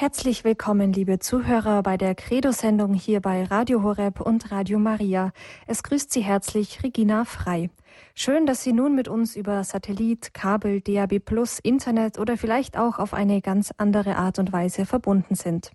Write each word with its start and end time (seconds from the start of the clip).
Herzlich 0.00 0.44
willkommen, 0.44 0.94
liebe 0.94 1.18
Zuhörer, 1.18 1.82
bei 1.82 1.98
der 1.98 2.14
Credo-Sendung 2.14 2.94
hier 2.94 3.20
bei 3.20 3.44
Radio 3.44 3.82
Horeb 3.82 4.22
und 4.22 4.50
Radio 4.50 4.78
Maria. 4.78 5.30
Es 5.66 5.82
grüßt 5.82 6.10
Sie 6.10 6.22
herzlich 6.22 6.82
Regina 6.82 7.26
Frei. 7.26 7.68
Schön, 8.14 8.46
dass 8.46 8.64
Sie 8.64 8.72
nun 8.72 8.94
mit 8.94 9.08
uns 9.08 9.36
über 9.36 9.62
Satellit, 9.62 10.32
Kabel, 10.32 10.80
DAB+, 10.80 11.20
Internet 11.62 12.18
oder 12.18 12.38
vielleicht 12.38 12.78
auch 12.78 12.98
auf 12.98 13.12
eine 13.12 13.42
ganz 13.42 13.74
andere 13.76 14.16
Art 14.16 14.38
und 14.38 14.54
Weise 14.54 14.86
verbunden 14.86 15.34
sind. 15.34 15.70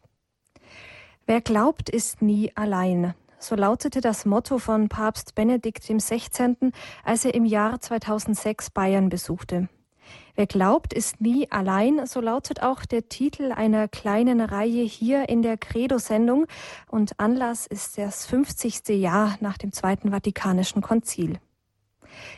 Wer 1.28 1.42
glaubt, 1.42 1.92
ist 1.92 2.23
nie 2.23 2.51
allein. 2.55 3.13
So 3.37 3.53
lautete 3.53 4.01
das 4.01 4.26
Motto 4.26 4.57
von 4.57 4.89
Papst 4.89 5.35
Benedikt 5.35 5.83
XVI., 5.83 6.71
als 7.03 7.26
er 7.26 7.35
im 7.35 7.46
Jahr 7.46 7.79
2006 7.79 8.71
Bayern 8.71 9.10
besuchte. 9.10 9.69
Wer 10.36 10.47
glaubt, 10.47 10.94
ist 10.94 11.22
nie 11.22 11.49
allein, 11.49 12.06
so 12.06 12.20
lautet 12.20 12.62
auch 12.62 12.83
der 12.83 13.08
Titel 13.08 13.54
einer 13.54 13.88
kleinen 13.88 14.42
Reihe 14.42 14.83
hier 14.83 15.29
in 15.29 15.42
der 15.42 15.58
Credo-Sendung 15.58 16.46
und 16.90 17.18
Anlass 17.22 17.66
ist 17.68 17.98
das 17.98 18.26
50. 18.26 18.90
Jahr 18.90 19.38
nach 19.40 19.58
dem 19.58 19.72
Zweiten 19.72 20.12
Vatikanischen 20.12 20.82
Konzil. 20.82 21.40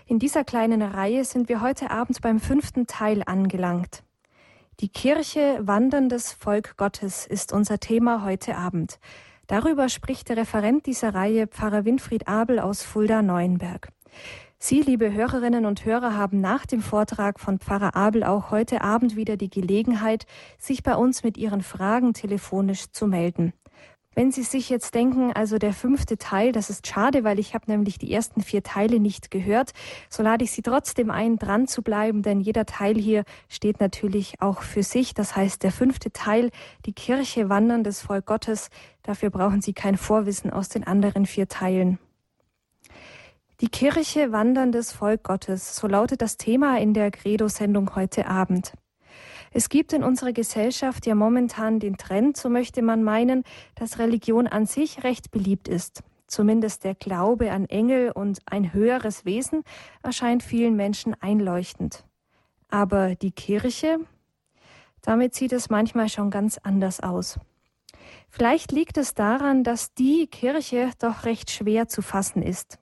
In 0.05 0.20
dieser 0.20 0.44
kleinen 0.44 0.84
Reihe 0.84 1.26
sind 1.26 1.49
wir 1.49 1.62
heute 1.62 1.90
Abend 1.90 2.21
beim 2.21 2.40
fünften 2.40 2.85
Teil 2.85 3.23
angelangt. 3.26 4.04
Die 4.79 4.90
Kirche, 4.90 5.59
wanderndes 5.62 6.34
Volk 6.34 6.77
Gottes 6.77 7.26
ist 7.26 7.52
unser 7.52 7.79
Thema 7.79 8.23
heute 8.23 8.57
Abend. 8.57 8.99
Darüber 9.48 9.90
spricht 9.90 10.29
der 10.29 10.38
Referent 10.38 10.85
dieser 10.85 11.16
Reihe, 11.16 11.48
Pfarrer 11.48 11.84
Winfried 11.84 12.27
Abel 12.27 12.59
aus 12.59 12.84
Fulda-Neuenberg. 12.84 13.90
Sie, 14.59 14.81
liebe 14.81 15.13
Hörerinnen 15.13 15.67
und 15.67 15.85
Hörer, 15.85 16.16
haben 16.16 16.41
nach 16.41 16.65
dem 16.65 16.81
Vortrag 16.81 17.39
von 17.39 17.59
Pfarrer 17.59 17.95
Abel 17.95 18.23
auch 18.23 18.49
heute 18.49 18.81
Abend 18.81 19.15
wieder 19.15 19.38
die 19.38 19.52
Gelegenheit, 19.52 20.25
sich 20.57 20.81
bei 20.81 20.95
uns 20.95 21.23
mit 21.23 21.38
Ihren 21.38 21.61
Fragen 21.61 22.13
telefonisch 22.13 22.91
zu 22.91 23.05
melden. 23.05 23.53
Wenn 24.15 24.31
Sie 24.31 24.41
sich 24.41 24.71
jetzt 24.71 24.95
denken, 24.95 25.31
also 25.31 25.59
der 25.59 25.73
fünfte 25.73 26.17
Teil, 26.17 26.54
das 26.54 26.71
ist 26.71 26.87
schade, 26.87 27.23
weil 27.23 27.37
ich 27.37 27.54
habe 27.54 27.70
nämlich 27.70 27.99
die 27.99 28.12
ersten 28.12 28.41
vier 28.41 28.63
Teile 28.63 28.99
nicht 28.99 29.29
gehört, 29.29 29.73
so 30.09 30.23
lade 30.23 30.43
ich 30.43 30.49
Sie 30.49 30.63
trotzdem 30.63 31.12
ein, 31.12 31.37
dran 31.37 31.67
zu 31.67 31.84
bleiben, 31.84 32.23
denn 32.23 32.41
jeder 32.41 32.65
Teil 32.65 32.95
hier 32.95 33.26
steht 33.49 33.79
natürlich 33.79 34.41
auch 34.41 34.63
für 34.63 34.82
sich. 34.82 35.13
Das 35.13 35.35
heißt, 35.35 35.62
der 35.62 35.71
fünfte 35.71 36.12
Teil, 36.12 36.49
die 36.87 36.93
Kirche 36.93 37.49
wandern 37.49 37.84
des 37.84 38.01
Volk 38.01 38.26
Gottes, 38.26 38.71
dafür 39.04 39.29
brauchen 39.29 39.62
Sie 39.62 39.73
kein 39.73 39.98
Vorwissen 39.98 40.49
aus 40.49 40.67
den 40.67 40.84
anderen 40.84 41.27
vier 41.27 41.48
Teilen. 41.48 41.99
Die 43.60 43.70
Kirche 43.70 44.32
wanderndes 44.32 44.91
Volk 44.91 45.24
Gottes, 45.24 45.76
so 45.76 45.88
lautet 45.88 46.22
das 46.22 46.38
Thema 46.38 46.77
in 46.77 46.94
der 46.94 47.10
Credo-Sendung 47.10 47.96
heute 47.96 48.27
Abend. 48.27 48.74
Es 49.52 49.70
gibt 49.70 49.94
in 49.94 50.04
unserer 50.04 50.32
Gesellschaft 50.32 51.08
ja 51.08 51.16
momentan 51.16 51.80
den 51.80 51.98
Trend, 51.98 52.38
so 52.38 52.50
möchte 52.50 52.84
man 52.84 53.04
meinen, 53.04 53.44
dass 53.74 53.98
Religion 53.98 54.46
an 54.46 54.68
sich 54.68 55.04
recht 55.04 55.32
beliebt 55.32 55.68
ist. 55.68 56.04
Zumindest 56.28 56.84
der 56.84 56.94
Glaube 56.94 57.52
an 57.52 57.66
Engel 57.66 58.12
und 58.12 58.41
ein 58.46 58.74
höheres 58.74 59.26
Wesen 59.26 59.63
erscheint 60.04 60.44
vielen 60.44 60.76
Menschen 60.76 61.16
einleuchtend. 61.20 62.05
Aber 62.70 63.16
die 63.16 63.32
Kirche, 63.32 63.98
damit 65.02 65.34
sieht 65.34 65.52
es 65.52 65.72
manchmal 65.72 66.09
schon 66.09 66.30
ganz 66.30 66.59
anders 66.59 67.00
aus. 67.00 67.40
Vielleicht 68.30 68.72
liegt 68.72 68.97
es 68.97 69.16
daran, 69.16 69.63
dass 69.63 69.96
die 69.96 70.28
Kirche 70.28 70.91
doch 71.00 71.25
recht 71.25 71.50
schwer 71.50 71.88
zu 71.88 72.03
fassen 72.03 72.44
ist. 72.44 72.78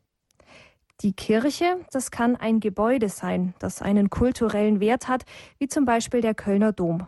Die 1.02 1.14
Kirche, 1.14 1.86
das 1.92 2.10
kann 2.10 2.38
ein 2.38 2.62
Gebäude 2.62 3.10
sein, 3.10 3.54
das 3.60 3.82
einen 3.82 4.10
kulturellen 4.10 4.80
Wert 4.80 5.10
hat, 5.10 5.26
wie 5.60 5.68
zum 5.68 5.84
Beispiel 5.84 6.22
der 6.22 6.34
Kölner 6.34 6.72
Dom. 6.72 7.08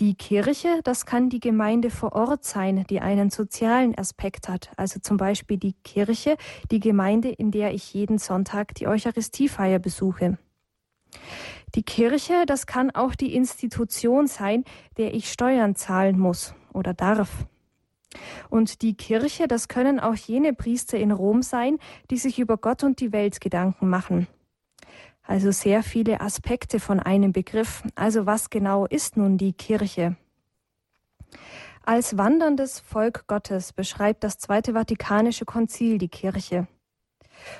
Die 0.00 0.14
Kirche, 0.14 0.80
das 0.84 1.06
kann 1.06 1.30
die 1.30 1.40
Gemeinde 1.40 1.88
vor 1.88 2.12
Ort 2.12 2.44
sein, 2.44 2.84
die 2.90 3.00
einen 3.00 3.30
sozialen 3.30 3.96
Aspekt 3.96 4.48
hat, 4.48 4.70
also 4.76 5.00
zum 5.00 5.16
Beispiel 5.16 5.56
die 5.56 5.74
Kirche, 5.84 6.36
die 6.70 6.80
Gemeinde, 6.80 7.30
in 7.30 7.50
der 7.50 7.72
ich 7.72 7.94
jeden 7.94 8.18
Sonntag 8.18 8.74
die 8.74 8.88
Eucharistiefeier 8.88 9.78
besuche. 9.78 10.36
Die 11.74 11.82
Kirche, 11.82 12.44
das 12.44 12.66
kann 12.66 12.90
auch 12.90 13.14
die 13.14 13.34
Institution 13.34 14.26
sein, 14.26 14.64
der 14.98 15.14
ich 15.14 15.32
Steuern 15.32 15.76
zahlen 15.76 16.18
muss 16.18 16.54
oder 16.74 16.92
darf. 16.92 17.46
Und 18.50 18.82
die 18.82 18.96
Kirche, 18.96 19.48
das 19.48 19.68
können 19.68 20.00
auch 20.00 20.14
jene 20.14 20.52
Priester 20.52 20.98
in 20.98 21.10
Rom 21.10 21.42
sein, 21.42 21.78
die 22.10 22.16
sich 22.16 22.38
über 22.38 22.56
Gott 22.56 22.84
und 22.84 23.00
die 23.00 23.12
Welt 23.12 23.40
Gedanken 23.40 23.88
machen. 23.88 24.26
Also 25.22 25.50
sehr 25.50 25.82
viele 25.82 26.20
Aspekte 26.20 26.78
von 26.78 27.00
einem 27.00 27.32
Begriff. 27.32 27.82
Also 27.94 28.26
was 28.26 28.50
genau 28.50 28.86
ist 28.86 29.16
nun 29.16 29.38
die 29.38 29.52
Kirche? 29.52 30.16
Als 31.84 32.16
wanderndes 32.16 32.80
Volk 32.80 33.26
Gottes 33.26 33.72
beschreibt 33.72 34.24
das 34.24 34.38
Zweite 34.38 34.72
Vatikanische 34.74 35.44
Konzil 35.44 35.98
die 35.98 36.08
Kirche. 36.08 36.68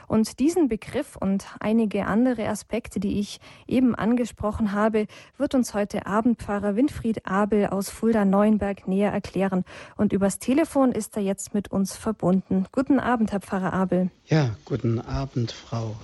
Und 0.06 0.38
diesen 0.38 0.68
Begriff 0.68 1.16
und 1.16 1.46
einige 1.60 2.06
andere 2.06 2.48
Aspekte, 2.48 3.00
die 3.00 3.18
ich 3.18 3.40
eben 3.66 3.94
angesprochen 3.94 4.72
habe, 4.72 5.06
wird 5.38 5.54
uns 5.54 5.74
heute 5.74 6.06
Abend 6.06 6.38
Pfarrer 6.42 6.76
Winfried 6.76 7.26
Abel 7.26 7.66
aus 7.66 7.90
Fulda-Neuenberg 7.90 8.88
näher 8.88 9.12
erklären. 9.12 9.64
Und 9.96 10.12
übers 10.12 10.38
Telefon 10.38 10.92
ist 10.92 11.16
er 11.16 11.22
jetzt 11.22 11.54
mit 11.54 11.72
uns 11.72 11.96
verbunden. 11.96 12.66
Guten 12.72 13.00
Abend, 13.00 13.32
Herr 13.32 13.40
Pfarrer 13.40 13.72
Abel. 13.72 14.10
Ja, 14.26 14.56
guten 14.64 15.00
Abend, 15.00 15.52
Frau 15.52 15.96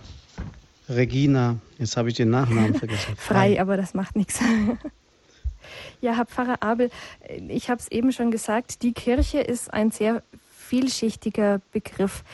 Regina. 0.89 1.57
Jetzt 1.79 1.97
habe 1.97 2.09
ich 2.09 2.17
den 2.17 2.31
Nachnamen 2.31 2.75
vergessen. 2.75 3.15
Frei, 3.17 3.61
aber 3.61 3.77
das 3.77 3.95
macht 3.95 4.17
nichts. 4.17 4.41
Ja, 6.01 6.17
Herr 6.17 6.27
Pfarrer 6.27 6.63
Abel, 6.63 6.91
ich 7.49 7.71
habe 7.71 7.81
es 7.81 7.91
eben 7.91 8.11
schon 8.11 8.33
gesagt, 8.33 8.83
die 8.83 8.93
Kirche 8.93 9.41
ist 9.41 9.73
ein 9.73 9.93
sehr 9.93 10.25
vielschichtiger 10.59 11.61
Begriff. 11.71 12.25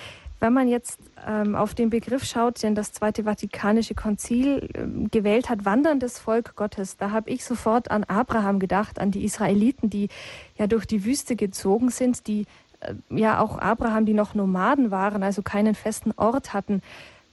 Wenn 0.40 0.52
man 0.52 0.68
jetzt 0.68 1.00
ähm, 1.26 1.56
auf 1.56 1.74
den 1.74 1.90
Begriff 1.90 2.24
schaut, 2.24 2.62
den 2.62 2.74
das 2.76 2.92
Zweite 2.92 3.24
Vatikanische 3.24 3.94
Konzil 3.94 4.68
ähm, 4.74 5.10
gewählt 5.10 5.48
hat, 5.48 5.64
wanderndes 5.64 6.18
Volk 6.18 6.54
Gottes, 6.54 6.96
da 6.96 7.10
habe 7.10 7.30
ich 7.30 7.44
sofort 7.44 7.90
an 7.90 8.04
Abraham 8.04 8.60
gedacht, 8.60 9.00
an 9.00 9.10
die 9.10 9.24
Israeliten, 9.24 9.90
die 9.90 10.08
ja 10.56 10.68
durch 10.68 10.86
die 10.86 11.04
Wüste 11.04 11.34
gezogen 11.34 11.90
sind, 11.90 12.28
die 12.28 12.46
äh, 12.80 12.94
ja 13.10 13.40
auch 13.40 13.58
Abraham, 13.58 14.06
die 14.06 14.14
noch 14.14 14.34
Nomaden 14.34 14.92
waren, 14.92 15.24
also 15.24 15.42
keinen 15.42 15.74
festen 15.74 16.12
Ort 16.16 16.54
hatten. 16.54 16.82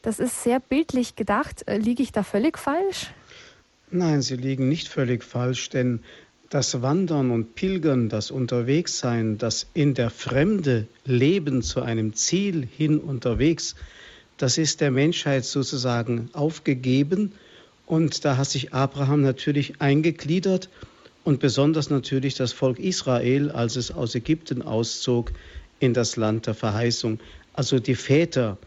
Das 0.01 0.19
ist 0.19 0.43
sehr 0.43 0.59
bildlich 0.59 1.15
gedacht. 1.15 1.67
Äh, 1.67 1.77
liege 1.77 2.01
ich 2.01 2.11
da 2.11 2.23
völlig 2.23 2.57
falsch? 2.57 3.11
Nein, 3.91 4.23
Sie 4.23 4.35
liegen 4.35 4.67
nicht 4.67 4.87
völlig 4.87 5.23
falsch, 5.23 5.69
denn 5.69 5.99
das 6.49 6.81
Wandern 6.81 7.31
und 7.31 7.55
Pilgern, 7.55 8.09
das 8.09 8.31
Unterwegssein, 8.31 9.37
das 9.37 9.67
in 9.73 9.93
der 9.93 10.09
Fremde 10.09 10.87
Leben 11.05 11.61
zu 11.61 11.81
einem 11.81 12.13
Ziel 12.13 12.67
hin 12.77 12.99
unterwegs, 12.99 13.75
das 14.37 14.57
ist 14.57 14.81
der 14.81 14.91
Menschheit 14.91 15.45
sozusagen 15.45 16.29
aufgegeben. 16.33 17.33
Und 17.85 18.25
da 18.25 18.37
hat 18.37 18.49
sich 18.49 18.73
Abraham 18.73 19.21
natürlich 19.21 19.79
eingegliedert 19.79 20.69
und 21.23 21.39
besonders 21.39 21.89
natürlich 21.89 22.35
das 22.35 22.51
Volk 22.51 22.79
Israel, 22.79 23.51
als 23.51 23.75
es 23.75 23.91
aus 23.91 24.15
Ägypten 24.15 24.61
auszog 24.61 25.31
in 25.79 25.93
das 25.93 26.17
Land 26.17 26.47
der 26.47 26.53
Verheißung. 26.53 27.19
Also 27.53 27.79
die 27.79 27.95
Väter 27.95 28.57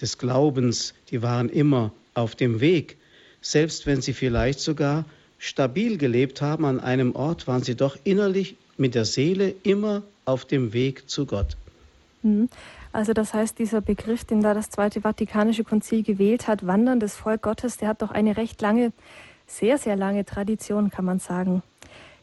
des 0.00 0.18
Glaubens, 0.18 0.94
die 1.10 1.22
waren 1.22 1.48
immer 1.48 1.92
auf 2.14 2.34
dem 2.36 2.60
Weg, 2.60 2.96
selbst 3.40 3.86
wenn 3.86 4.02
sie 4.02 4.12
vielleicht 4.12 4.60
sogar 4.60 5.04
stabil 5.44 5.98
gelebt 5.98 6.40
haben 6.40 6.64
an 6.64 6.80
einem 6.80 7.14
Ort, 7.14 7.46
waren 7.46 7.62
sie 7.62 7.74
doch 7.74 7.98
innerlich 8.02 8.56
mit 8.78 8.94
der 8.94 9.04
Seele 9.04 9.54
immer 9.62 10.02
auf 10.24 10.46
dem 10.46 10.72
Weg 10.72 11.10
zu 11.10 11.26
Gott. 11.26 11.56
Mhm. 12.22 12.48
Also 12.92 13.12
das 13.12 13.34
heißt, 13.34 13.58
dieser 13.58 13.80
Begriff, 13.80 14.24
den 14.24 14.40
da 14.40 14.54
das 14.54 14.70
Zweite 14.70 15.02
Vatikanische 15.02 15.64
Konzil 15.64 16.02
gewählt 16.02 16.48
hat, 16.48 16.66
wanderndes 16.66 17.14
Volk 17.16 17.42
Gottes, 17.42 17.76
der 17.76 17.88
hat 17.88 18.00
doch 18.00 18.10
eine 18.10 18.36
recht 18.36 18.62
lange, 18.62 18.92
sehr, 19.46 19.76
sehr 19.76 19.96
lange 19.96 20.24
Tradition, 20.24 20.90
kann 20.90 21.04
man 21.04 21.18
sagen. 21.18 21.62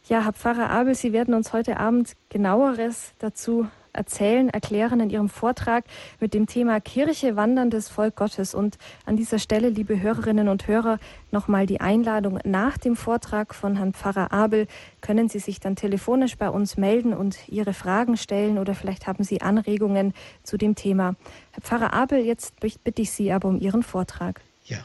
Ja, 0.07 0.23
Herr 0.23 0.33
Pfarrer 0.33 0.71
Abel, 0.71 0.95
Sie 0.95 1.13
werden 1.13 1.35
uns 1.35 1.53
heute 1.53 1.77
Abend 1.77 2.15
genaueres 2.29 3.11
dazu 3.19 3.67
erzählen, 3.93 4.49
erklären 4.49 4.99
in 4.99 5.09
Ihrem 5.09 5.29
Vortrag 5.29 5.85
mit 6.19 6.33
dem 6.33 6.47
Thema 6.47 6.79
Kirche 6.79 7.35
wanderndes 7.35 7.89
Volk 7.89 8.15
Gottes. 8.15 8.53
Und 8.53 8.77
an 9.05 9.15
dieser 9.15 9.39
Stelle, 9.39 9.69
liebe 9.69 10.01
Hörerinnen 10.01 10.47
und 10.47 10.67
Hörer, 10.67 10.99
nochmal 11.31 11.65
die 11.65 11.81
Einladung 11.81 12.39
nach 12.43 12.77
dem 12.77 12.95
Vortrag 12.95 13.53
von 13.55 13.75
Herrn 13.75 13.93
Pfarrer 13.93 14.31
Abel. 14.31 14.67
Können 15.01 15.29
Sie 15.29 15.39
sich 15.39 15.59
dann 15.59 15.75
telefonisch 15.75 16.37
bei 16.37 16.49
uns 16.49 16.77
melden 16.77 17.13
und 17.13 17.37
Ihre 17.47 17.73
Fragen 17.73 18.17
stellen 18.17 18.57
oder 18.57 18.75
vielleicht 18.75 19.07
haben 19.07 19.23
Sie 19.23 19.41
Anregungen 19.41 20.13
zu 20.43 20.57
dem 20.57 20.75
Thema. 20.75 21.15
Herr 21.51 21.61
Pfarrer 21.61 21.93
Abel, 21.93 22.19
jetzt 22.25 22.59
bitte 22.59 23.01
ich 23.01 23.11
Sie 23.11 23.31
aber 23.31 23.47
um 23.47 23.59
Ihren 23.59 23.83
Vortrag. 23.83 24.41
Ja. 24.65 24.79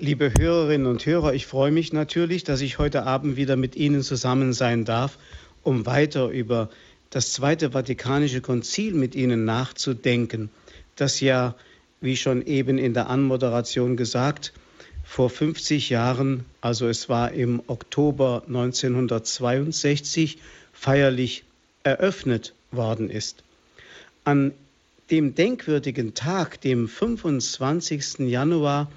Liebe 0.00 0.32
Hörerinnen 0.38 0.86
und 0.86 1.04
Hörer, 1.04 1.34
ich 1.34 1.46
freue 1.46 1.72
mich 1.72 1.92
natürlich, 1.92 2.44
dass 2.44 2.60
ich 2.60 2.78
heute 2.78 3.02
Abend 3.02 3.36
wieder 3.36 3.56
mit 3.56 3.74
Ihnen 3.74 4.02
zusammen 4.02 4.52
sein 4.52 4.84
darf, 4.84 5.18
um 5.64 5.86
weiter 5.86 6.28
über 6.28 6.68
das 7.10 7.32
Zweite 7.32 7.72
Vatikanische 7.72 8.40
Konzil 8.40 8.94
mit 8.94 9.14
ihnen 9.14 9.44
nachzudenken, 9.44 10.50
das 10.96 11.20
ja, 11.20 11.54
wie 12.00 12.16
schon 12.16 12.46
eben 12.46 12.78
in 12.78 12.94
der 12.94 13.08
Anmoderation 13.08 13.96
gesagt, 13.96 14.52
vor 15.04 15.30
50 15.30 15.88
Jahren, 15.88 16.44
also 16.60 16.86
es 16.86 17.08
war 17.08 17.32
im 17.32 17.62
Oktober 17.66 18.42
1962, 18.46 20.38
feierlich 20.72 21.44
eröffnet 21.82 22.52
worden 22.70 23.08
ist. 23.08 23.42
An 24.24 24.52
dem 25.10 25.34
denkwürdigen 25.34 26.12
Tag, 26.12 26.60
dem 26.60 26.88
25. 26.88 28.28
Januar 28.28 28.92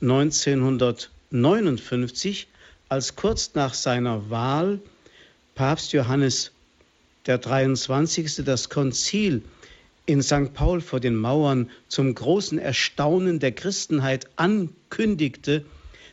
1959, 0.00 2.46
als 2.88 3.16
kurz 3.16 3.50
nach 3.54 3.74
seiner 3.74 4.30
Wahl 4.30 4.78
Papst 5.56 5.92
Johannes 5.92 6.52
der 7.26 7.38
23. 7.38 8.44
das 8.44 8.68
Konzil 8.68 9.42
in 10.06 10.22
St. 10.22 10.54
Paul 10.54 10.80
vor 10.80 11.00
den 11.00 11.16
Mauern 11.16 11.70
zum 11.88 12.14
großen 12.14 12.58
Erstaunen 12.58 13.40
der 13.40 13.52
Christenheit 13.52 14.26
ankündigte, 14.36 15.64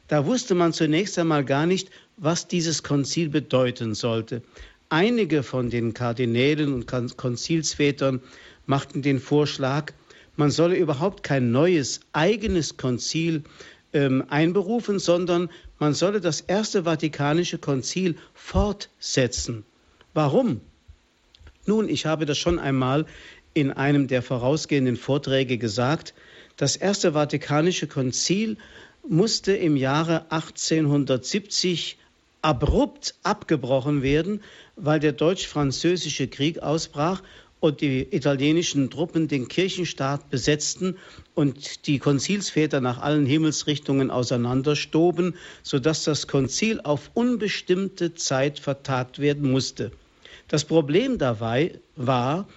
da 0.08 0.26
wusste 0.26 0.54
man 0.54 0.74
zunächst 0.74 1.18
einmal 1.18 1.46
gar 1.46 1.66
nicht, 1.66 1.90
was 2.18 2.48
dieses 2.48 2.84
Konzil 2.84 3.30
bedeuten 3.30 3.96
sollte. 3.96 4.42
Einige 4.90 5.44
von 5.44 5.70
den 5.70 5.94
Kardinälen 5.94 6.74
und 6.74 6.88
Konzilsvätern 7.18 8.22
machten 8.66 9.02
den 9.02 9.20
Vorschlag, 9.20 9.94
man 10.36 10.52
solle 10.52 10.76
überhaupt 10.76 11.24
kein 11.24 11.52
neues 11.52 12.02
eigenes 12.12 12.78
Konzil 12.78 13.44
ähm, 13.94 14.26
einberufen, 14.28 15.00
sondern 15.00 15.50
man 15.80 15.94
solle 15.94 16.20
das 16.20 16.42
Erste 16.42 16.84
Vatikanische 16.84 17.58
Konzil 17.58 18.16
fortsetzen. 18.34 19.64
Warum? 20.14 20.62
Nun, 21.68 21.90
ich 21.90 22.06
habe 22.06 22.26
das 22.26 22.38
schon 22.38 22.60
einmal 22.60 23.06
in 23.56 23.72
einem 23.72 24.08
der 24.08 24.22
vorausgehenden 24.22 24.98
Vorträge 24.98 25.58
gesagt. 25.58 26.14
Das 26.58 26.76
Erste 26.76 27.14
Vatikanische 27.14 27.88
Konzil 27.88 28.58
musste 29.08 29.54
im 29.54 29.76
Jahre 29.76 30.26
1870 30.30 31.98
abrupt 32.44 33.16
abgebrochen 33.24 34.04
werden, 34.04 34.42
weil 34.76 35.00
der 35.00 35.14
deutsch-französische 35.14 36.28
Krieg 36.28 36.60
ausbrach 36.60 37.24
und 37.60 37.82
die 37.82 38.02
italienischen 38.12 38.92
Truppen 38.92 39.28
den 39.28 39.48
Kirchenstaat 39.48 40.30
besetzten 40.30 40.98
und 41.34 41.88
die 41.88 41.98
Konzilsväter 41.98 42.80
nach 42.80 43.02
allen 43.02 43.26
Himmelsrichtungen 43.26 44.12
auseinanderstoben, 44.12 45.36
sodass 45.64 46.04
das 46.04 46.28
Konzil 46.28 46.80
auf 46.82 47.10
unbestimmte 47.16 48.14
Zeit 48.14 48.60
vertagt 48.60 49.18
werden 49.18 49.50
musste. 49.50 49.92
Das 50.48 50.66
Problem 50.66 51.18
dabei 51.18 51.80
war, 51.96 52.48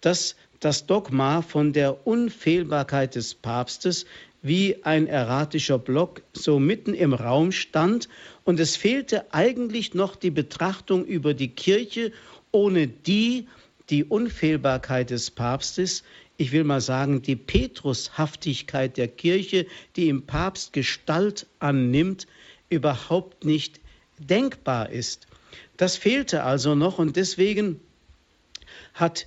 dass 0.00 0.36
das 0.60 0.86
Dogma 0.86 1.42
von 1.42 1.72
der 1.72 2.06
Unfehlbarkeit 2.06 3.14
des 3.14 3.34
Papstes 3.34 4.04
wie 4.42 4.84
ein 4.84 5.06
erratischer 5.06 5.78
Block 5.78 6.22
so 6.32 6.58
mitten 6.58 6.94
im 6.94 7.14
Raum 7.14 7.52
stand 7.52 8.08
und 8.44 8.60
es 8.60 8.76
fehlte 8.76 9.32
eigentlich 9.32 9.94
noch 9.94 10.14
die 10.16 10.30
Betrachtung 10.30 11.04
über 11.04 11.34
die 11.34 11.48
Kirche, 11.48 12.12
ohne 12.52 12.86
die 12.86 13.46
die 13.90 14.04
Unfehlbarkeit 14.04 15.10
des 15.10 15.30
Papstes, 15.30 16.02
ich 16.36 16.52
will 16.52 16.64
mal 16.64 16.80
sagen, 16.80 17.22
die 17.22 17.36
Petrushaftigkeit 17.36 18.96
der 18.96 19.08
Kirche, 19.08 19.66
die 19.96 20.08
im 20.08 20.26
Papst 20.26 20.72
Gestalt 20.72 21.46
annimmt, 21.58 22.26
überhaupt 22.68 23.44
nicht 23.44 23.80
denkbar 24.18 24.90
ist. 24.90 25.27
Das 25.78 25.96
fehlte 25.96 26.42
also 26.42 26.74
noch 26.74 26.98
und 26.98 27.16
deswegen 27.16 27.80
hat 28.94 29.26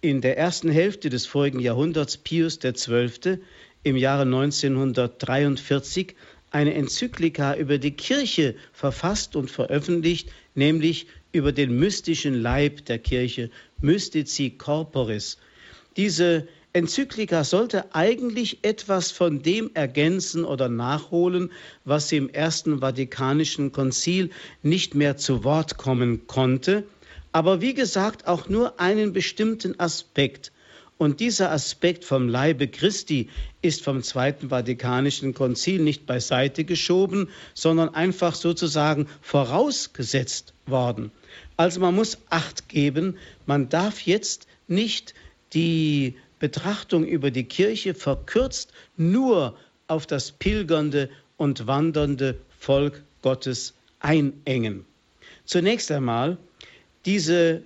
in 0.00 0.22
der 0.22 0.38
ersten 0.38 0.70
Hälfte 0.70 1.10
des 1.10 1.26
vorigen 1.26 1.60
Jahrhunderts 1.60 2.16
Pius 2.16 2.58
XII. 2.58 3.38
im 3.82 3.96
Jahre 3.96 4.22
1943 4.22 6.16
eine 6.50 6.72
Enzyklika 6.72 7.54
über 7.54 7.76
die 7.76 7.90
Kirche 7.90 8.56
verfasst 8.72 9.36
und 9.36 9.50
veröffentlicht, 9.50 10.30
nämlich 10.54 11.06
über 11.32 11.52
den 11.52 11.78
mystischen 11.78 12.40
Leib 12.40 12.86
der 12.86 12.98
Kirche, 12.98 13.50
Mystici 13.82 14.50
Corporis. 14.56 15.36
Diese 15.98 16.48
Enzyklika 16.78 17.42
sollte 17.42 17.92
eigentlich 17.92 18.60
etwas 18.62 19.10
von 19.10 19.42
dem 19.42 19.68
ergänzen 19.74 20.44
oder 20.44 20.68
nachholen, 20.68 21.50
was 21.84 22.12
im 22.12 22.28
Ersten 22.30 22.78
Vatikanischen 22.78 23.72
Konzil 23.72 24.30
nicht 24.62 24.94
mehr 24.94 25.16
zu 25.16 25.42
Wort 25.42 25.76
kommen 25.76 26.28
konnte, 26.28 26.84
aber 27.32 27.60
wie 27.60 27.74
gesagt 27.74 28.28
auch 28.28 28.48
nur 28.48 28.78
einen 28.78 29.12
bestimmten 29.12 29.80
Aspekt. 29.80 30.52
Und 30.98 31.18
dieser 31.18 31.50
Aspekt 31.50 32.04
vom 32.04 32.28
Leibe 32.28 32.68
Christi 32.68 33.28
ist 33.60 33.82
vom 33.82 34.04
Zweiten 34.04 34.50
Vatikanischen 34.50 35.34
Konzil 35.34 35.82
nicht 35.82 36.06
beiseite 36.06 36.62
geschoben, 36.62 37.28
sondern 37.54 37.88
einfach 37.92 38.36
sozusagen 38.36 39.08
vorausgesetzt 39.20 40.54
worden. 40.66 41.10
Also 41.56 41.80
man 41.80 41.96
muss 41.96 42.18
Acht 42.30 42.68
geben, 42.68 43.16
man 43.46 43.68
darf 43.68 44.02
jetzt 44.02 44.46
nicht 44.68 45.14
die 45.52 46.14
Betrachtung 46.38 47.04
über 47.04 47.30
die 47.30 47.44
Kirche 47.44 47.94
verkürzt 47.94 48.72
nur 48.96 49.56
auf 49.86 50.06
das 50.06 50.30
pilgernde 50.32 51.08
und 51.36 51.66
wandernde 51.66 52.38
Volk 52.58 53.02
Gottes 53.22 53.74
einengen. 54.00 54.84
Zunächst 55.44 55.90
einmal, 55.90 56.36
diese 57.04 57.62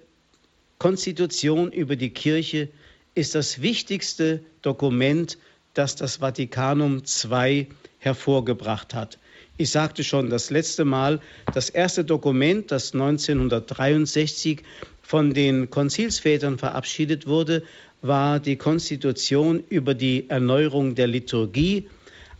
Konstitution 0.78 1.72
über 1.72 1.96
die 1.96 2.10
Kirche 2.10 2.68
ist 3.14 3.34
das 3.34 3.60
wichtigste 3.60 4.40
Dokument, 4.62 5.38
das 5.74 5.96
das 5.96 6.16
Vatikanum 6.16 7.02
II 7.24 7.66
hervorgebracht 7.98 8.94
hat. 8.94 9.18
Ich 9.58 9.70
sagte 9.70 10.02
schon 10.02 10.30
das 10.30 10.50
letzte 10.50 10.84
Mal, 10.84 11.20
das 11.54 11.70
erste 11.70 12.04
Dokument, 12.04 12.70
das 12.70 12.94
1963 12.94 14.62
von 15.02 15.34
den 15.34 15.68
Konzilsvätern 15.70 16.58
verabschiedet 16.58 17.26
wurde, 17.26 17.62
war 18.02 18.40
die 18.40 18.56
Konstitution 18.56 19.62
über 19.68 19.94
die 19.94 20.28
Erneuerung 20.28 20.94
der 20.94 21.06
Liturgie. 21.06 21.88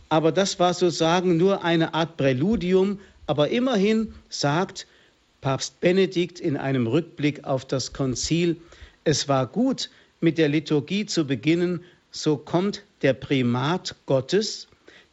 Aber 0.09 0.31
das 0.31 0.59
war 0.59 0.73
sozusagen 0.73 1.37
nur 1.37 1.63
eine 1.63 1.93
Art 1.93 2.17
Präludium. 2.17 2.99
Aber 3.25 3.49
immerhin 3.49 4.13
sagt 4.29 4.85
Papst 5.41 5.79
Benedikt 5.79 6.39
in 6.39 6.57
einem 6.57 6.87
Rückblick 6.87 7.45
auf 7.45 7.65
das 7.65 7.93
Konzil, 7.93 8.57
es 9.05 9.27
war 9.27 9.47
gut, 9.47 9.89
mit 10.21 10.37
der 10.37 10.49
Liturgie 10.49 11.05
zu 11.05 11.25
beginnen, 11.25 11.83
so 12.11 12.37
kommt 12.37 12.83
der 13.01 13.13
Primat 13.13 13.95
Gottes, 14.05 14.67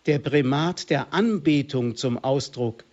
der 0.07 0.19
Primat 0.19 0.91
der 0.91 1.13
Anbetung 1.13 1.97
zum 1.97 2.19
Ausdruck. 2.19 2.85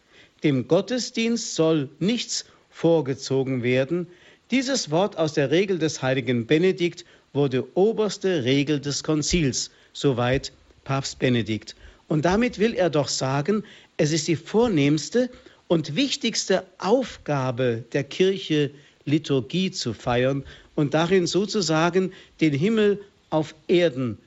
Dem 0.44 0.68
Gottesdienst 0.68 1.56
soll 1.56 1.90
nichts 2.00 2.46
vorgezogen 2.70 3.64
werden. 3.64 4.08
Dieses 4.50 4.92
Wort 4.92 5.18
aus 5.18 5.34
der 5.34 5.52
Regel 5.52 5.78
des 5.78 6.02
heiligen 6.02 6.48
Benedikt 6.48 7.06
wurde 7.38 7.64
oberste 7.76 8.44
Regel 8.44 8.82
des 8.82 9.02
Konzils, 9.02 9.72
soweit 9.94 10.52
Papst 10.84 11.20
Benedikt. 11.20 11.76
Und 12.10 12.26
damit 12.26 12.60
will 12.60 12.74
er 12.74 12.90
doch 12.90 13.08
sagen, 13.08 13.64
es 13.96 14.12
ist 14.12 14.28
die 14.28 14.36
vornehmste 14.36 15.30
und 15.70 15.96
wichtigste 15.96 16.66
Aufgabe 16.80 17.84
der 17.94 18.04
Kirche, 18.04 18.72
Liturgie 19.06 19.72
zu 19.72 19.94
feiern 19.94 20.44
und 20.76 20.94
darin 20.94 21.28
sozusagen 21.28 22.12
den 22.42 22.54
Himmel 22.54 23.00
auf 23.30 23.56
Erden 23.68 24.18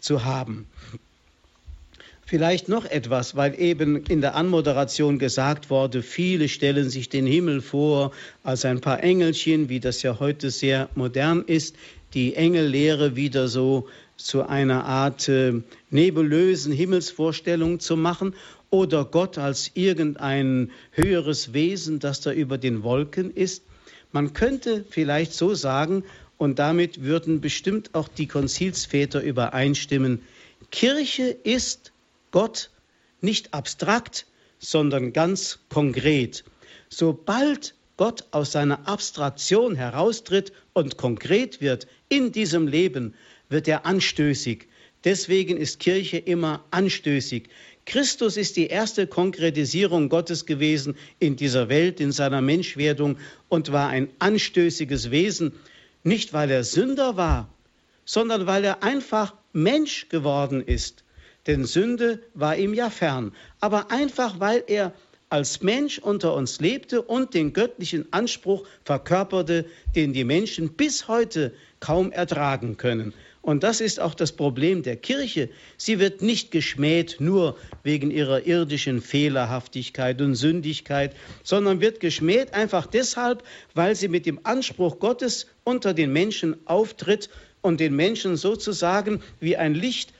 zu 0.00 0.24
haben. 0.24 0.66
Vielleicht 2.26 2.68
noch 2.68 2.86
etwas, 2.86 3.36
weil 3.36 3.58
eben 3.60 4.04
in 4.06 4.22
der 4.22 4.34
Anmoderation 4.34 5.18
gesagt 5.18 5.68
wurde, 5.68 6.02
viele 6.02 6.48
stellen 6.48 6.88
sich 6.88 7.08
den 7.10 7.26
Himmel 7.26 7.60
vor 7.60 8.12
als 8.42 8.64
ein 8.64 8.80
paar 8.80 9.02
Engelchen, 9.02 9.68
wie 9.68 9.78
das 9.78 10.02
ja 10.02 10.18
heute 10.18 10.50
sehr 10.50 10.88
modern 10.94 11.42
ist, 11.46 11.76
die 12.14 12.34
Engellehre 12.34 13.16
wieder 13.16 13.48
so 13.48 13.88
zu 14.16 14.46
einer 14.46 14.84
Art 14.84 15.28
äh, 15.28 15.60
nebulösen 15.90 16.72
Himmelsvorstellung 16.72 17.80
zu 17.80 17.96
machen 17.96 18.34
oder 18.70 19.04
Gott 19.04 19.38
als 19.38 19.70
irgendein 19.74 20.70
höheres 20.92 21.52
Wesen, 21.52 21.98
das 21.98 22.20
da 22.20 22.32
über 22.32 22.58
den 22.58 22.82
Wolken 22.82 23.32
ist. 23.32 23.64
Man 24.12 24.32
könnte 24.32 24.84
vielleicht 24.88 25.32
so 25.32 25.54
sagen, 25.54 26.04
und 26.38 26.58
damit 26.58 27.02
würden 27.02 27.40
bestimmt 27.40 27.94
auch 27.94 28.08
die 28.08 28.26
Konzilsväter 28.26 29.22
übereinstimmen, 29.22 30.22
Kirche 30.70 31.24
ist 31.24 31.92
Gott 32.30 32.70
nicht 33.20 33.54
abstrakt, 33.54 34.26
sondern 34.58 35.12
ganz 35.12 35.60
konkret. 35.68 36.44
Sobald 36.88 37.74
Gott 37.96 38.24
aus 38.32 38.52
seiner 38.52 38.88
Abstraktion 38.88 39.76
heraustritt 39.76 40.52
und 40.72 40.96
konkret 40.96 41.60
wird 41.60 41.86
in 42.08 42.32
diesem 42.32 42.66
Leben, 42.66 43.14
wird 43.48 43.68
er 43.68 43.86
anstößig. 43.86 44.68
Deswegen 45.04 45.56
ist 45.56 45.80
Kirche 45.80 46.18
immer 46.18 46.64
anstößig. 46.70 47.48
Christus 47.84 48.36
ist 48.36 48.56
die 48.56 48.68
erste 48.68 49.06
Konkretisierung 49.06 50.08
Gottes 50.08 50.46
gewesen 50.46 50.96
in 51.18 51.36
dieser 51.36 51.68
Welt, 51.68 52.00
in 52.00 52.12
seiner 52.12 52.40
Menschwerdung 52.40 53.18
und 53.48 53.72
war 53.72 53.88
ein 53.88 54.08
anstößiges 54.18 55.10
Wesen, 55.10 55.52
nicht 56.02 56.32
weil 56.32 56.50
er 56.50 56.64
Sünder 56.64 57.16
war, 57.16 57.52
sondern 58.06 58.46
weil 58.46 58.64
er 58.64 58.82
einfach 58.82 59.34
Mensch 59.52 60.08
geworden 60.08 60.62
ist. 60.62 61.04
denn 61.46 61.64
Sünde 61.64 62.22
war 62.34 62.56
ihm 62.56 62.74
ja 62.74 62.90
fern. 62.90 63.32
Aber 63.60 63.90
einfach, 63.90 64.40
weil 64.40 64.64
er 64.66 64.92
als 65.28 65.62
Mensch 65.62 65.98
unter 65.98 66.34
uns 66.34 66.60
lebte 66.60 67.02
und 67.02 67.34
den 67.34 67.52
göttlichen 67.52 68.12
Anspruch 68.12 68.66
verkörperte, 68.84 69.66
den 69.94 70.12
die 70.12 70.24
Menschen 70.24 70.74
bis 70.74 71.08
heute 71.08 71.52
kaum 71.84 72.12
ertragen 72.12 72.78
können. 72.78 73.12
Und 73.42 73.62
das 73.62 73.82
ist 73.82 74.00
auch 74.00 74.14
das 74.14 74.32
Problem 74.32 74.82
der 74.82 74.96
Kirche. 74.96 75.50
Sie 75.76 75.98
wird 75.98 76.22
nicht 76.22 76.50
geschmäht 76.50 77.16
nur 77.18 77.58
wegen 77.82 78.10
ihrer 78.10 78.46
irdischen 78.46 79.02
Fehlerhaftigkeit 79.02 80.22
und 80.22 80.34
Sündigkeit, 80.34 81.14
sondern 81.42 81.82
wird 81.82 82.00
geschmäht 82.00 82.54
einfach 82.54 82.86
deshalb, 82.86 83.42
weil 83.74 83.94
sie 83.96 84.08
mit 84.08 84.24
dem 84.24 84.40
Anspruch 84.44 84.98
Gottes 84.98 85.46
unter 85.62 85.92
den 85.92 86.10
Menschen 86.10 86.56
auftritt 86.66 87.28
und 87.60 87.80
den 87.80 87.94
Menschen 87.94 88.38
sozusagen 88.38 89.22
wie 89.40 89.58
ein 89.58 89.74
Licht 89.74 90.14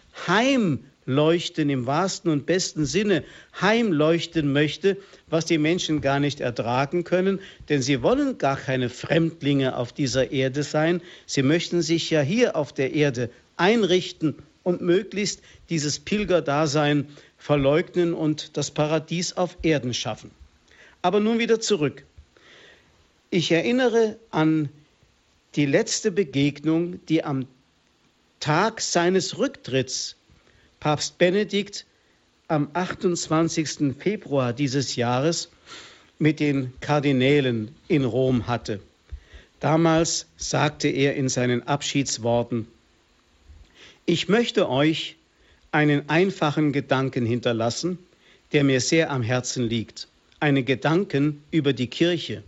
heimleuchten 1.07 1.71
im 1.71 1.87
wahrsten 1.87 2.31
und 2.31 2.47
besten 2.47 2.87
Sinne 2.87 3.25
heimleuchten 3.61 4.53
möchte, 4.53 4.97
was 5.29 5.45
die 5.45 5.59
Menschen 5.59 6.01
gar 6.01 6.21
nicht 6.21 6.41
ertragen 6.41 7.05
können, 7.05 7.41
denn 7.69 7.83
sie 7.83 8.03
wollen 8.03 8.39
gar 8.39 8.57
keine 8.57 8.89
Fremdlinge 8.89 9.77
auf 9.77 9.93
dieser 9.93 10.31
Erde 10.31 10.63
sein, 10.63 11.01
sie 11.27 11.43
möchten 11.43 11.83
sich 11.83 12.11
ja 12.11 12.21
hier 12.21 12.57
auf 12.57 12.73
der 12.73 12.95
Erde 12.95 13.31
einrichten 13.57 14.37
und 14.63 14.81
möglichst 14.81 15.41
dieses 15.69 15.99
Pilgerdasein 15.99 17.09
verleugnen 17.39 18.15
und 18.15 18.57
das 18.57 18.71
Paradies 18.71 19.35
auf 19.35 19.59
Erden 19.63 19.93
schaffen. 19.93 20.31
Aber 21.03 21.21
nun 21.21 21.39
wieder 21.39 21.61
zurück. 21.61 22.05
Ich 23.31 23.53
erinnere 23.53 24.17
an 24.31 24.71
die 25.55 25.67
letzte 25.67 26.11
Begegnung, 26.11 27.05
die 27.07 27.23
am 27.25 27.47
Tag 28.41 28.81
seines 28.81 29.39
Rücktritts 29.39 30.17
Papst 30.85 31.17
Benedikt 31.17 31.87
am 32.49 32.69
28. 32.75 33.95
Februar 33.99 34.53
dieses 34.53 34.97
Jahres 34.97 35.49
mit 36.19 36.41
den 36.41 36.75
Kardinälen 36.83 37.75
in 37.89 38.05
Rom 38.05 38.47
hatte. 38.47 38.81
Damals 39.61 40.27
sagte 40.37 40.89
er 40.89 41.15
in 41.15 41.31
seinen 41.31 41.67
Abschiedsworten, 41.67 42.69
ich 44.05 44.29
möchte 44.29 44.69
euch 44.69 45.17
einen 45.73 46.11
einfachen 46.11 46.71
Gedanken 46.73 47.25
hinterlassen, 47.25 47.99
der 48.53 48.63
mir 48.63 48.83
sehr 48.83 49.11
am 49.11 49.23
Herzen 49.23 49.65
liegt, 49.65 50.07
einen 50.39 50.67
Gedanken 50.67 51.43
über 51.51 51.73
die 51.73 51.89
Kirche 51.89 52.43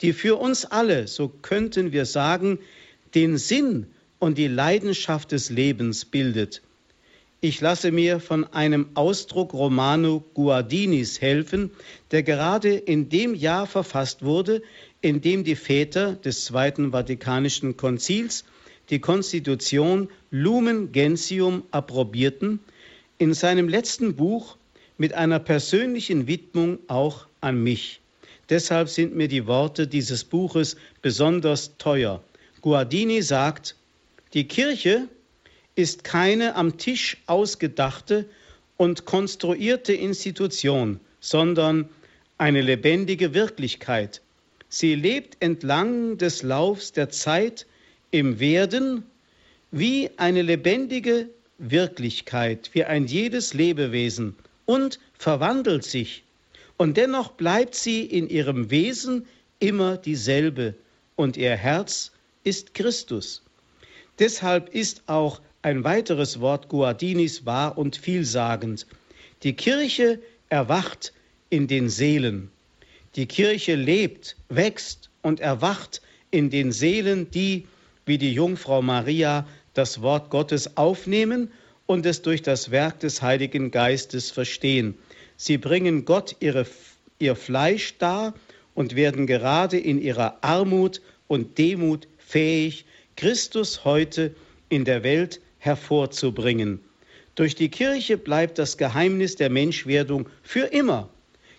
die 0.00 0.12
für 0.12 0.36
uns 0.36 0.64
alle, 0.64 1.08
so 1.08 1.28
könnten 1.28 1.90
wir 1.90 2.04
sagen, 2.04 2.58
den 3.16 3.36
Sinn 3.36 3.86
und 4.20 4.38
die 4.38 4.48
Leidenschaft 4.48 5.32
des 5.32 5.50
Lebens 5.50 6.04
bildet. 6.04 6.62
Ich 7.44 7.60
lasse 7.60 7.92
mir 7.92 8.20
von 8.20 8.44
einem 8.54 8.86
Ausdruck 8.94 9.52
Romano 9.52 10.24
Guardinis 10.32 11.20
helfen, 11.20 11.72
der 12.10 12.22
gerade 12.22 12.74
in 12.74 13.10
dem 13.10 13.34
Jahr 13.34 13.66
verfasst 13.66 14.24
wurde, 14.24 14.62
in 15.02 15.20
dem 15.20 15.44
die 15.44 15.54
Väter 15.54 16.14
des 16.14 16.46
Zweiten 16.46 16.92
Vatikanischen 16.92 17.76
Konzils 17.76 18.46
die 18.88 18.98
Konstitution 18.98 20.08
Lumen 20.30 20.90
Gentium 20.90 21.64
approbierten, 21.70 22.60
in 23.18 23.34
seinem 23.34 23.68
letzten 23.68 24.16
Buch 24.16 24.56
mit 24.96 25.12
einer 25.12 25.38
persönlichen 25.38 26.26
Widmung 26.26 26.78
auch 26.88 27.26
an 27.42 27.62
mich. 27.62 28.00
Deshalb 28.48 28.88
sind 28.88 29.14
mir 29.14 29.28
die 29.28 29.46
Worte 29.46 29.86
dieses 29.86 30.24
Buches 30.24 30.78
besonders 31.02 31.76
teuer. 31.76 32.24
Guardini 32.62 33.20
sagt, 33.20 33.76
die 34.32 34.48
Kirche 34.48 35.08
ist 35.76 36.04
keine 36.04 36.54
am 36.56 36.78
Tisch 36.78 37.16
ausgedachte 37.26 38.26
und 38.76 39.04
konstruierte 39.04 39.92
Institution, 39.92 41.00
sondern 41.20 41.88
eine 42.38 42.60
lebendige 42.60 43.34
Wirklichkeit. 43.34 44.20
Sie 44.68 44.94
lebt 44.94 45.36
entlang 45.40 46.18
des 46.18 46.42
Laufs 46.42 46.92
der 46.92 47.10
Zeit 47.10 47.66
im 48.10 48.40
Werden 48.40 49.04
wie 49.70 50.10
eine 50.16 50.42
lebendige 50.42 51.28
Wirklichkeit, 51.58 52.70
wie 52.72 52.84
ein 52.84 53.06
jedes 53.06 53.54
Lebewesen 53.54 54.36
und 54.66 54.98
verwandelt 55.18 55.84
sich 55.84 56.24
und 56.76 56.96
dennoch 56.96 57.32
bleibt 57.32 57.74
sie 57.74 58.04
in 58.04 58.28
ihrem 58.28 58.70
Wesen 58.70 59.26
immer 59.60 59.96
dieselbe 59.96 60.74
und 61.16 61.36
ihr 61.36 61.56
Herz 61.56 62.12
ist 62.42 62.74
Christus. 62.74 63.42
Deshalb 64.18 64.74
ist 64.74 65.02
auch 65.06 65.40
ein 65.64 65.82
weiteres 65.82 66.40
Wort 66.40 66.68
Guardinis 66.68 67.46
wahr 67.46 67.78
und 67.78 67.96
vielsagend. 67.96 68.86
Die 69.44 69.54
Kirche 69.54 70.20
erwacht 70.50 71.14
in 71.48 71.68
den 71.68 71.88
Seelen. 71.88 72.50
Die 73.16 73.24
Kirche 73.24 73.74
lebt, 73.74 74.36
wächst 74.50 75.08
und 75.22 75.40
erwacht 75.40 76.02
in 76.30 76.50
den 76.50 76.70
Seelen, 76.70 77.30
die, 77.30 77.66
wie 78.04 78.18
die 78.18 78.34
Jungfrau 78.34 78.82
Maria, 78.82 79.46
das 79.72 80.02
Wort 80.02 80.28
Gottes 80.28 80.76
aufnehmen 80.76 81.50
und 81.86 82.04
es 82.04 82.20
durch 82.20 82.42
das 82.42 82.70
Werk 82.70 83.00
des 83.00 83.22
Heiligen 83.22 83.70
Geistes 83.70 84.30
verstehen. 84.30 84.98
Sie 85.38 85.56
bringen 85.56 86.04
Gott 86.04 86.36
ihre, 86.40 86.66
ihr 87.18 87.36
Fleisch 87.36 87.96
dar 87.96 88.34
und 88.74 88.96
werden 88.96 89.26
gerade 89.26 89.78
in 89.78 89.98
ihrer 89.98 90.36
Armut 90.42 91.00
und 91.26 91.56
Demut 91.56 92.06
fähig, 92.18 92.84
Christus 93.16 93.86
heute 93.86 94.34
in 94.68 94.84
der 94.84 95.02
Welt 95.04 95.40
hervorzubringen. 95.64 96.80
Durch 97.34 97.54
die 97.54 97.70
Kirche 97.70 98.18
bleibt 98.18 98.58
das 98.58 98.76
Geheimnis 98.76 99.36
der 99.36 99.50
Menschwerdung 99.50 100.28
für 100.42 100.66
immer. 100.66 101.08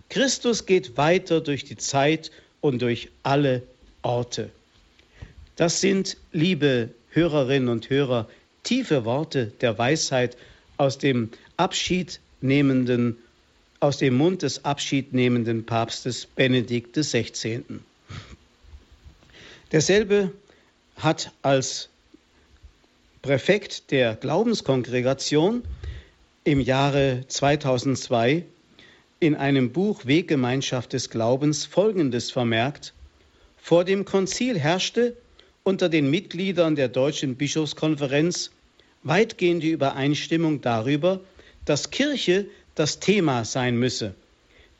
Christus 0.09 0.65
geht 0.65 0.95
weiter 0.95 1.41
durch 1.41 1.65
die 1.65 1.77
Zeit 1.77 2.31
und 2.61 2.81
durch 2.81 3.09
alle 3.23 3.63
Orte. 4.03 4.51
Das 5.55 5.81
sind, 5.81 6.17
liebe 6.31 6.89
Hörerinnen 7.09 7.69
und 7.69 7.89
Hörer, 7.89 8.29
tiefe 8.63 9.05
Worte 9.05 9.51
der 9.61 9.77
Weisheit 9.77 10.37
aus 10.77 10.97
dem 10.97 11.29
abschiednehmenden 11.57 13.17
aus 13.79 13.97
dem 13.97 14.15
Mund 14.15 14.41
des 14.41 14.65
abschiednehmenden 14.65 15.65
Papstes 15.65 16.25
Benedikt 16.25 16.95
XVI. 16.95 17.63
Derselbe 19.71 20.31
hat 20.95 21.31
als 21.41 21.89
Präfekt 23.25 23.89
der 23.89 24.13
Glaubenskongregation 24.15 25.63
im 26.43 26.59
Jahre 26.59 27.23
2002 27.27 28.45
in 29.19 29.33
einem 29.33 29.71
Buch 29.71 30.05
Weggemeinschaft 30.05 30.93
des 30.93 31.09
Glaubens 31.09 31.65
Folgendes 31.65 32.29
vermerkt. 32.29 32.93
Vor 33.57 33.83
dem 33.83 34.05
Konzil 34.05 34.59
herrschte 34.59 35.17
unter 35.63 35.89
den 35.89 36.07
Mitgliedern 36.11 36.75
der 36.75 36.87
Deutschen 36.87 37.35
Bischofskonferenz 37.35 38.51
weitgehende 39.01 39.69
Übereinstimmung 39.69 40.61
darüber, 40.61 41.19
dass 41.65 41.89
Kirche 41.89 42.45
das 42.75 42.99
Thema 42.99 43.43
sein 43.43 43.75
müsse. 43.75 44.13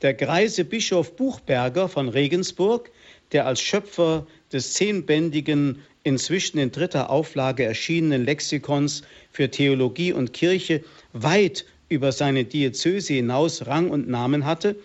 Der 0.04 0.14
greise 0.14 0.66
Bischof 0.66 1.16
Buchberger 1.16 1.90
von 1.90 2.10
Regensburg, 2.10 2.92
der 3.32 3.48
als 3.48 3.60
Schöpfer 3.60 4.28
des 4.54 4.74
zehnbändigen, 4.74 5.82
inzwischen 6.05 6.59
in 6.59 6.71
dritter 6.71 7.09
Auflage 7.09 7.65
erschienenen 7.65 8.24
Lexikons 8.24 9.01
für 9.31 9.50
Theologie 9.50 10.13
und 10.13 10.31
Kirche 10.33 10.83
weit 11.12 11.65
über 11.89 12.12
seine 12.12 12.45
Diözese 12.45 13.15
hinaus 13.15 13.65
Rang 13.65 13.89
und 13.89 14.07
Namen 14.07 14.45
hatte, 14.45 14.75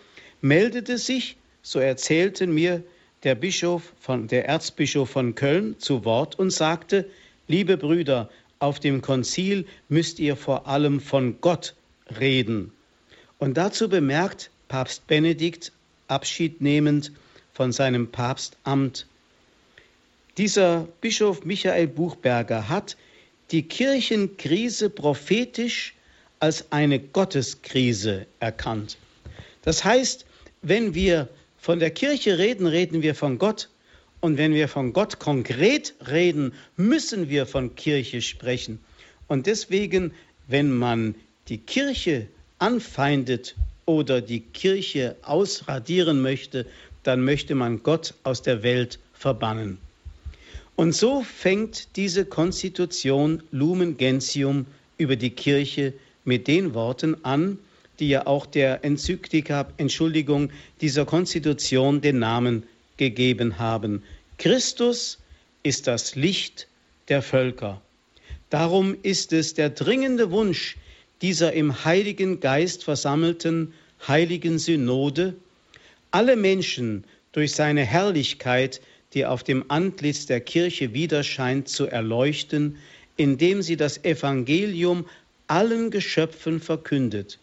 meldete 0.40 0.98
sich, 0.98 1.36
so 1.62 1.78
erzählten 1.78 2.52
mir 2.52 2.82
der 3.22 3.34
Bischof 3.34 3.92
von, 4.00 4.28
der 4.28 4.46
Erzbischof 4.46 5.10
von 5.10 5.34
Köln 5.34 5.78
zu 5.78 6.06
Wort 6.06 6.38
und 6.38 6.50
sagte, 6.50 7.06
liebe 7.48 7.76
Brüder, 7.76 8.30
auf 8.58 8.80
dem 8.80 9.02
Konzil 9.02 9.66
müsst 9.90 10.18
ihr 10.20 10.36
vor 10.36 10.66
allem 10.66 11.00
von 11.00 11.36
Gott 11.42 11.74
reden. 12.18 12.72
Und 13.38 13.58
dazu 13.58 13.90
bemerkt 13.90 14.50
Papst 14.68 15.06
Benedikt, 15.06 15.72
Abschied 16.08 16.62
nehmend 16.62 17.12
von 17.52 17.72
seinem 17.72 18.10
Papstamt, 18.10 19.06
dieser 20.40 20.88
Bischof 21.02 21.44
Michael 21.44 21.87
Buchberger 21.87 22.70
hat 22.70 22.97
die 23.50 23.62
Kirchenkrise 23.62 24.88
prophetisch 24.88 25.94
als 26.38 26.73
eine 26.73 26.99
Gotteskrise 26.99 28.25
erkannt. 28.38 28.97
Das 29.61 29.85
heißt, 29.85 30.25
wenn 30.62 30.94
wir 30.94 31.28
von 31.59 31.78
der 31.78 31.90
Kirche 31.90 32.38
reden, 32.38 32.66
reden 32.66 33.02
wir 33.02 33.14
von 33.14 33.37
Gott. 33.37 33.68
Und 34.20 34.38
wenn 34.38 34.54
wir 34.54 34.68
von 34.68 34.94
Gott 34.94 35.18
konkret 35.18 35.92
reden, 36.09 36.54
müssen 36.78 37.28
wir 37.28 37.44
von 37.44 37.75
Kirche 37.75 38.23
sprechen. 38.23 38.80
Und 39.28 39.47
deswegen, 39.47 40.14
wenn 40.49 40.73
man 40.73 41.16
die 41.49 41.59
Kirche 41.59 42.28
anfeindet 42.59 43.56
oder 43.85 44.23
die 44.23 44.40
Kirche 44.40 45.16
ausradieren 45.20 46.23
möchte, 46.23 46.64
dann 47.02 47.26
möchte 47.26 47.54
man 47.54 47.82
Gott 47.82 48.14
aus 48.23 48.40
der 48.40 48.62
Welt 48.62 48.99
verbannen. 49.12 49.76
Und 50.80 50.94
so 50.94 51.20
fängt 51.20 51.94
diese 51.96 52.25
Konstitution 52.25 53.42
Lumen 53.50 53.99
Gentium 53.99 54.64
über 54.96 55.14
die 55.14 55.28
Kirche 55.28 55.92
mit 56.25 56.49
den 56.49 56.72
Worten 56.72 57.22
an, 57.22 57.58
die 57.99 58.08
ja 58.08 58.26
auch 58.26 58.46
der 58.46 58.82
Enzyklika, 58.82 59.68
Entschuldigung, 59.76 60.49
dieser 60.80 61.04
Konstitution 61.04 62.00
den 62.00 62.18
Namen 62.18 62.62
gegeben 62.96 63.58
haben. 63.58 64.02
Christus 64.38 65.18
ist 65.62 65.87
das 65.87 66.16
Licht 66.16 66.66
der 67.08 67.20
Völker. 67.20 67.82
Darum 68.49 68.96
ist 69.02 69.34
es 69.34 69.52
der 69.52 69.68
dringende 69.68 70.30
Wunsch 70.30 70.78
dieser 71.20 71.52
im 71.52 71.84
Heiligen 71.84 72.40
Geist 72.40 72.84
versammelten 72.84 73.75
heiligen 74.08 74.58
Synode, 74.58 75.34
alle 76.10 76.37
Menschen 76.37 77.04
durch 77.32 77.52
seine 77.52 77.84
Herrlichkeit, 77.84 78.80
die 79.14 79.26
auf 79.26 79.43
dem 79.43 79.64
Antlitz 79.69 80.26
der 80.26 80.40
Kirche 80.40 80.95
widerscheint, 80.95 81.69
zu 81.69 81.87
erleuchten, 81.87 82.79
indem 83.17 83.62
sie 83.62 83.76
das 83.76 84.05
Evangelium 84.05 85.07
allen 85.47 85.90
Geschöpfen 85.90 86.61
verkündet. 86.61 87.38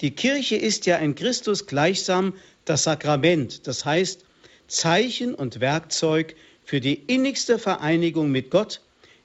Die 0.00 0.10
Kirche 0.10 0.56
ist 0.56 0.86
ja 0.86 0.96
in 0.96 1.14
Christus 1.14 1.66
gleichsam 1.66 2.34
das 2.64 2.84
Sakrament, 2.84 3.66
das 3.66 3.84
heißt 3.84 4.24
Zeichen 4.66 5.34
und 5.34 5.60
Werkzeug 5.60 6.34
für 6.64 6.80
die 6.80 6.94
innigste 6.94 7.58
Vereinigung 7.58 8.30
mit 8.30 8.50
Gott 8.50 8.80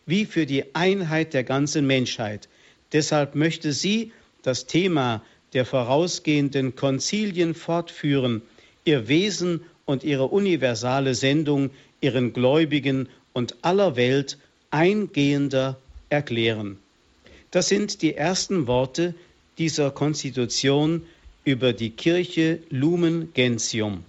wie 0.05 0.25
für 0.25 0.45
die 0.45 0.75
Einheit 0.75 1.33
der 1.33 1.43
ganzen 1.43 1.87
Menschheit. 1.87 2.47
Deshalb 2.91 3.35
möchte 3.35 3.73
sie 3.73 4.11
das 4.41 4.65
Thema 4.65 5.23
der 5.53 5.65
vorausgehenden 5.65 6.75
Konzilien 6.75 7.55
fortführen, 7.55 8.41
ihr 8.85 9.07
Wesen 9.07 9.61
und 9.87 10.03
ihre 10.03 10.25
universale 10.25 11.15
Sendung 11.15 11.71
ihren 12.01 12.33
Gläubigen 12.33 13.09
und 13.33 13.55
aller 13.63 13.95
Welt 13.95 14.37
eingehender 14.69 15.77
erklären. 16.09 16.77
Das 17.49 17.69
sind 17.69 18.01
die 18.03 18.13
ersten 18.13 18.67
Worte 18.67 19.15
dieser 19.57 19.89
Konstitution 19.89 21.03
über 21.43 21.73
die 21.73 21.89
Kirche 21.89 22.59
Lumen 22.69 23.33
Gentium. 23.33 24.03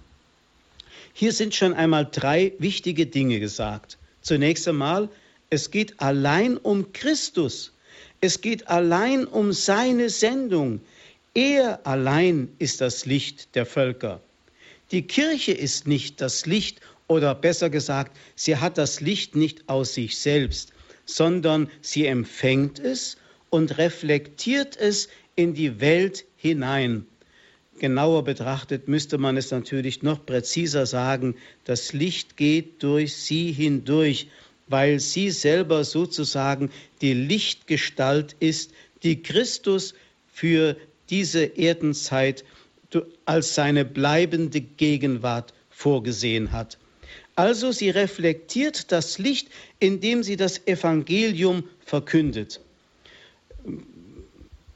Hier 1.13 1.31
sind 1.31 1.55
schon 1.55 1.73
einmal 1.73 2.07
drei 2.11 2.51
wichtige 2.59 3.05
Dinge 3.05 3.39
gesagt. 3.39 3.97
Zunächst 4.21 4.67
einmal, 4.67 5.09
es 5.49 5.71
geht 5.71 5.99
allein 5.99 6.57
um 6.57 6.91
Christus. 6.93 7.71
Es 8.21 8.41
geht 8.41 8.67
allein 8.67 9.25
um 9.25 9.53
seine 9.53 10.09
Sendung. 10.09 10.81
Er 11.33 11.87
allein 11.87 12.49
ist 12.59 12.81
das 12.81 13.05
Licht 13.05 13.55
der 13.55 13.65
Völker. 13.65 14.21
Die 14.91 15.03
Kirche 15.03 15.51
ist 15.51 15.87
nicht 15.87 16.19
das 16.19 16.45
Licht 16.45 16.81
oder 17.07 17.35
besser 17.35 17.69
gesagt, 17.69 18.17
sie 18.35 18.57
hat 18.57 18.77
das 18.77 19.01
Licht 19.01 19.35
nicht 19.35 19.69
aus 19.69 19.93
sich 19.93 20.17
selbst, 20.17 20.73
sondern 21.05 21.69
sie 21.81 22.05
empfängt 22.05 22.79
es 22.79 23.17
und 23.49 23.77
reflektiert 23.77 24.77
es 24.77 25.09
in 25.35 25.53
die 25.53 25.79
Welt 25.79 26.25
hinein. 26.37 27.05
Genauer 27.79 28.23
betrachtet 28.23 28.87
müsste 28.87 29.17
man 29.17 29.37
es 29.37 29.51
natürlich 29.51 30.03
noch 30.03 30.25
präziser 30.25 30.85
sagen, 30.85 31.35
das 31.63 31.93
Licht 31.93 32.35
geht 32.35 32.83
durch 32.83 33.15
sie 33.15 33.51
hindurch, 33.51 34.27
weil 34.67 34.99
sie 34.99 35.31
selber 35.31 35.83
sozusagen 35.83 36.71
die 37.01 37.13
Lichtgestalt 37.13 38.35
ist, 38.39 38.71
die 39.03 39.21
Christus 39.21 39.93
für 40.27 40.75
diese 41.09 41.43
Erdenzeit 41.43 42.43
als 43.25 43.55
seine 43.55 43.85
bleibende 43.85 44.61
Gegenwart 44.61 45.53
vorgesehen 45.69 46.51
hat. 46.51 46.77
Also 47.35 47.71
sie 47.71 47.89
reflektiert 47.89 48.91
das 48.91 49.17
Licht, 49.17 49.47
indem 49.79 50.23
sie 50.23 50.35
das 50.35 50.67
Evangelium 50.67 51.63
verkündet. 51.79 52.59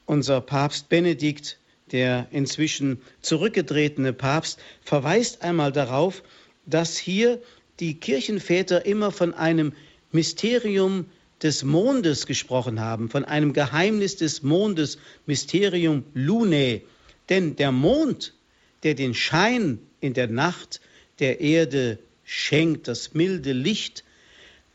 Unser 0.06 0.40
Papst 0.40 0.88
Benedikt, 0.88 1.58
der 1.92 2.26
inzwischen 2.30 3.02
zurückgetretene 3.20 4.12
Papst, 4.12 4.58
verweist 4.82 5.42
einmal 5.42 5.72
darauf, 5.72 6.22
dass 6.66 6.96
hier 6.96 7.40
die 7.80 7.94
Kirchenväter 7.94 8.86
immer 8.86 9.10
von 9.10 9.34
einem 9.34 9.72
Mysterium 10.12 11.06
des 11.42 11.64
Mondes 11.64 12.26
gesprochen 12.26 12.80
haben, 12.80 13.10
von 13.10 13.24
einem 13.24 13.52
Geheimnis 13.52 14.16
des 14.16 14.42
Mondes, 14.42 14.98
Mysterium 15.26 16.04
Lunae. 16.14 16.82
Denn 17.28 17.56
der 17.56 17.72
Mond, 17.72 18.34
der 18.82 18.94
den 18.94 19.14
Schein 19.14 19.78
in 20.00 20.14
der 20.14 20.28
Nacht 20.28 20.80
der 21.18 21.40
Erde 21.40 21.98
schenkt, 22.24 22.88
das 22.88 23.14
milde 23.14 23.52
Licht, 23.52 24.04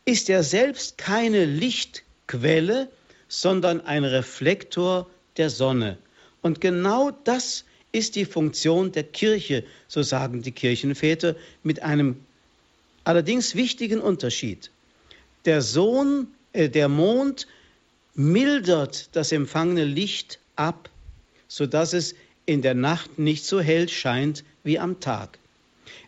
ist 0.04 0.28
ja 0.28 0.42
selbst 0.42 0.98
keine 0.98 1.44
Lichtquelle, 1.44 2.88
sondern 3.28 3.80
ein 3.80 4.04
Reflektor 4.04 5.08
der 5.36 5.50
Sonne. 5.50 5.98
Und 6.42 6.60
genau 6.60 7.10
das 7.24 7.64
ist 7.92 8.16
die 8.16 8.24
Funktion 8.24 8.92
der 8.92 9.04
Kirche, 9.04 9.64
so 9.88 10.02
sagen 10.02 10.42
die 10.42 10.52
Kirchenväter, 10.52 11.36
mit 11.62 11.82
einem 11.82 12.16
allerdings 13.04 13.54
wichtigen 13.54 14.00
Unterschied. 14.00 14.70
Der 15.44 15.62
Sohn, 15.62 16.28
äh, 16.52 16.68
der 16.68 16.88
Mond 16.88 17.46
mildert 18.14 19.08
das 19.12 19.32
empfangene 19.32 19.84
Licht 19.84 20.38
ab, 20.56 20.90
sodass 21.48 21.92
es 21.92 22.14
in 22.50 22.62
der 22.62 22.74
Nacht 22.74 23.16
nicht 23.16 23.44
so 23.44 23.60
hell 23.60 23.88
scheint 23.88 24.42
wie 24.64 24.80
am 24.80 24.98
Tag. 24.98 25.38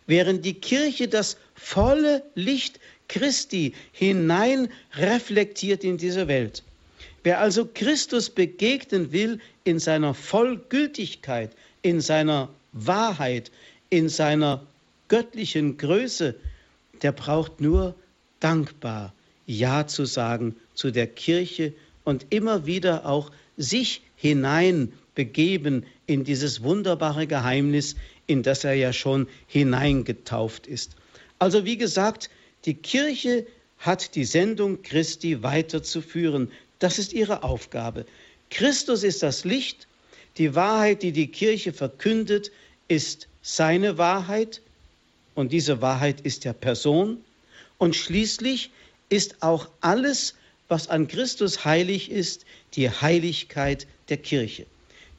Während 0.07 0.43
die 0.43 0.55
Kirche 0.55 1.07
das 1.07 1.37
volle 1.55 2.21
Licht 2.35 2.81
Christi 3.07 3.73
hinein 3.93 4.67
reflektiert 4.95 5.85
in 5.85 5.95
diese 5.95 6.27
Welt. 6.27 6.61
Wer 7.23 7.39
also 7.39 7.65
Christus 7.73 8.29
begegnen 8.29 9.13
will 9.13 9.39
in 9.63 9.79
seiner 9.79 10.13
Vollgültigkeit, 10.13 11.51
in 11.81 12.01
seiner 12.01 12.49
Wahrheit, 12.73 13.49
in 13.89 14.09
seiner 14.09 14.67
göttlichen 15.07 15.77
Größe, 15.77 16.35
der 17.03 17.13
braucht 17.13 17.61
nur 17.61 17.95
dankbar 18.41 19.13
Ja 19.47 19.87
zu 19.87 20.03
sagen 20.03 20.57
zu 20.73 20.91
der 20.91 21.07
Kirche 21.07 21.71
und 22.03 22.25
immer 22.31 22.65
wieder 22.65 23.05
auch 23.05 23.31
sich 23.55 24.01
hinein 24.17 24.91
begeben 25.15 25.85
in 26.07 26.23
dieses 26.23 26.63
wunderbare 26.63 27.27
Geheimnis, 27.27 27.95
in 28.27 28.43
das 28.43 28.63
er 28.63 28.73
ja 28.73 28.93
schon 28.93 29.27
hineingetauft 29.47 30.67
ist. 30.67 30.95
Also 31.39 31.65
wie 31.65 31.77
gesagt, 31.77 32.29
die 32.65 32.75
Kirche 32.75 33.45
hat 33.77 34.15
die 34.15 34.25
Sendung 34.25 34.81
Christi 34.81 35.43
weiterzuführen. 35.43 36.51
Das 36.79 36.99
ist 36.99 37.13
ihre 37.13 37.43
Aufgabe. 37.43 38.05
Christus 38.49 39.03
ist 39.03 39.23
das 39.23 39.43
Licht. 39.43 39.87
Die 40.37 40.55
Wahrheit, 40.55 41.03
die 41.03 41.11
die 41.11 41.27
Kirche 41.27 41.73
verkündet, 41.73 42.51
ist 42.87 43.27
seine 43.41 43.97
Wahrheit. 43.97 44.61
Und 45.35 45.51
diese 45.51 45.81
Wahrheit 45.81 46.21
ist 46.21 46.45
der 46.45 46.53
Person. 46.53 47.17
Und 47.77 47.95
schließlich 47.95 48.71
ist 49.09 49.43
auch 49.43 49.69
alles, 49.81 50.35
was 50.69 50.87
an 50.87 51.07
Christus 51.07 51.65
heilig 51.65 52.09
ist, 52.09 52.45
die 52.75 52.89
Heiligkeit 52.89 53.85
der 54.09 54.17
Kirche. 54.17 54.65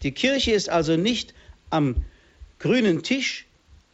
Die 0.05 0.13
Kirche 0.13 0.53
ist 0.53 0.69
also 0.69 0.97
nicht 0.99 1.33
am 1.71 2.05
grünen 2.59 3.03
Tisch 3.03 3.47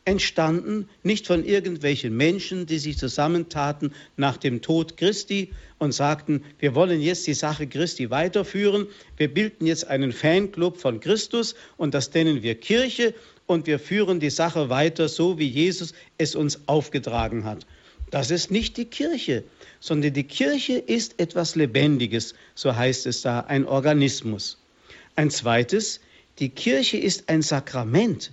entstanden, 0.04 0.88
nicht 1.04 1.28
von 1.28 1.44
irgendwelchen 1.44 2.16
Menschen, 2.16 2.66
die 2.66 2.78
sich 2.78 2.98
zusammentaten 2.98 3.94
nach 4.16 4.36
dem 4.36 4.60
Tod 4.60 4.96
Christi 4.96 5.52
und 5.78 5.92
sagten, 5.92 6.42
wir 6.58 6.74
wollen 6.74 7.00
jetzt 7.00 7.28
die 7.28 7.34
Sache 7.34 7.68
Christi 7.68 8.10
weiterführen, 8.10 8.88
wir 9.18 9.32
bilden 9.32 9.66
jetzt 9.66 9.86
einen 9.86 10.10
Fanclub 10.10 10.78
von 10.78 10.98
Christus 10.98 11.54
und 11.76 11.94
das 11.94 12.12
nennen 12.12 12.42
wir 12.42 12.56
Kirche 12.56 13.14
und 13.46 13.68
wir 13.68 13.78
führen 13.78 14.18
die 14.18 14.30
Sache 14.30 14.68
weiter 14.68 15.08
so, 15.08 15.38
wie 15.38 15.48
Jesus 15.48 15.94
es 16.18 16.34
uns 16.34 16.60
aufgetragen 16.66 17.44
hat. 17.44 17.66
Das 18.10 18.32
ist 18.32 18.50
nicht 18.50 18.76
die 18.78 18.86
Kirche, 18.86 19.44
sondern 19.78 20.12
die 20.12 20.24
Kirche 20.24 20.74
ist 20.74 21.20
etwas 21.20 21.54
Lebendiges, 21.54 22.34
so 22.56 22.74
heißt 22.74 23.06
es 23.06 23.22
da, 23.22 23.40
ein 23.40 23.64
Organismus. 23.64 24.59
Ein 25.16 25.30
zweites, 25.30 26.00
die 26.38 26.48
Kirche 26.48 26.96
ist 26.96 27.28
ein 27.28 27.42
Sakrament, 27.42 28.32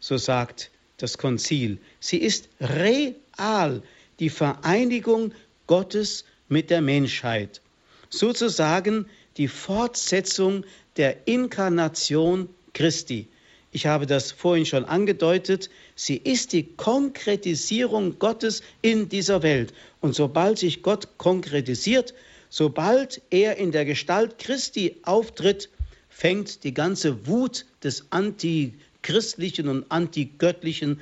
so 0.00 0.16
sagt 0.16 0.70
das 0.96 1.18
Konzil. 1.18 1.78
Sie 2.00 2.18
ist 2.18 2.48
real, 2.60 3.82
die 4.18 4.30
Vereinigung 4.30 5.32
Gottes 5.66 6.24
mit 6.48 6.70
der 6.70 6.80
Menschheit. 6.80 7.60
Sozusagen 8.08 9.06
die 9.36 9.48
Fortsetzung 9.48 10.64
der 10.96 11.26
Inkarnation 11.26 12.48
Christi. 12.72 13.28
Ich 13.72 13.86
habe 13.86 14.06
das 14.06 14.32
vorhin 14.32 14.64
schon 14.64 14.86
angedeutet. 14.86 15.68
Sie 15.96 16.16
ist 16.16 16.52
die 16.54 16.62
Konkretisierung 16.62 18.18
Gottes 18.18 18.62
in 18.80 19.08
dieser 19.08 19.42
Welt. 19.42 19.74
Und 20.00 20.14
sobald 20.14 20.58
sich 20.58 20.82
Gott 20.82 21.18
konkretisiert, 21.18 22.14
sobald 22.48 23.20
er 23.30 23.58
in 23.58 23.72
der 23.72 23.84
Gestalt 23.84 24.38
Christi 24.38 24.96
auftritt, 25.02 25.68
fängt 26.16 26.64
die 26.64 26.72
ganze 26.72 27.26
Wut 27.26 27.66
des 27.84 28.06
Antichristlichen 28.08 29.68
und 29.68 29.84
Antigöttlichen 29.90 30.98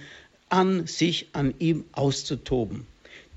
an, 0.48 0.88
sich 0.88 1.28
an 1.34 1.54
ihm 1.60 1.84
auszutoben. 1.92 2.84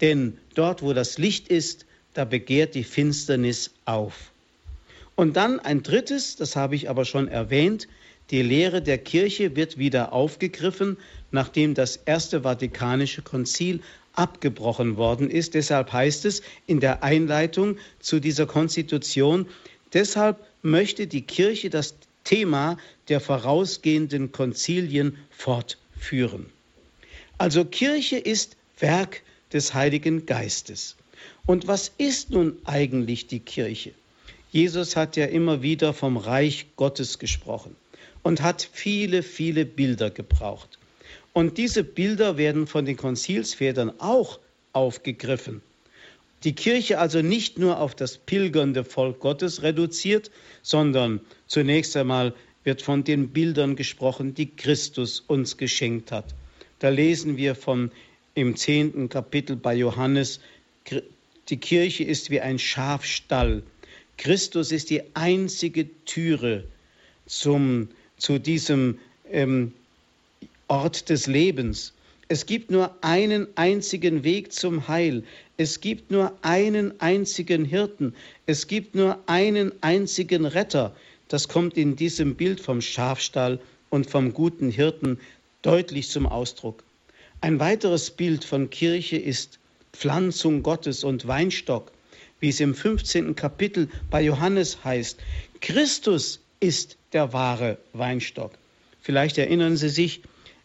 Denn 0.02 0.40
dort, 0.56 0.82
wo 0.82 0.94
das 0.94 1.20
Licht 1.20 1.50
ist, 1.50 1.86
da 2.16 2.26
begehrt 2.26 2.74
die 2.74 2.84
Finsternis 2.84 3.70
auf. 3.86 4.32
Und 5.16 5.38
dann 5.38 5.60
ein 5.60 5.84
drittes, 5.84 6.36
das 6.36 6.56
habe 6.56 6.76
ich 6.76 6.90
aber 6.90 7.06
schon 7.06 7.28
erwähnt, 7.28 7.88
die 8.32 8.42
Lehre 8.42 8.82
der 8.82 8.98
Kirche 8.98 9.56
wird 9.56 9.78
wieder 9.78 10.14
aufgegriffen, 10.14 10.98
nachdem 11.30 11.76
das 11.76 11.98
Erste 11.98 12.42
Vatikanische 12.42 13.22
Konzil 13.22 13.82
abgebrochen 14.14 14.98
worden 14.98 15.30
ist. 15.30 15.54
Deshalb 15.54 15.94
heißt 15.94 16.26
es 16.26 16.42
in 16.66 16.80
der 16.80 17.04
Einleitung 17.04 17.78
zu 18.00 18.20
dieser 18.20 18.48
Konstitution, 18.48 19.46
deshalb 19.94 20.44
möchte 20.68 21.08
die 21.08 21.22
Kirche 21.22 21.70
das 21.70 21.96
Thema 22.24 22.78
der 23.08 23.20
vorausgehenden 23.20 24.32
Konzilien 24.32 25.18
fortführen. 25.32 26.48
Also 27.38 27.66
Kirche 27.66 28.18
ist 28.18 28.58
Werk 28.80 29.22
des 29.54 29.74
Heiligen 29.74 30.26
Geistes. 30.26 30.96
Und 31.46 31.68
was 31.68 31.92
ist 31.98 32.32
nun 32.32 32.58
eigentlich 32.66 33.28
die 33.28 33.40
Kirche? 33.40 33.94
Jesus 34.52 34.96
hat 34.96 35.16
ja 35.18 35.26
immer 35.26 35.62
wieder 35.62 35.94
vom 35.94 36.18
Reich 36.18 36.68
Gottes 36.76 37.20
gesprochen 37.20 37.76
und 38.24 38.42
hat 38.42 38.68
viele, 38.72 39.24
viele 39.24 39.66
Bilder 39.66 40.10
gebraucht. 40.10 40.78
Und 41.34 41.58
diese 41.58 41.84
Bilder 41.84 42.38
werden 42.38 42.68
von 42.68 42.86
den 42.86 42.98
Konzilsvätern 42.98 44.00
auch 44.00 44.40
aufgegriffen. 44.74 45.62
Die 46.48 46.56
Kirche 46.56 46.98
also 46.98 47.22
nicht 47.22 47.60
nur 47.60 47.78
auf 47.78 47.94
das 47.94 48.18
pilgernde 48.18 48.86
Volk 48.86 49.20
Gottes 49.20 49.64
reduziert, 49.64 50.32
sondern 50.62 51.20
zunächst 51.48 51.98
einmal 51.98 52.34
wird 52.64 52.82
von 52.82 53.04
den 53.04 53.32
Bildern 53.32 53.76
gesprochen, 53.76 54.34
die 54.34 54.56
Christus 54.56 55.20
uns 55.20 55.58
geschenkt 55.58 56.10
hat. 56.14 56.34
Da 56.80 56.88
lesen 56.88 57.36
wir 57.36 57.54
von 57.54 57.92
im 58.34 58.56
zehnten 58.56 59.10
Kapitel 59.10 59.58
bei 59.58 59.76
Johannes, 59.76 60.40
die 61.50 61.58
Kirche 61.58 62.06
ist 62.06 62.30
wie 62.30 62.40
ein 62.40 62.60
Schafstall. 62.60 63.62
Christus 64.16 64.72
ist 64.72 64.90
die 64.90 65.04
einzige 65.16 65.90
Türe 66.06 66.64
zum 67.26 67.90
zu 68.16 68.40
diesem 68.40 69.00
ähm, 69.30 69.74
Ort 70.70 71.10
des 71.10 71.28
Lebens. 71.28 71.92
Es 72.30 72.46
gibt 72.46 72.72
nur 72.72 72.96
einen 73.02 73.48
einzigen 73.56 74.24
Weg 74.26 74.52
zum 74.52 74.90
Heil. 74.90 75.24
Es 75.60 75.82
gibt 75.82 76.12
nur 76.12 76.38
einen 76.44 77.02
einzigen 77.02 77.66
Hirten. 77.66 78.14
Es 78.46 78.68
gibt 78.68 78.94
nur 78.94 79.18
einen 79.26 79.72
einzigen 79.82 80.46
Retter. 80.46 80.96
Das 81.30 81.48
kommt 81.48 81.78
in 81.78 81.96
diesem 81.96 82.36
Bild 82.36 82.60
vom 82.60 82.80
Schafstall 82.80 83.60
und 83.90 84.08
vom 84.08 84.34
guten 84.34 84.70
Hirten 84.70 85.20
deutlich 85.64 86.10
zum 86.10 86.28
Ausdruck. 86.28 86.84
Ein 87.42 87.60
weiteres 87.60 88.12
Bild 88.12 88.44
von 88.44 88.70
Kirche 88.70 89.18
ist 89.18 89.58
Pflanzung 89.94 90.62
Gottes 90.62 91.04
und 91.04 91.28
Weinstock, 91.28 91.92
wie 92.40 92.50
es 92.50 92.60
im 92.60 92.76
15. 92.76 93.36
Kapitel 93.36 93.90
bei 94.12 94.22
Johannes 94.22 94.84
heißt. 94.84 95.20
Christus 95.60 96.40
ist 96.60 96.98
der 97.14 97.34
wahre 97.34 97.80
Weinstock. 97.94 98.52
Vielleicht 99.02 99.40
erinnern 99.40 99.76
Sie 99.76 99.90
sich, 99.90 100.22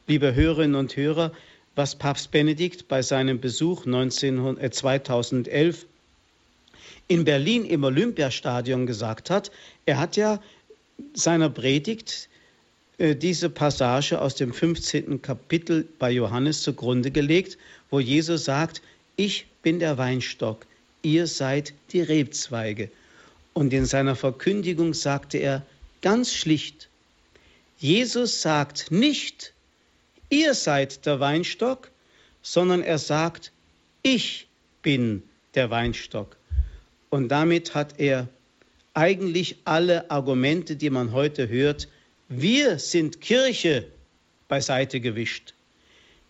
liebe 0.06 0.34
Hörerinnen 0.34 0.74
und 0.74 0.96
Hörer, 0.96 1.32
was 1.74 1.94
Papst 1.94 2.30
Benedikt 2.30 2.88
bei 2.88 3.02
seinem 3.02 3.40
Besuch 3.40 3.86
19, 3.86 4.58
äh, 4.58 4.70
2011 4.70 5.86
in 7.08 7.24
Berlin 7.24 7.64
im 7.64 7.84
Olympiastadion 7.84 8.86
gesagt 8.86 9.30
hat. 9.30 9.50
Er 9.86 9.98
hat 9.98 10.16
ja 10.16 10.40
seiner 11.14 11.50
Predigt 11.50 12.28
äh, 12.98 13.16
diese 13.16 13.50
Passage 13.50 14.20
aus 14.20 14.34
dem 14.34 14.52
15. 14.52 15.20
Kapitel 15.22 15.86
bei 15.98 16.10
Johannes 16.10 16.62
zugrunde 16.62 17.10
gelegt, 17.10 17.58
wo 17.90 18.00
Jesus 18.00 18.44
sagt, 18.44 18.82
ich 19.16 19.46
bin 19.62 19.78
der 19.78 19.98
Weinstock, 19.98 20.66
ihr 21.02 21.26
seid 21.26 21.74
die 21.92 22.02
Rebzweige. 22.02 22.90
Und 23.54 23.72
in 23.72 23.84
seiner 23.84 24.16
Verkündigung 24.16 24.94
sagte 24.94 25.38
er, 25.38 25.62
Ganz 26.02 26.34
schlicht. 26.34 26.88
Jesus 27.78 28.42
sagt 28.42 28.90
nicht, 28.90 29.52
ihr 30.32 30.54
seid 30.54 31.04
der 31.06 31.20
Weinstock, 31.20 31.90
sondern 32.42 32.82
er 32.82 32.98
sagt, 32.98 33.52
ich 34.02 34.48
bin 34.82 35.22
der 35.54 35.70
Weinstock. 35.70 36.36
Und 37.10 37.28
damit 37.28 37.74
hat 37.74 38.00
er 38.00 38.26
eigentlich 38.94 39.58
alle 39.64 40.10
Argumente, 40.10 40.76
die 40.76 40.90
man 40.90 41.12
heute 41.12 41.48
hört, 41.48 41.86
wir 42.28 42.78
sind 42.78 43.20
Kirche, 43.20 43.86
beiseite 44.48 45.00
gewischt. 45.00 45.54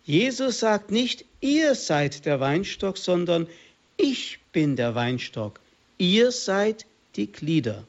Jesus 0.03 0.59
sagt 0.59 0.91
nicht, 0.91 1.25
ihr 1.39 1.73
seid 1.73 2.25
der 2.25 2.39
Weinstock, 2.41 2.97
sondern 2.97 3.47
ich 3.95 4.39
bin 4.51 4.75
der 4.75 4.95
Weinstock. 4.95 5.59
Ihr 5.97 6.31
seid 6.31 6.85
die 7.15 7.31
Glieder 7.31 7.85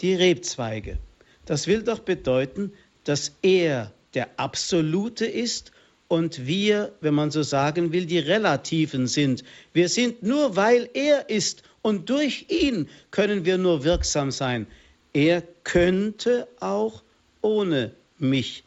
die 0.00 0.14
Rebzweige. 0.14 0.98
Das 1.44 1.66
will 1.66 1.82
doch 1.82 2.00
bedeuten, 2.00 2.72
dass 3.04 3.32
er 3.42 3.92
der 4.16 4.40
Absolute 4.40 5.26
ist 5.26 5.70
und 6.08 6.46
wir, 6.46 6.92
wenn 7.00 7.14
man 7.14 7.30
so 7.30 7.42
sagen 7.42 7.92
will, 7.92 8.06
die 8.06 8.18
Relativen 8.18 9.06
sind. 9.06 9.44
Wir 9.72 9.88
sind 9.88 10.22
nur, 10.22 10.56
weil 10.56 10.88
er 10.94 11.28
ist 11.28 11.62
und 11.82 12.10
durch 12.10 12.46
ihn 12.48 12.88
können 13.10 13.44
wir 13.44 13.58
nur 13.58 13.84
wirksam 13.84 14.30
sein. 14.30 14.66
Er 15.12 15.42
könnte 15.64 16.48
auch 16.60 17.02
ohne 17.42 17.92
mich, 18.18 18.64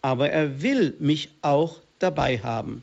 aber 0.00 0.30
er 0.30 0.62
will 0.62 0.94
mich 0.98 1.28
auch 1.42 1.80
dabei 1.98 2.38
haben. 2.38 2.82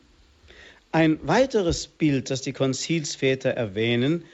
Ein 0.92 1.18
weiteres 1.26 1.86
Bild, 1.86 2.28
das 2.28 2.42
die 2.42 2.52
Konzilsväter 2.52 3.50
erwähnen, 3.50 4.24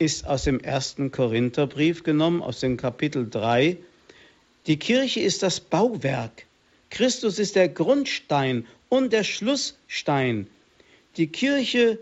ist 0.00 0.26
aus 0.26 0.44
dem 0.44 0.58
ersten 0.60 1.12
Korintherbrief 1.12 2.02
genommen, 2.02 2.42
aus 2.42 2.60
dem 2.60 2.76
Kapitel 2.76 3.28
3. 3.30 3.76
Die 4.66 4.78
Kirche 4.78 5.20
ist 5.20 5.42
das 5.42 5.60
Bauwerk. 5.60 6.47
Christus 6.90 7.38
ist 7.38 7.56
der 7.56 7.68
Grundstein 7.68 8.66
und 8.88 9.12
der 9.12 9.24
Schlussstein. 9.24 10.46
Die 11.16 11.26
Kirche 11.26 11.98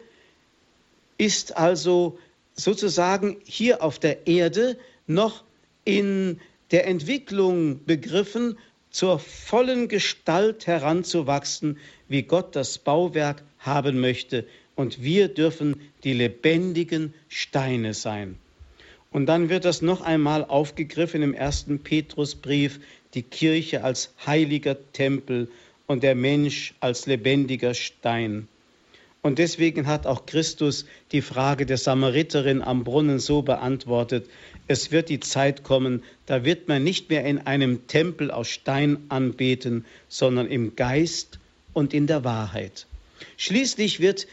ist 1.19 1.57
also 1.57 2.19
sozusagen 2.55 3.39
hier 3.45 3.83
auf 3.83 3.99
der 3.99 4.27
Erde 4.27 4.79
noch 5.07 5.45
in 5.85 6.41
der 6.71 6.87
Entwicklung 6.87 7.85
begriffen, 7.85 8.59
zur 8.91 9.19
vollen 9.19 9.89
Gestalt 9.89 10.67
heranzuwachsen, 10.67 11.79
wie 12.09 12.23
Gott 12.23 12.57
das 12.57 12.79
Bauwerk 12.79 13.43
haben 13.59 14.01
möchte 14.01 14.47
und 14.75 15.03
wir 15.03 15.29
dürfen 15.29 15.81
die 16.05 16.15
lebendigen 16.15 17.13
Steine 17.29 17.93
sein. 17.93 18.39
Und 19.11 19.27
dann 19.27 19.49
wird 19.49 19.65
das 19.65 19.83
noch 19.83 20.01
einmal 20.03 20.45
aufgegriffen 20.45 21.23
im 21.23 21.35
ersten 21.35 21.81
Petrusbrief, 21.81 22.81
die 23.17 23.23
Kirche 23.23 23.83
als 23.83 24.15
heiliger 24.25 24.77
Tempel 24.93 25.49
und 25.87 26.05
der 26.05 26.15
Mensch 26.15 26.75
als 26.81 27.07
lebendiger 27.07 27.75
Stein. 27.75 28.47
Und 29.23 29.41
deswegen 29.41 29.89
hat 29.89 30.07
auch 30.07 30.27
Christus 30.27 30.85
die 31.11 31.23
Frage 31.23 31.67
der 31.67 31.79
Samariterin 31.79 32.63
am 32.63 32.85
Brunnen 32.85 33.19
so 33.19 33.43
beantwortet, 33.43 34.29
es 34.69 34.93
wird 34.93 35.09
die 35.09 35.19
Zeit 35.19 35.65
kommen, 35.65 36.05
da 36.27 36.45
wird 36.45 36.69
man 36.69 36.85
nicht 36.85 37.11
mehr 37.11 37.25
in 37.25 37.39
einem 37.41 37.89
Tempel 37.89 38.31
aus 38.31 38.49
Stein 38.49 38.99
anbeten, 39.09 39.85
sondern 40.09 40.47
im 40.47 40.77
Geist 40.77 41.41
und 41.73 41.93
in 41.93 42.07
der 42.07 42.23
Wahrheit. 42.23 42.87
Schließlich 43.37 43.99
wird 43.99 44.29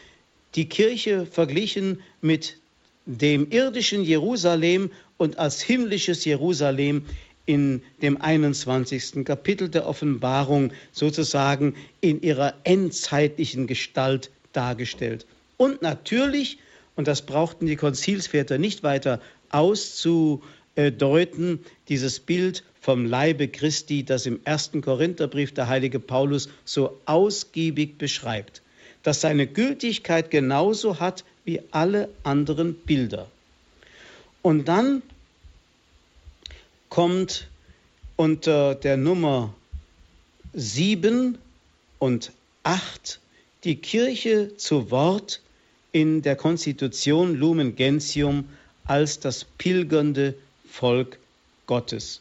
die 0.54 0.68
Kirche 0.68 1.26
verglichen 1.26 2.00
mit 2.20 2.58
dem 3.06 3.50
irdischen 3.50 4.04
Jerusalem 4.04 4.90
und 5.16 5.38
als 5.38 5.60
himmlisches 5.60 6.24
Jerusalem 6.24 7.04
in 7.46 7.82
dem 8.02 8.20
21. 8.20 9.24
Kapitel 9.24 9.68
der 9.68 9.86
Offenbarung 9.86 10.72
sozusagen 10.92 11.74
in 12.00 12.22
ihrer 12.22 12.54
endzeitlichen 12.64 13.66
Gestalt 13.66 14.30
dargestellt. 14.52 15.26
Und 15.56 15.82
natürlich, 15.82 16.58
und 16.96 17.08
das 17.08 17.22
brauchten 17.22 17.66
die 17.66 17.76
Konzilsväter 17.76 18.58
nicht 18.58 18.82
weiter 18.82 19.20
auszudeuten, 19.50 21.60
dieses 21.88 22.20
Bild 22.20 22.64
vom 22.80 23.06
Leibe 23.06 23.48
Christi, 23.48 24.04
das 24.04 24.26
im 24.26 24.40
ersten 24.44 24.80
Korintherbrief 24.80 25.52
der 25.52 25.68
heilige 25.68 26.00
Paulus 26.00 26.48
so 26.64 26.98
ausgiebig 27.06 27.98
beschreibt 27.98 28.62
das 29.04 29.20
seine 29.20 29.46
Gültigkeit 29.46 30.30
genauso 30.30 30.98
hat 30.98 31.24
wie 31.44 31.60
alle 31.70 32.08
anderen 32.24 32.74
Bilder. 32.74 33.30
Und 34.42 34.66
dann 34.66 35.02
kommt 36.94 37.48
unter 38.14 38.76
der 38.76 38.96
Nummer 38.96 39.52
7 40.52 41.36
und 41.98 42.30
8 42.62 43.18
die 43.64 43.74
Kirche 43.74 44.56
zu 44.58 44.92
Wort 44.92 45.40
in 45.90 46.22
der 46.22 46.36
Konstitution 46.36 47.34
Lumen 47.34 47.74
Gentium 47.74 48.48
als 48.84 49.18
das 49.18 49.44
pilgernde 49.58 50.36
Volk 50.70 51.18
Gottes. 51.66 52.20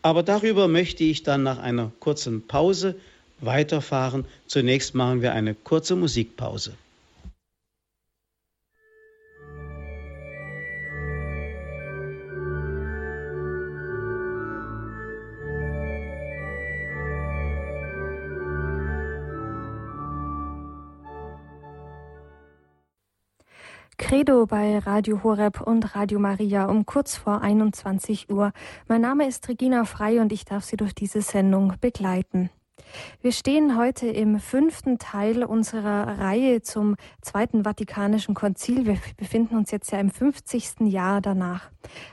Aber 0.00 0.22
darüber 0.22 0.68
möchte 0.68 1.04
ich 1.04 1.22
dann 1.22 1.42
nach 1.42 1.58
einer 1.58 1.92
kurzen 2.00 2.46
Pause 2.46 2.94
weiterfahren. 3.40 4.24
Zunächst 4.46 4.94
machen 4.94 5.20
wir 5.20 5.34
eine 5.34 5.54
kurze 5.54 5.96
Musikpause. 5.96 6.72
Credo 24.08 24.46
bei 24.46 24.78
Radio 24.78 25.22
Horeb 25.22 25.60
und 25.60 25.94
Radio 25.94 26.18
Maria 26.18 26.64
um 26.64 26.86
kurz 26.86 27.18
vor 27.18 27.42
21 27.42 28.30
Uhr. 28.30 28.52
Mein 28.86 29.02
Name 29.02 29.28
ist 29.28 29.46
Regina 29.50 29.84
Frei 29.84 30.22
und 30.22 30.32
ich 30.32 30.46
darf 30.46 30.64
Sie 30.64 30.78
durch 30.78 30.94
diese 30.94 31.20
Sendung 31.20 31.74
begleiten. 31.82 32.48
Wir 33.20 33.32
stehen 33.32 33.76
heute 33.76 34.06
im 34.06 34.40
fünften 34.40 34.98
Teil 34.98 35.44
unserer 35.44 36.20
Reihe 36.20 36.62
zum 36.62 36.96
Zweiten 37.20 37.64
Vatikanischen 37.64 38.34
Konzil. 38.34 38.86
Wir 38.86 38.96
befinden 39.18 39.58
uns 39.58 39.70
jetzt 39.72 39.92
ja 39.92 40.00
im 40.00 40.10
50. 40.10 40.80
Jahr 40.86 41.20
danach. 41.20 41.70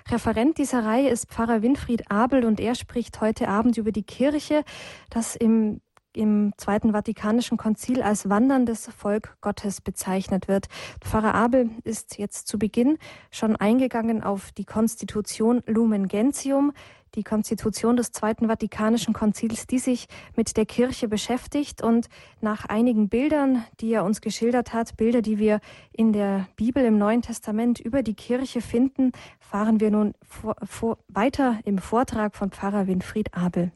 Referent 0.10 0.58
dieser 0.58 0.84
Reihe 0.84 1.08
ist 1.08 1.30
Pfarrer 1.30 1.62
Winfried 1.62 2.12
Abel 2.12 2.44
und 2.44 2.60
er 2.60 2.76
spricht 2.76 3.22
heute 3.22 3.48
Abend 3.48 3.78
über 3.78 3.94
die 3.94 4.04
Kirche, 4.04 4.66
das 5.10 5.38
im 5.38 5.80
im 6.18 6.54
Zweiten 6.58 6.92
Vatikanischen 6.92 7.58
Konzil 7.58 8.02
als 8.02 8.30
wanderndes 8.30 8.88
Volk 8.88 9.38
Gottes 9.42 9.82
bezeichnet 9.82 10.48
wird. 10.48 10.68
Pfarrer 11.02 11.36
Abel 11.36 11.70
ist 11.84 12.18
jetzt 12.18 12.48
zu 12.48 12.58
Beginn 12.58 12.98
schon 13.32 13.56
eingegangen 13.56 14.24
auf 14.24 14.52
die 14.52 14.66
Konstitution 14.66 15.62
Lumen 15.66 16.08
Gentium, 16.08 16.74
die 17.16 17.24
Konstitution 17.24 17.96
des 17.96 18.12
Zweiten 18.12 18.48
Vatikanischen 18.48 19.14
Konzils, 19.14 19.68
die 19.68 19.80
sich 19.80 20.08
mit 20.36 20.58
der 20.58 20.66
Kirche 20.66 21.08
beschäftigt 21.08 21.82
und 21.82 22.08
nach 22.42 22.66
einigen 22.66 23.10
Bildern, 23.10 23.64
die 23.80 23.94
er 23.94 24.04
uns 24.04 24.22
geschildert 24.22 24.74
hat, 24.74 24.98
Bilder, 24.98 25.22
die 25.22 25.40
wir 25.40 25.60
in 25.92 26.14
der 26.14 26.48
Bibel 26.56 26.84
im 26.84 26.98
Neuen 26.98 27.22
Testament 27.22 27.80
über 27.80 28.04
die 28.04 28.16
Kirche 28.16 28.62
finden, 28.62 29.12
fahren 29.40 29.80
wir 29.80 29.92
nun 29.92 30.14
vor, 30.22 30.56
vor, 30.64 30.98
weiter 31.08 31.60
im 31.64 31.78
Vortrag 31.78 32.36
von 32.36 32.52
Pfarrer 32.52 32.88
Winfried 32.88 33.34
Abel. 33.34 33.72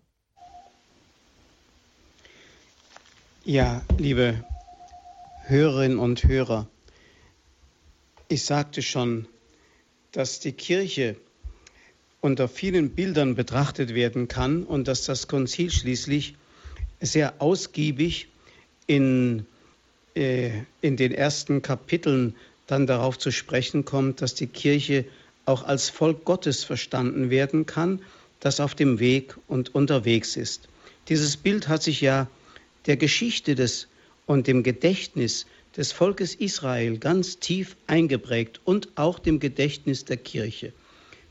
Ja, 3.51 3.81
liebe 3.97 4.43
Hörerinnen 5.47 5.97
und 5.97 6.23
Hörer, 6.23 6.67
ich 8.27 8.45
sagte 8.45 8.83
schon, 8.83 9.27
dass 10.11 10.39
die 10.39 10.51
Kirche 10.51 11.15
unter 12.21 12.47
vielen 12.47 12.91
Bildern 12.91 13.33
betrachtet 13.33 13.95
werden 13.95 14.27
kann 14.27 14.63
und 14.63 14.87
dass 14.87 15.05
das 15.05 15.27
Konzil 15.27 15.71
schließlich 15.71 16.35
sehr 17.01 17.41
ausgiebig 17.41 18.27
in, 18.85 19.47
äh, 20.13 20.51
in 20.81 20.95
den 20.95 21.11
ersten 21.11 21.63
Kapiteln 21.63 22.35
dann 22.67 22.85
darauf 22.85 23.17
zu 23.17 23.31
sprechen 23.31 23.83
kommt, 23.83 24.21
dass 24.21 24.35
die 24.35 24.45
Kirche 24.45 25.05
auch 25.45 25.63
als 25.63 25.89
Volk 25.89 26.23
Gottes 26.23 26.63
verstanden 26.63 27.31
werden 27.31 27.65
kann, 27.65 28.03
das 28.41 28.59
auf 28.59 28.75
dem 28.75 28.99
Weg 28.99 29.35
und 29.47 29.73
unterwegs 29.73 30.37
ist. 30.37 30.69
Dieses 31.07 31.35
Bild 31.35 31.67
hat 31.67 31.81
sich 31.81 31.99
ja 31.99 32.27
der 32.85 32.97
Geschichte 32.97 33.55
des 33.55 33.87
und 34.25 34.47
dem 34.47 34.63
Gedächtnis 34.63 35.45
des 35.75 35.91
Volkes 35.91 36.35
Israel 36.35 36.97
ganz 36.97 37.39
tief 37.39 37.75
eingeprägt 37.87 38.59
und 38.63 38.89
auch 38.95 39.19
dem 39.19 39.39
Gedächtnis 39.39 40.05
der 40.05 40.17
Kirche. 40.17 40.73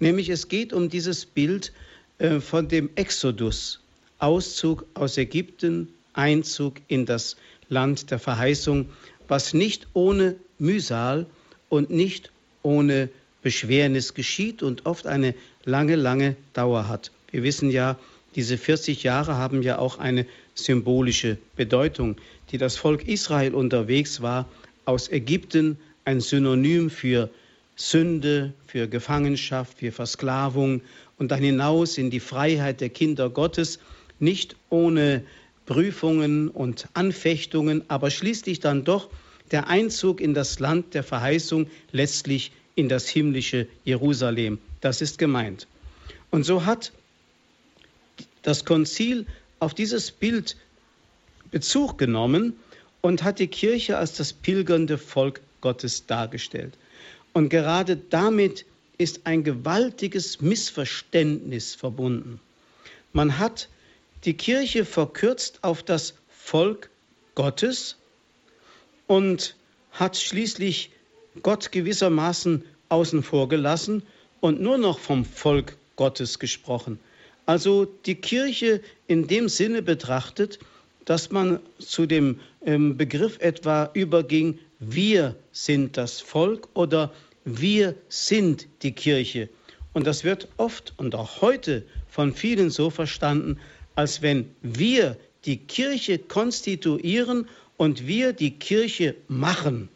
Nämlich 0.00 0.28
es 0.28 0.48
geht 0.48 0.72
um 0.72 0.88
dieses 0.88 1.26
Bild 1.26 1.72
äh, 2.18 2.40
von 2.40 2.68
dem 2.68 2.90
Exodus, 2.94 3.80
Auszug 4.18 4.84
aus 4.94 5.16
Ägypten, 5.16 5.88
Einzug 6.12 6.76
in 6.88 7.06
das 7.06 7.37
Land 7.68 8.11
der 8.11 8.18
Verheißung, 8.18 8.88
was 9.28 9.54
nicht 9.54 9.87
ohne 9.92 10.37
Mühsal 10.58 11.26
und 11.68 11.90
nicht 11.90 12.32
ohne 12.62 13.08
Beschwernis 13.42 14.14
geschieht 14.14 14.62
und 14.62 14.87
oft 14.87 15.06
eine 15.06 15.34
lange, 15.64 15.96
lange 15.96 16.37
Dauer 16.52 16.88
hat. 16.88 17.12
Wir 17.30 17.42
wissen 17.42 17.70
ja, 17.70 17.98
diese 18.34 18.58
40 18.58 19.02
Jahre 19.02 19.37
haben 19.37 19.62
ja 19.62 19.78
auch 19.78 19.98
eine 19.98 20.26
symbolische 20.64 21.38
Bedeutung, 21.57 22.16
die 22.51 22.59
das 22.59 22.77
Volk 22.77 23.07
Israel 23.07 23.55
unterwegs 23.55 24.21
war, 24.23 24.49
aus 24.85 25.11
Ägypten 25.11 25.79
ein 26.05 26.21
Synonym 26.21 26.90
für 26.90 27.31
Sünde, 27.77 28.53
für 28.66 28.88
Gefangenschaft, 28.88 29.79
für 29.79 29.92
Versklavung 29.92 30.81
und 31.18 31.31
dann 31.31 31.42
hinaus 31.42 31.99
in 31.99 32.11
die 32.11 32.21
Freiheit 32.21 32.81
der 32.81 32.88
Kinder 32.88 33.31
Gottes, 33.31 33.79
nicht 34.18 34.57
ohne 34.68 35.23
Prüfungen 35.66 36.49
und 36.49 36.88
Anfechtungen, 36.94 37.85
aber 37.88 38.11
schließlich 38.11 38.61
dann 38.61 38.85
doch 38.85 39.11
der 39.51 39.68
Einzug 39.68 40.21
in 40.21 40.35
das 40.35 40.59
Land 40.59 40.94
der 40.94 41.05
Verheißung, 41.05 41.68
letztlich 41.92 42.53
in 42.75 42.88
das 42.88 43.09
himmlische 43.09 43.66
Jerusalem. 43.85 44.59
Das 44.81 45.03
ist 45.03 45.18
gemeint. 45.18 45.66
Und 46.31 46.44
so 46.44 46.64
hat 46.64 46.92
das 48.42 48.64
Konzil 48.64 49.27
auf 49.61 49.75
dieses 49.75 50.11
Bild 50.11 50.57
Bezug 51.51 51.99
genommen 51.99 52.55
und 53.01 53.23
hat 53.23 53.38
die 53.38 53.49
Kirche 53.49 53.97
als 53.97 54.14
das 54.14 54.33
pilgernde 54.33 54.99
Volk 54.99 55.40
Gottes 55.61 56.07
dargestellt. 56.07 56.75
Und 57.33 57.49
gerade 57.49 57.97
damit 57.97 58.66
ist 58.99 59.21
ein 59.25 59.44
gewaltiges 59.44 60.40
Missverständnis 60.40 61.75
verbunden. 61.75 62.40
Man 63.12 63.38
hat 63.38 63.68
die 64.25 64.35
Kirche 64.35 64.85
verkürzt 64.85 65.61
auf 65.62 65.83
das 65.83 66.14
Volk 66.29 66.90
Gottes 67.35 67.97
und 69.07 69.55
hat 69.92 70.16
schließlich 70.16 70.90
Gott 71.42 71.71
gewissermaßen 71.73 72.64
außen 72.88 73.23
vor 73.23 73.49
gelassen 73.49 74.03
und 74.40 74.61
nur 74.61 74.79
noch 74.79 74.99
vom 74.99 75.25
Volk 75.25 75.77
Gottes 75.97 76.38
gesprochen. 76.38 76.99
Also 77.48 77.87
die 78.04 78.16
Kirche 78.16 78.82
in 79.06 79.26
dem 79.26 79.48
Sinne 79.48 79.80
betrachtet, 79.80 80.58
dass 81.06 81.30
man 81.30 81.61
zu 81.78 82.04
dem 82.04 82.40
ähm, 82.66 82.98
Begriff 82.98 83.38
etwa 83.40 83.88
überging, 83.94 84.58
wir 84.80 85.34
sind 85.50 85.96
das 85.96 86.20
Volk 86.20 86.68
oder 86.74 87.11
wir 87.46 87.94
sind 88.11 88.68
die 88.82 88.92
Kirche. 88.92 89.48
Und 89.94 90.06
das 90.06 90.24
wird 90.24 90.48
oft 90.58 90.92
und 90.98 91.14
auch 91.14 91.40
heute 91.40 91.87
von 92.06 92.34
vielen 92.34 92.68
so 92.68 92.90
verstanden, 92.90 93.58
als 93.94 94.20
wenn 94.20 94.50
wir 94.61 95.16
die 95.46 95.56
Kirche 95.56 96.18
konstituieren 96.18 97.48
und 97.78 98.06
wir 98.06 98.34
die 98.34 98.58
Kirche 98.58 99.14
machen. 99.26 99.88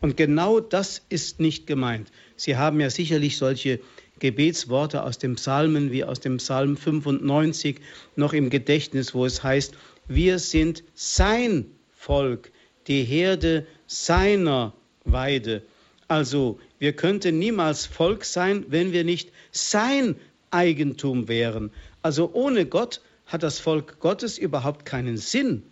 Und 0.00 0.16
genau 0.16 0.58
das 0.58 1.02
ist 1.08 1.38
nicht 1.38 1.68
gemeint. 1.68 2.10
Sie 2.34 2.56
haben 2.56 2.80
ja 2.80 2.90
sicherlich 2.90 3.36
solche 3.36 3.78
Gebetsworte 4.18 5.02
aus 5.02 5.18
dem 5.18 5.36
Psalmen 5.36 5.92
wie 5.92 6.04
aus 6.04 6.20
dem 6.20 6.38
Psalm 6.38 6.76
95 6.76 7.80
noch 8.16 8.32
im 8.32 8.50
Gedächtnis, 8.50 9.14
wo 9.14 9.26
es 9.26 9.42
heißt, 9.42 9.74
wir 10.08 10.38
sind 10.38 10.82
sein 10.94 11.66
Volk, 11.94 12.50
die 12.86 13.02
Herde 13.02 13.66
seiner 13.86 14.72
Weide. 15.04 15.62
Also 16.08 16.58
wir 16.78 16.92
könnten 16.92 17.38
niemals 17.38 17.86
Volk 17.86 18.24
sein, 18.24 18.64
wenn 18.68 18.92
wir 18.92 19.04
nicht 19.04 19.32
sein 19.50 20.16
Eigentum 20.50 21.28
wären. 21.28 21.70
Also 22.02 22.30
ohne 22.32 22.66
Gott 22.66 23.00
hat 23.26 23.42
das 23.42 23.58
Volk 23.58 23.98
Gottes 24.00 24.38
überhaupt 24.38 24.86
keinen 24.86 25.16
Sinn. 25.16 25.62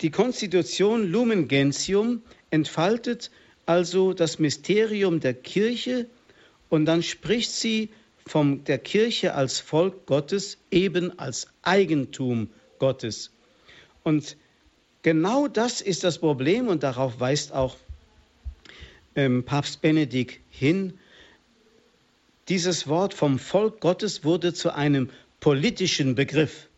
Die 0.00 0.10
Konstitution 0.10 1.10
Lumen 1.10 1.48
Gentium 1.48 2.22
entfaltet 2.50 3.30
also 3.64 4.12
das 4.12 4.38
Mysterium 4.38 5.20
der 5.20 5.34
Kirche 5.34 6.06
und 6.68 6.86
dann 6.86 7.02
spricht 7.02 7.52
sie 7.52 7.90
von 8.26 8.64
der 8.64 8.78
Kirche 8.78 9.34
als 9.34 9.60
Volk 9.60 10.06
Gottes, 10.06 10.58
eben 10.70 11.16
als 11.18 11.48
Eigentum 11.62 12.48
Gottes. 12.78 13.30
Und 14.02 14.36
genau 15.02 15.46
das 15.48 15.80
ist 15.80 16.04
das 16.04 16.18
Problem 16.18 16.68
und 16.68 16.82
darauf 16.82 17.20
weist 17.20 17.52
auch 17.52 17.76
ähm, 19.14 19.44
Papst 19.44 19.80
Benedikt 19.80 20.40
hin. 20.50 20.98
Dieses 22.48 22.86
Wort 22.88 23.14
vom 23.14 23.38
Volk 23.38 23.80
Gottes 23.80 24.24
wurde 24.24 24.54
zu 24.54 24.74
einem 24.74 25.10
politischen 25.40 26.14
Begriff. 26.14 26.68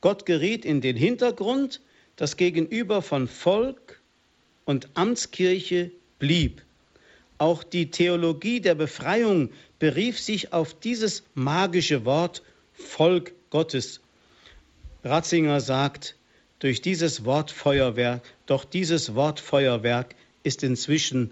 Gott 0.00 0.26
geriet 0.26 0.64
in 0.64 0.80
den 0.80 0.96
Hintergrund, 0.96 1.80
das 2.16 2.36
Gegenüber 2.36 3.02
von 3.02 3.28
Volk 3.28 4.00
und 4.64 4.88
Amtskirche 4.94 5.90
blieb. 6.18 6.62
Auch 7.38 7.62
die 7.62 7.90
Theologie 7.90 8.60
der 8.60 8.74
Befreiung 8.74 9.50
berief 9.78 10.18
sich 10.18 10.52
auf 10.52 10.74
dieses 10.74 11.22
magische 11.34 12.04
Wort 12.04 12.42
Volk 12.72 13.32
Gottes. 13.50 14.00
Ratzinger 15.04 15.60
sagt, 15.60 16.16
durch 16.58 16.82
dieses 16.82 17.24
Wort 17.24 17.52
Feuerwerk, 17.52 18.22
doch 18.46 18.64
dieses 18.64 19.14
Wort 19.14 19.38
Feuerwerk 19.38 20.16
ist 20.42 20.64
inzwischen, 20.64 21.30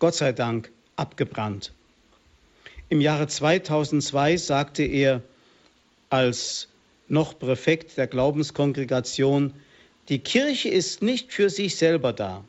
Gott 0.00 0.16
sei 0.16 0.32
Dank, 0.32 0.72
abgebrannt. 0.96 1.72
Im 2.88 3.00
Jahre 3.00 3.28
2002 3.28 4.36
sagte 4.38 4.82
er 4.82 5.22
als 6.10 6.68
noch 7.06 7.38
Präfekt 7.38 7.96
der 7.96 8.08
Glaubenskongregation, 8.08 9.52
die 10.08 10.18
Kirche 10.18 10.68
ist 10.68 11.02
nicht 11.02 11.32
für 11.32 11.50
sich 11.50 11.76
selber 11.76 12.12
da 12.12 12.44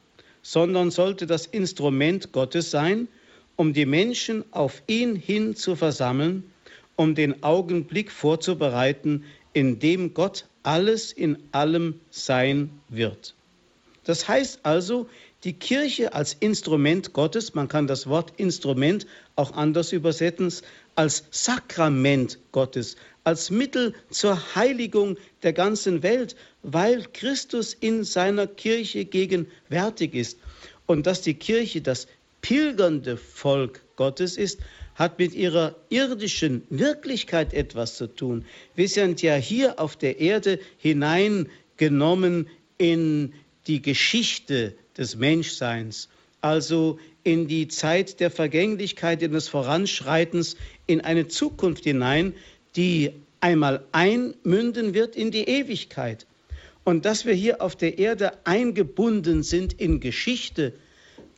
sondern 0.47 0.91
sollte 0.91 1.27
das 1.27 1.45
Instrument 1.45 2.31
Gottes 2.31 2.71
sein, 2.71 3.09
um 3.57 3.73
die 3.73 3.85
Menschen 3.85 4.45
auf 4.51 4.81
ihn 4.87 5.17
hin 5.17 5.57
zu 5.57 5.75
versammeln, 5.75 6.49
um 6.95 7.15
den 7.15 7.43
Augenblick 7.43 8.09
vorzubereiten, 8.09 9.25
in 9.51 9.79
dem 9.79 10.13
Gott 10.13 10.45
alles 10.63 11.11
in 11.11 11.37
allem 11.51 11.99
sein 12.11 12.69
wird. 12.87 13.35
Das 14.05 14.29
heißt 14.29 14.61
also, 14.63 15.09
die 15.43 15.51
Kirche 15.51 16.13
als 16.13 16.33
Instrument 16.39 17.11
Gottes, 17.11 17.53
man 17.53 17.67
kann 17.67 17.85
das 17.85 18.07
Wort 18.07 18.31
Instrument 18.37 19.05
auch 19.35 19.51
anders 19.51 19.91
übersetzen, 19.91 20.53
als 20.95 21.25
Sakrament 21.29 22.39
Gottes, 22.53 22.95
als 23.27 23.49
Mittel 23.49 23.93
zur 24.09 24.55
Heiligung 24.55 25.17
der 25.43 25.51
ganzen 25.51 26.01
Welt, 26.01 26.37
weil 26.63 27.03
Christus 27.11 27.73
in 27.73 28.05
seiner 28.05 28.47
Kirche 28.47 29.03
gegenwärtig 29.03 30.15
ist. 30.15 30.39
Und 30.85 31.05
dass 31.05 31.23
die 31.23 31.33
Kirche 31.33 31.81
das 31.81 32.07
pilgernde 32.41 33.17
Volk 33.17 33.81
Gottes 33.97 34.37
ist, 34.37 34.61
hat 34.95 35.19
mit 35.19 35.33
ihrer 35.33 35.75
irdischen 35.89 36.61
Wirklichkeit 36.69 37.53
etwas 37.53 37.97
zu 37.97 38.07
tun. 38.07 38.45
Wir 38.75 38.87
sind 38.87 39.21
ja 39.21 39.35
hier 39.35 39.77
auf 39.77 39.97
der 39.97 40.21
Erde 40.21 40.57
hineingenommen 40.77 42.47
in 42.77 43.33
die 43.67 43.81
Geschichte 43.81 44.73
des 44.97 45.17
Menschseins, 45.17 46.07
also 46.39 46.97
in 47.25 47.49
die 47.49 47.67
Zeit 47.67 48.21
der 48.21 48.31
Vergänglichkeit, 48.31 49.21
in 49.21 49.33
des 49.33 49.49
Voranschreitens, 49.49 50.55
in 50.85 51.01
eine 51.01 51.27
Zukunft 51.27 51.83
hinein, 51.83 52.33
die 52.77 53.11
einmal 53.41 53.83
einmünden 53.91 54.93
wird 54.93 55.15
in 55.15 55.31
die 55.31 55.43
Ewigkeit. 55.49 56.25
Und 56.83 57.05
dass 57.05 57.25
wir 57.25 57.33
hier 57.33 57.61
auf 57.61 57.75
der 57.75 57.99
Erde 57.99 58.31
eingebunden 58.45 59.43
sind 59.43 59.73
in 59.73 59.99
Geschichte, 59.99 60.73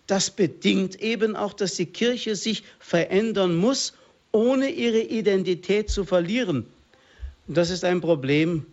das 0.05 0.29
bedingt 0.29 1.01
eben 1.01 1.35
auch, 1.35 1.53
dass 1.53 1.75
die 1.75 1.85
Kirche 1.85 2.35
sich 2.35 2.63
verändern 2.79 3.55
muss, 3.55 3.93
ohne 4.31 4.69
ihre 4.69 5.01
Identität 5.01 5.89
zu 5.89 6.03
verlieren. 6.03 6.65
Und 7.47 7.57
das 7.57 7.69
ist 7.71 7.83
ein 7.83 8.01
Problem, 8.01 8.65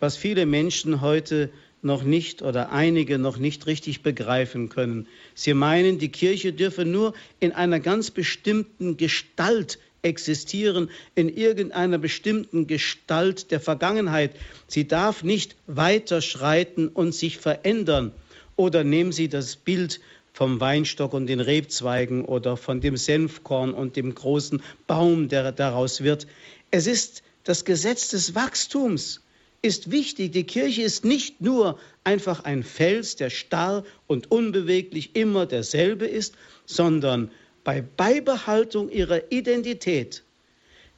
was 0.00 0.16
viele 0.16 0.46
Menschen 0.46 1.00
heute 1.00 1.50
noch 1.82 2.02
nicht 2.02 2.42
oder 2.42 2.72
einige 2.72 3.18
noch 3.18 3.36
nicht 3.36 3.66
richtig 3.66 4.02
begreifen 4.02 4.70
können. 4.70 5.06
Sie 5.34 5.54
meinen, 5.54 5.98
die 5.98 6.08
Kirche 6.08 6.52
dürfe 6.52 6.84
nur 6.84 7.14
in 7.40 7.52
einer 7.52 7.78
ganz 7.78 8.10
bestimmten 8.10 8.96
Gestalt 8.96 9.78
existieren, 10.04 10.90
in 11.14 11.28
irgendeiner 11.28 11.98
bestimmten 11.98 12.66
Gestalt 12.66 13.50
der 13.50 13.60
Vergangenheit. 13.60 14.32
Sie 14.68 14.86
darf 14.86 15.22
nicht 15.22 15.56
weiterschreiten 15.66 16.88
und 16.88 17.14
sich 17.14 17.38
verändern. 17.38 18.12
Oder 18.56 18.84
nehmen 18.84 19.12
Sie 19.12 19.28
das 19.28 19.56
Bild 19.56 20.00
vom 20.32 20.60
Weinstock 20.60 21.12
und 21.14 21.26
den 21.26 21.40
Rebzweigen 21.40 22.24
oder 22.24 22.56
von 22.56 22.80
dem 22.80 22.96
Senfkorn 22.96 23.72
und 23.72 23.96
dem 23.96 24.14
großen 24.14 24.62
Baum, 24.86 25.28
der 25.28 25.52
daraus 25.52 26.02
wird. 26.02 26.26
Es 26.70 26.86
ist 26.86 27.22
das 27.44 27.64
Gesetz 27.64 28.08
des 28.08 28.34
Wachstums 28.34 29.20
ist 29.64 29.90
wichtig. 29.90 30.32
Die 30.32 30.44
Kirche 30.44 30.82
ist 30.82 31.04
nicht 31.04 31.40
nur 31.40 31.78
einfach 32.04 32.44
ein 32.44 32.62
Fels, 32.62 33.16
der 33.16 33.30
starr 33.30 33.84
und 34.06 34.30
unbeweglich 34.30 35.16
immer 35.16 35.46
derselbe 35.46 36.06
ist, 36.06 36.34
sondern 36.66 37.30
bei 37.64 37.80
Beibehaltung 37.80 38.90
ihrer 38.90 39.32
Identität 39.32 40.22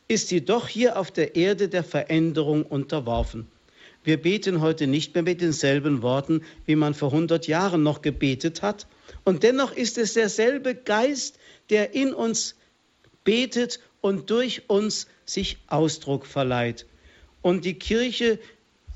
ist 0.08 0.28
sie 0.28 0.44
doch 0.44 0.68
hier 0.68 0.98
auf 0.98 1.10
der 1.10 1.36
Erde 1.36 1.68
der 1.68 1.84
Veränderung 1.84 2.64
unterworfen. 2.64 3.46
Wir 4.04 4.20
beten 4.20 4.60
heute 4.60 4.86
nicht 4.86 5.14
mehr 5.14 5.24
mit 5.24 5.40
denselben 5.40 6.02
Worten, 6.02 6.42
wie 6.64 6.76
man 6.76 6.94
vor 6.94 7.12
100 7.12 7.48
Jahren 7.48 7.82
noch 7.82 8.02
gebetet 8.02 8.62
hat. 8.62 8.86
Und 9.24 9.42
dennoch 9.42 9.72
ist 9.72 9.98
es 9.98 10.14
derselbe 10.14 10.76
Geist, 10.76 11.38
der 11.70 11.94
in 11.94 12.14
uns 12.14 12.54
betet 13.24 13.80
und 14.00 14.30
durch 14.30 14.62
uns 14.68 15.08
sich 15.24 15.58
Ausdruck 15.66 16.26
verleiht. 16.26 16.86
Und 17.42 17.64
die 17.64 17.74
Kirche 17.74 18.38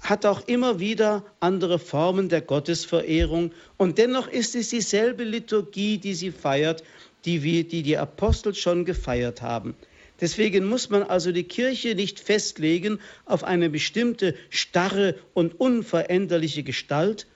hat 0.00 0.24
auch 0.26 0.46
immer 0.46 0.80
wieder 0.80 1.24
andere 1.40 1.78
Formen 1.78 2.28
der 2.28 2.40
Gottesverehrung 2.40 3.52
und 3.76 3.98
dennoch 3.98 4.28
ist 4.28 4.54
es 4.54 4.70
dieselbe 4.70 5.24
Liturgie, 5.24 5.98
die 5.98 6.14
sie 6.14 6.30
feiert, 6.30 6.82
die 7.24 7.42
wir, 7.42 7.64
die, 7.64 7.82
die 7.82 7.96
Apostel 7.96 8.54
schon 8.54 8.84
gefeiert 8.84 9.42
haben. 9.42 9.74
Deswegen 10.20 10.66
muss 10.66 10.90
man 10.90 11.02
also 11.02 11.32
die 11.32 11.44
Kirche 11.44 11.94
nicht 11.94 12.20
festlegen 12.20 12.98
auf 13.24 13.42
eine 13.42 13.70
bestimmte 13.70 14.34
starre 14.50 15.14
und 15.32 15.58
unveränderliche 15.58 16.62
Gestalt. 16.62 17.26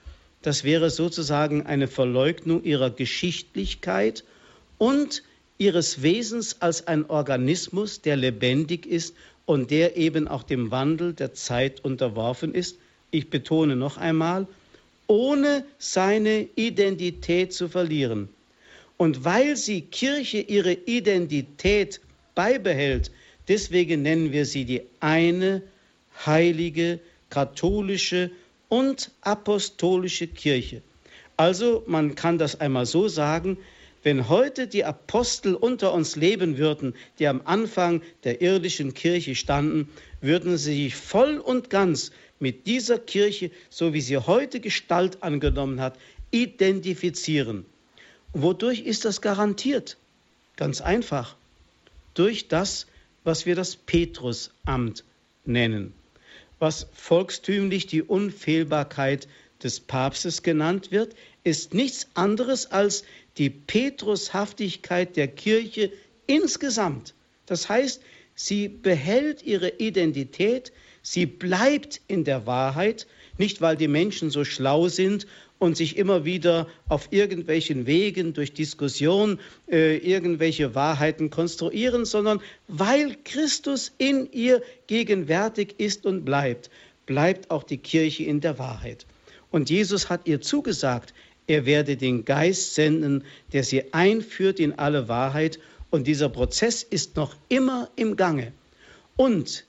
Das 0.43 0.63
wäre 0.63 0.91
sozusagen 0.91 1.65
eine 1.65 1.87
Verleugnung 1.87 2.63
ihrer 2.63 2.91
Geschichtlichkeit 2.91 4.23
und 4.77 5.23
ihres 5.57 6.03
Wesens 6.03 6.61
als 6.61 6.85
ein 6.85 7.09
Organismus, 7.09 8.01
der 8.01 8.17
lebendig 8.17 8.85
ist 8.85 9.15
und 9.45 9.71
der 9.71 9.97
eben 9.97 10.27
auch 10.27 10.43
dem 10.43 10.69
Wandel 10.69 11.13
der 11.13 11.33
Zeit 11.33 11.83
unterworfen 11.83 12.53
ist. 12.53 12.77
Ich 13.09 13.29
betone 13.29 13.75
noch 13.75 13.97
einmal, 13.97 14.47
ohne 15.07 15.65
seine 15.77 16.47
Identität 16.55 17.53
zu 17.53 17.69
verlieren. 17.69 18.29
Und 18.97 19.25
weil 19.25 19.57
sie 19.57 19.81
Kirche 19.81 20.39
ihre 20.39 20.73
Identität 20.73 21.99
beibehält, 22.33 23.11
deswegen 23.47 24.01
nennen 24.01 24.31
wir 24.31 24.45
sie 24.45 24.65
die 24.65 24.83
eine 24.99 25.61
heilige, 26.25 26.99
katholische 27.29 28.31
und 28.69 29.11
apostolische 29.21 30.27
Kirche. 30.27 30.81
Also 31.37 31.83
man 31.87 32.15
kann 32.15 32.37
das 32.37 32.59
einmal 32.61 32.85
so 32.85 33.07
sagen, 33.07 33.57
wenn 34.03 34.29
heute 34.29 34.67
die 34.67 34.85
Apostel 34.85 35.55
unter 35.55 35.91
uns 35.91 36.15
leben 36.15 36.57
würden, 36.57 36.93
die 37.19 37.27
am 37.27 37.41
Anfang 37.43 38.01
der 38.23 38.39
irdischen 38.39 38.93
Kirche 38.93 39.35
standen, 39.35 39.89
würden 40.21 40.57
sie 40.57 40.83
sich 40.83 40.95
voll 40.95 41.39
und 41.39 41.69
ganz 41.69 42.11
mit 42.39 42.67
dieser 42.67 42.99
Kirche, 42.99 43.49
so 43.69 43.93
wie 43.93 44.01
sie 44.01 44.17
heute 44.17 44.59
Gestalt 44.59 45.23
angenommen 45.23 45.81
hat, 45.81 45.97
identifizieren. 46.31 47.65
Wodurch 48.37 48.81
ist 48.81 49.05
das 49.05 49.21
garantiert? 49.21 49.95
Ganz 50.57 50.81
einfach. 50.81 51.37
Durch 52.15 52.49
das, 52.49 52.85
was 53.23 53.45
wir 53.45 53.55
das 53.55 53.77
Petrusamt 53.77 55.05
nennen, 55.45 55.93
was 56.59 56.87
volkstümlich 56.91 57.87
die 57.87 58.01
Unfehlbarkeit 58.01 59.29
des 59.63 59.79
Papstes 59.79 60.43
genannt 60.43 60.91
wird, 60.91 61.15
ist 61.45 61.73
nichts 61.73 62.09
anderes 62.13 62.69
als 62.73 63.05
die 63.37 63.49
Petrushaftigkeit 63.49 65.15
der 65.15 65.29
Kirche 65.29 65.93
insgesamt. 66.27 67.13
Das 67.45 67.69
heißt, 67.69 68.01
sie 68.35 68.67
behält 68.67 69.43
ihre 69.43 69.69
Identität, 69.69 70.73
sie 71.01 71.25
bleibt 71.25 72.01
in 72.09 72.25
der 72.25 72.45
Wahrheit, 72.45 73.07
nicht 73.37 73.61
weil 73.61 73.77
die 73.77 73.87
Menschen 73.87 74.29
so 74.29 74.43
schlau 74.43 74.87
sind 74.87 75.27
und 75.59 75.77
sich 75.77 75.97
immer 75.97 76.25
wieder 76.25 76.67
auf 76.89 77.07
irgendwelchen 77.11 77.85
Wegen 77.85 78.33
durch 78.33 78.53
Diskussion 78.53 79.39
äh, 79.71 79.97
irgendwelche 79.97 80.75
Wahrheiten 80.75 81.29
konstruieren, 81.29 82.05
sondern 82.05 82.41
weil 82.67 83.15
Christus 83.23 83.91
in 83.97 84.29
ihr 84.31 84.61
gegenwärtig 84.87 85.75
ist 85.77 86.05
und 86.05 86.25
bleibt, 86.25 86.69
bleibt 87.05 87.51
auch 87.51 87.63
die 87.63 87.77
Kirche 87.77 88.23
in 88.23 88.41
der 88.41 88.59
Wahrheit. 88.59 89.05
Und 89.51 89.69
Jesus 89.69 90.09
hat 90.09 90.27
ihr 90.27 90.41
zugesagt, 90.41 91.13
er 91.47 91.65
werde 91.65 91.95
den 91.95 92.25
Geist 92.25 92.73
senden, 92.73 93.23
der 93.53 93.63
sie 93.63 93.93
einführt 93.93 94.59
in 94.59 94.73
alle 94.73 95.07
Wahrheit. 95.07 95.59
Und 95.91 96.07
dieser 96.07 96.29
Prozess 96.29 96.83
ist 96.83 97.15
noch 97.15 97.35
immer 97.49 97.89
im 97.95 98.15
Gange. 98.15 98.51
Und 99.15 99.65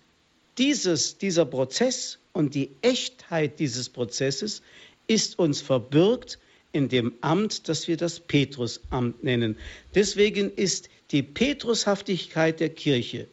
dieses, 0.59 1.19
dieser 1.19 1.45
Prozess 1.45 2.19
und 2.37 2.55
die 2.55 2.71
Echtheit 2.83 3.59
dieses 3.59 3.89
Prozesses 3.89 4.63
ist 5.07 5.39
uns 5.39 5.63
verbürgt 5.63 6.39
in 6.73 6.89
dem 6.91 7.15
Amt, 7.23 7.69
das 7.69 7.89
wir 7.89 7.97
das 7.97 8.21
Petrusamt 8.21 9.25
nennen. 9.25 9.57
Deswegen 9.95 10.53
ist 10.53 10.91
die 11.11 11.23
Petrushaftigkeit 11.23 12.61
der 12.61 12.69
Kirche 12.69 13.27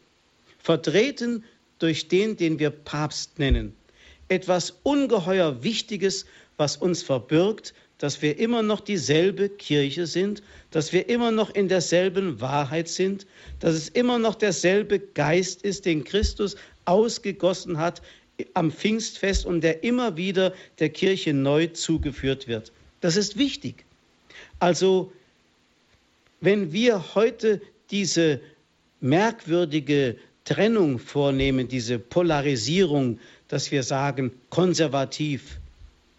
vertreten 0.58 1.44
durch 1.80 2.08
den, 2.08 2.38
den 2.38 2.60
wir 2.60 2.70
Papst 2.70 3.38
nennen, 3.40 3.76
etwas 4.30 4.78
ungeheuer 4.84 5.62
Wichtiges, 5.64 6.26
was 6.56 6.78
uns 6.78 7.04
verbirgt, 7.04 7.74
dass 7.98 8.22
wir 8.22 8.40
immer 8.40 8.64
noch 8.64 8.80
dieselbe 8.80 9.50
Kirche 9.50 10.08
sind, 10.08 10.42
dass 10.72 10.94
wir 10.94 11.10
immer 11.10 11.32
noch 11.32 11.54
in 11.54 11.68
derselben 11.68 12.40
Wahrheit 12.40 12.88
sind, 12.88 13.28
dass 13.60 13.76
es 13.76 13.90
immer 13.90 14.20
noch 14.20 14.36
derselbe 14.36 15.00
Geist 15.00 15.62
ist, 15.64 15.86
den 15.86 16.06
Christus 16.06 16.56
ausgegossen 16.86 17.78
hat 17.78 18.02
am 18.54 18.72
Pfingstfest 18.72 19.46
und 19.46 19.62
der 19.62 19.84
immer 19.84 20.18
wieder 20.18 20.54
der 20.80 20.90
Kirche 20.90 21.34
neu 21.34 21.68
zugeführt 21.68 22.48
wird. 22.48 22.72
Das 23.02 23.16
ist 23.16 23.38
wichtig. 23.38 23.86
Also, 24.60 25.12
wenn 26.42 26.72
wir 26.74 27.16
heute 27.16 27.62
diese 27.92 28.40
merkwürdige 29.02 30.18
Trennung 30.46 31.00
vornehmen, 31.00 31.68
diese 31.68 32.00
Polarisierung, 32.00 33.20
dass 33.48 33.72
wir 33.72 33.84
sagen 33.84 34.32
konservativ, 34.50 35.60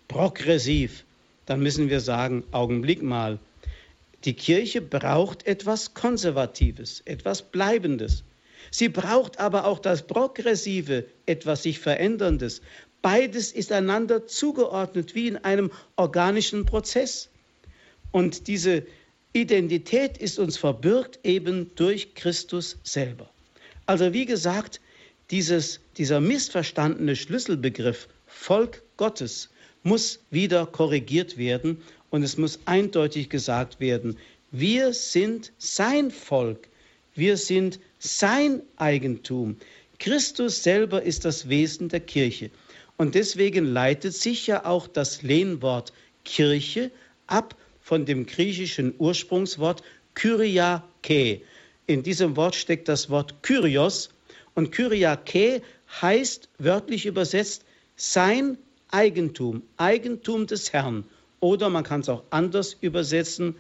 progressiv, 0.09 1.05
dann 1.47 1.61
müssen 1.61 1.91
wir 1.91 2.01
sagen, 2.01 2.45
Augenblick 2.53 3.03
mal, 3.03 3.39
die 4.25 4.35
Kirche 4.35 4.81
braucht 4.81 5.47
etwas 5.47 5.93
Konservatives, 5.93 7.03
etwas 7.05 7.43
Bleibendes. 7.43 8.23
Sie 8.71 8.89
braucht 8.89 9.39
aber 9.39 9.67
auch 9.67 9.79
das 9.79 10.07
Progressive, 10.07 11.05
etwas 11.27 11.63
sich 11.63 11.79
Veränderndes. 11.79 12.63
Beides 13.03 13.53
ist 13.53 13.73
einander 13.73 14.27
zugeordnet 14.27 15.15
wie 15.15 15.29
in 15.29 15.37
einem 15.37 15.71
organischen 15.97 16.65
Prozess. 16.65 17.29
Und 18.13 18.47
diese 18.47 18.87
Identität 19.33 20.19
ist 20.19 20.39
uns 20.39 20.57
verbürgt 20.57 21.19
eben 21.25 21.75
durch 21.75 22.15
Christus 22.15 22.79
selber. 22.83 23.29
Also 23.87 24.13
wie 24.13 24.25
gesagt, 24.25 24.81
dieses, 25.31 25.81
dieser 25.97 26.21
missverstandene 26.21 27.17
Schlüsselbegriff 27.17 28.09
Volk 28.27 28.83
Gottes 28.97 29.51
muss 29.83 30.21
wieder 30.31 30.67
korrigiert 30.67 31.37
werden 31.37 31.83
und 32.11 32.23
es 32.23 32.39
muss 32.39 32.61
eindeutig 32.65 33.29
gesagt 33.29 33.81
werden, 33.81 34.17
wir 34.51 34.93
sind 34.93 35.53
sein 35.59 36.11
Volk, 36.11 36.69
wir 37.15 37.37
sind 37.37 37.81
sein 37.99 38.63
Eigentum. 38.77 39.57
Christus 39.99 40.63
selber 40.63 41.03
ist 41.03 41.25
das 41.25 41.49
Wesen 41.49 41.89
der 41.89 42.01
Kirche. 42.01 42.51
Und 42.97 43.15
deswegen 43.15 43.65
leitet 43.65 44.15
sich 44.15 44.47
ja 44.47 44.65
auch 44.65 44.87
das 44.87 45.23
Lehnwort 45.23 45.93
Kirche 46.25 46.91
ab 47.27 47.57
von 47.81 48.05
dem 48.05 48.27
griechischen 48.27 48.95
Ursprungswort 48.99 49.83
Kyriake. 50.15 51.43
In 51.87 52.03
diesem 52.03 52.37
Wort 52.37 52.55
steckt 52.55 52.89
das 52.89 53.11
Wort 53.11 53.43
Kyrios 53.43 54.11
und 54.55 54.73
Kyriake 54.73 55.61
heißt 56.01 56.49
wörtlich 56.59 57.07
übersetzt 57.07 57.65
sein 57.97 58.57
Eigentum, 58.91 59.63
Eigentum 59.77 60.47
des 60.47 60.73
Herrn. 60.73 61.05
Oder 61.41 61.69
man 61.69 61.85
kann 61.85 62.01
es 62.01 62.09
auch 62.09 62.23
anders 62.31 62.77
übersetzen, 62.81 63.55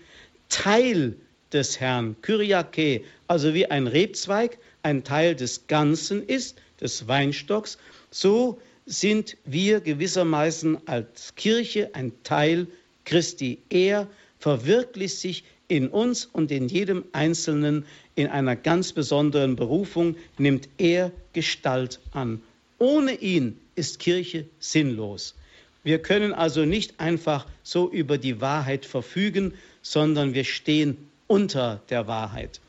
Teil 0.48 1.16
des 1.52 1.80
Herrn, 1.80 2.16
Kyriake, 2.22 3.02
also 3.35 3.53
wie 3.53 3.68
ein 3.68 3.89
Rebzweig 3.89 4.59
ein 4.85 5.03
Teil 5.03 5.35
des 5.35 5.66
Ganzen 5.66 6.24
ist, 6.24 6.57
des 6.80 7.09
Weinstocks, 7.09 7.78
so 8.12 8.61
sind 8.87 9.37
wir 9.45 9.80
gewissermaßen 9.80 10.87
als 10.87 11.35
Kirche 11.35 11.93
ein 11.97 12.12
Teil 12.22 12.68
Christi. 13.05 13.59
Er 13.70 14.07
verwirklicht 14.39 15.18
sich 15.18 15.43
in 15.66 15.89
uns 15.89 16.26
und 16.26 16.53
in 16.53 16.68
jedem 16.68 17.07
Einzelnen 17.11 17.87
in 18.14 18.28
einer 18.28 18.55
ganz 18.55 18.93
besonderen 18.93 19.57
Berufung, 19.57 20.14
nimmt 20.39 20.68
er 20.78 21.11
Gestalt 21.32 21.99
an. 22.12 22.41
Ohne 22.78 23.16
ihn 23.16 23.59
ist 23.74 23.99
Kirche 23.99 24.45
sinnlos. 24.61 25.35
Wir 25.82 25.99
können 25.99 26.32
also 26.32 26.64
nicht 26.64 27.01
einfach 27.01 27.49
so 27.64 27.91
über 27.91 28.16
die 28.16 28.41
Wahrheit 28.41 28.87
verfügen, 28.87 29.55
sondern 29.82 30.35
wir 30.35 30.45
stehen 30.45 30.99
unter 31.26 31.82
der 31.91 32.07
Wahrheit. 32.07 32.61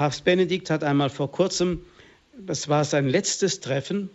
Papst 0.00 0.24
Benedikt 0.24 0.70
hat 0.70 0.82
einmal 0.82 1.10
vor 1.10 1.30
kurzem, 1.30 1.82
das 2.38 2.68
war 2.68 2.86
sein 2.86 3.06
letztes 3.06 3.60
Treffen, 3.60 4.08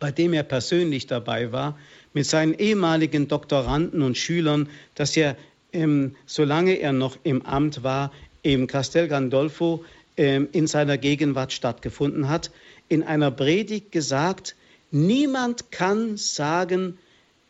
bei 0.00 0.10
dem 0.10 0.32
er 0.32 0.42
persönlich 0.42 1.06
dabei 1.06 1.52
war, 1.52 1.78
mit 2.14 2.26
seinen 2.26 2.52
ehemaligen 2.54 3.28
Doktoranden 3.28 4.02
und 4.02 4.18
Schülern, 4.18 4.68
dass 4.96 5.16
er, 5.16 5.36
ähm, 5.72 6.16
solange 6.26 6.80
er 6.80 6.92
noch 6.92 7.16
im 7.22 7.46
Amt 7.46 7.84
war, 7.84 8.12
im 8.42 8.66
Castel 8.66 9.06
Gandolfo 9.06 9.84
ähm, 10.16 10.48
in 10.50 10.66
seiner 10.66 10.98
Gegenwart 10.98 11.52
stattgefunden 11.52 12.28
hat, 12.28 12.50
in 12.88 13.04
einer 13.04 13.30
Predigt 13.30 13.92
gesagt, 13.92 14.56
niemand 14.90 15.70
kann 15.70 16.16
sagen, 16.16 16.98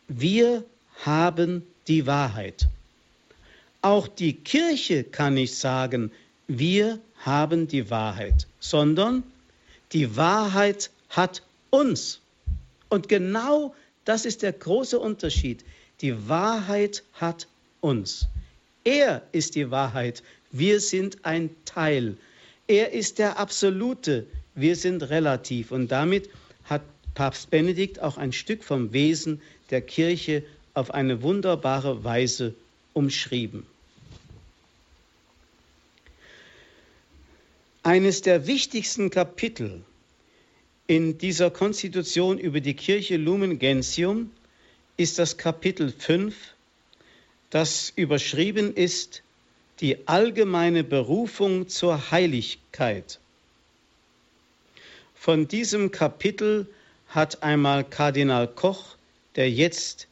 wir 0.07 0.63
haben 1.03 1.65
die 1.87 2.05
Wahrheit. 2.05 2.67
Auch 3.81 4.07
die 4.07 4.33
Kirche 4.33 5.03
kann 5.03 5.33
nicht 5.33 5.55
sagen, 5.55 6.11
wir 6.49 6.99
haben 7.19 7.67
die 7.67 7.91
Wahrheit, 7.91 8.47
sondern 8.59 9.21
die 9.93 10.17
Wahrheit 10.17 10.89
hat 11.09 11.43
uns. 11.69 12.21
Und 12.89 13.07
genau 13.07 13.75
das 14.03 14.25
ist 14.25 14.41
der 14.41 14.53
große 14.53 14.99
Unterschied. 14.99 15.63
Die 16.01 16.27
Wahrheit 16.27 17.03
hat 17.13 17.47
uns. 17.81 18.27
Er 18.83 19.21
ist 19.31 19.53
die 19.53 19.69
Wahrheit. 19.69 20.23
Wir 20.51 20.79
sind 20.79 21.23
ein 21.23 21.51
Teil. 21.65 22.17
Er 22.65 22.93
ist 22.93 23.19
der 23.19 23.37
Absolute. 23.37 24.25
Wir 24.55 24.75
sind 24.75 25.03
relativ. 25.03 25.71
Und 25.71 25.89
damit 25.89 26.31
hat 26.63 26.81
Papst 27.13 27.51
Benedikt 27.51 28.01
auch 28.01 28.17
ein 28.17 28.33
Stück 28.33 28.63
vom 28.63 28.91
Wesen 28.91 29.39
der 29.69 29.81
Kirche 29.81 30.43
auf 30.73 30.91
eine 30.95 31.21
wunderbare 31.21 32.03
Weise 32.03 32.55
umschrieben. 32.93 33.67
Eines 37.89 38.21
der 38.21 38.45
wichtigsten 38.45 39.09
Kapitel 39.09 39.83
in 40.85 41.17
dieser 41.17 41.49
Konstitution 41.49 42.37
über 42.37 42.61
die 42.61 42.75
Kirche 42.75 43.17
Lumen 43.17 43.57
Gentium 43.57 44.29
ist 44.95 45.17
das 45.17 45.37
Kapitel 45.37 45.91
5, 45.91 46.35
das 47.49 47.91
überschrieben 47.95 48.75
ist 48.75 49.23
die 49.79 50.07
allgemeine 50.07 50.83
Berufung 50.83 51.67
zur 51.67 52.11
Heiligkeit. 52.11 53.19
Von 55.15 55.47
diesem 55.47 55.89
Kapitel 55.89 56.67
hat 57.07 57.41
einmal 57.41 57.83
Kardinal 57.83 58.49
Koch, 58.49 58.97
der 59.35 59.49
jetzt 59.49 60.07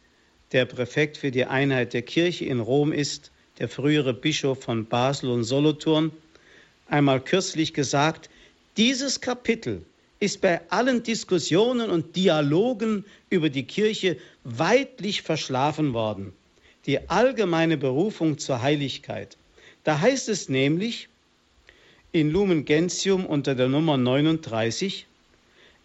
der 0.52 0.66
Präfekt 0.66 1.16
für 1.16 1.30
die 1.30 1.46
Einheit 1.46 1.94
der 1.94 2.02
Kirche 2.02 2.46
in 2.46 2.60
Rom 2.60 2.92
ist, 2.92 3.30
der 3.60 3.70
frühere 3.70 4.16
Bischof 4.16 4.64
von 4.64 4.88
Basel 4.88 5.30
und 5.30 5.44
Solothurn, 5.44 6.12
einmal 6.90 7.22
kürzlich 7.22 7.74
gesagt, 7.74 8.30
dieses 8.78 9.22
Kapitel 9.22 9.84
ist 10.20 10.42
bei 10.42 10.62
allen 10.70 11.04
Diskussionen 11.04 11.90
und 11.90 12.16
Dialogen 12.16 13.06
über 13.30 13.50
die 13.50 13.64
Kirche 13.64 14.18
weitlich 14.44 15.22
verschlafen 15.22 15.94
worden. 15.94 16.34
Die 16.86 17.10
allgemeine 17.10 17.78
Berufung 17.78 18.38
zur 18.38 18.62
Heiligkeit. 18.62 19.38
Da 19.84 20.00
heißt 20.00 20.30
es 20.30 20.50
nämlich 20.50 21.10
in 22.12 22.32
Lumen 22.32 22.66
Gentium 22.66 23.26
unter 23.26 23.54
der 23.54 23.68
Nummer 23.68 23.98
39, 23.98 25.06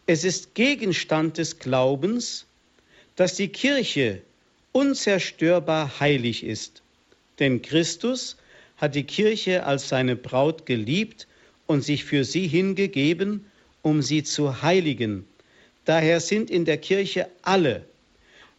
es 0.07 0.25
ist 0.25 0.55
Gegenstand 0.55 1.39
des 1.39 1.59
Glaubens, 1.59 2.47
dass 3.17 3.35
die 3.35 3.49
Kirche 3.49 4.23
unzerstörbar 4.73 6.01
heilig 6.01 6.45
ist. 6.45 6.83
Denn 7.39 7.63
Christus 7.63 8.37
hat 8.83 8.97
die 8.97 9.05
Kirche 9.05 9.65
als 9.65 9.89
seine 9.89 10.17
Braut 10.17 10.67
geliebt 10.67 11.29
und 11.69 11.83
sich 11.83 12.05
für 12.05 12.25
sie 12.25 12.49
hingegeben, 12.49 13.47
um 13.81 14.03
sie 14.03 14.25
zu 14.25 14.61
heiligen. 14.61 15.25
Daher 15.85 16.19
sind 16.19 16.51
in 16.51 16.65
der 16.65 16.79
Kirche 16.79 17.29
alle, 17.43 17.85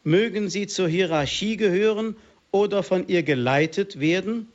mögen 0.05 0.49
sie 0.49 0.65
zur 0.67 0.88
Hierarchie 0.88 1.57
gehören 1.57 2.15
oder 2.51 2.84
von 2.84 3.05
ihr 3.09 3.24
geleitet 3.24 3.99
werden, 3.99 4.47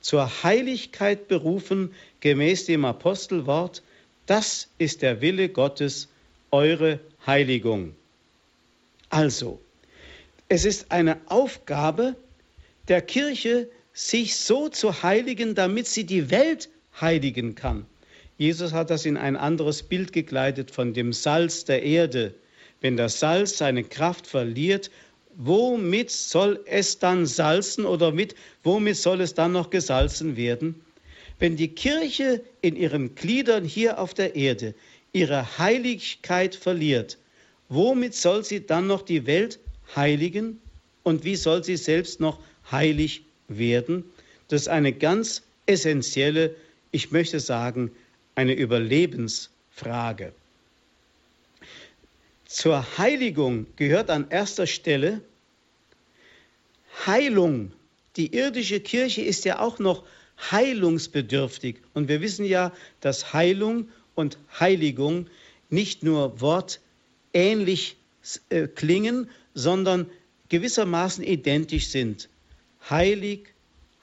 zur 0.00 0.42
Heiligkeit 0.42 1.28
berufen 1.28 1.94
gemäß 2.20 2.66
dem 2.66 2.84
Apostelwort, 2.84 3.82
das 4.26 4.68
ist 4.76 5.00
der 5.00 5.22
Wille 5.22 5.48
Gottes, 5.48 6.08
eure 6.50 7.00
Heiligung. 7.26 7.96
Also, 9.08 9.58
es 10.50 10.66
ist 10.66 10.92
eine 10.92 11.16
Aufgabe 11.26 12.16
der 12.88 13.00
Kirche, 13.00 13.68
sich 13.96 14.36
so 14.36 14.68
zu 14.68 15.02
heiligen, 15.02 15.54
damit 15.54 15.86
sie 15.86 16.04
die 16.04 16.30
Welt 16.30 16.68
heiligen 17.00 17.54
kann. 17.54 17.86
Jesus 18.36 18.74
hat 18.74 18.90
das 18.90 19.06
in 19.06 19.16
ein 19.16 19.36
anderes 19.36 19.82
Bild 19.82 20.12
gekleidet 20.12 20.70
von 20.70 20.92
dem 20.92 21.14
Salz 21.14 21.64
der 21.64 21.82
Erde. 21.82 22.34
Wenn 22.82 22.98
das 22.98 23.18
Salz 23.20 23.56
seine 23.56 23.84
Kraft 23.84 24.26
verliert, 24.26 24.90
womit 25.34 26.10
soll 26.10 26.60
es 26.66 26.98
dann 26.98 27.24
salzen 27.24 27.86
oder 27.86 28.12
mit 28.12 28.34
womit 28.62 28.98
soll 28.98 29.22
es 29.22 29.32
dann 29.32 29.52
noch 29.52 29.70
gesalzen 29.70 30.36
werden? 30.36 30.74
Wenn 31.38 31.56
die 31.56 31.68
Kirche 31.68 32.42
in 32.60 32.76
ihren 32.76 33.14
Gliedern 33.14 33.64
hier 33.64 33.98
auf 33.98 34.12
der 34.12 34.36
Erde 34.36 34.74
ihre 35.14 35.56
Heiligkeit 35.56 36.54
verliert, 36.54 37.16
womit 37.70 38.14
soll 38.14 38.44
sie 38.44 38.66
dann 38.66 38.88
noch 38.88 39.00
die 39.00 39.26
Welt 39.26 39.58
heiligen 39.94 40.60
und 41.02 41.24
wie 41.24 41.36
soll 41.36 41.64
sie 41.64 41.78
selbst 41.78 42.20
noch 42.20 42.38
heilig 42.70 43.25
werden. 43.48 44.04
Das 44.48 44.62
ist 44.62 44.68
eine 44.68 44.92
ganz 44.92 45.42
essentielle, 45.66 46.54
ich 46.90 47.10
möchte 47.10 47.40
sagen, 47.40 47.90
eine 48.34 48.54
Überlebensfrage. 48.54 50.32
Zur 52.44 52.98
Heiligung 52.98 53.66
gehört 53.76 54.10
an 54.10 54.30
erster 54.30 54.66
Stelle 54.66 55.20
Heilung. 57.06 57.72
Die 58.16 58.34
irdische 58.34 58.80
Kirche 58.80 59.22
ist 59.22 59.44
ja 59.44 59.58
auch 59.58 59.78
noch 59.78 60.04
heilungsbedürftig. 60.50 61.76
Und 61.92 62.08
wir 62.08 62.20
wissen 62.20 62.44
ja, 62.44 62.72
dass 63.00 63.32
Heilung 63.32 63.88
und 64.14 64.38
Heiligung 64.58 65.26
nicht 65.68 66.02
nur 66.02 66.40
wortähnlich 66.40 67.96
äh, 68.48 68.68
klingen, 68.68 69.28
sondern 69.54 70.08
gewissermaßen 70.48 71.24
identisch 71.24 71.88
sind 71.88 72.28
heilig, 72.90 73.54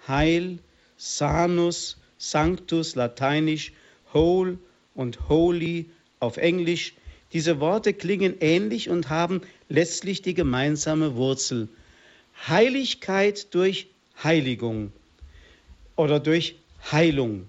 heil, 0.08 0.60
sanus, 0.98 1.98
sanctus, 2.18 2.96
lateinisch, 2.96 3.74
whole 4.14 4.58
und 4.96 5.30
holy 5.30 5.86
auf 6.20 6.38
Englisch. 6.38 6.94
Diese 7.34 7.60
Worte 7.60 7.94
klingen 7.94 8.36
ähnlich 8.40 8.90
und 8.90 9.10
haben 9.10 9.42
letztlich 9.70 10.22
die 10.22 10.34
gemeinsame 10.34 11.16
Wurzel. 11.16 11.68
Heiligkeit 12.48 13.54
durch 13.54 13.88
Heiligung 14.24 14.92
oder 15.96 16.20
durch 16.20 16.56
Heilung. 16.92 17.48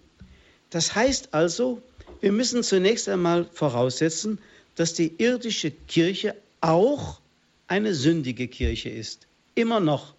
Das 0.71 0.95
heißt 0.95 1.35
also, 1.35 1.83
wir 2.21 2.33
müssen 2.33 2.63
zunächst 2.63 3.09
einmal 3.09 3.45
voraussetzen, 3.53 4.39
dass 4.77 4.95
die 4.95 5.13
irdische 5.19 5.71
Kirche 5.71 6.35
auch 6.61 7.21
eine 7.67 7.95
sündige 7.95 8.49
Kirche 8.49 8.89
ist. 8.89 9.27
Immer 9.55 9.81
noch, 9.81 10.15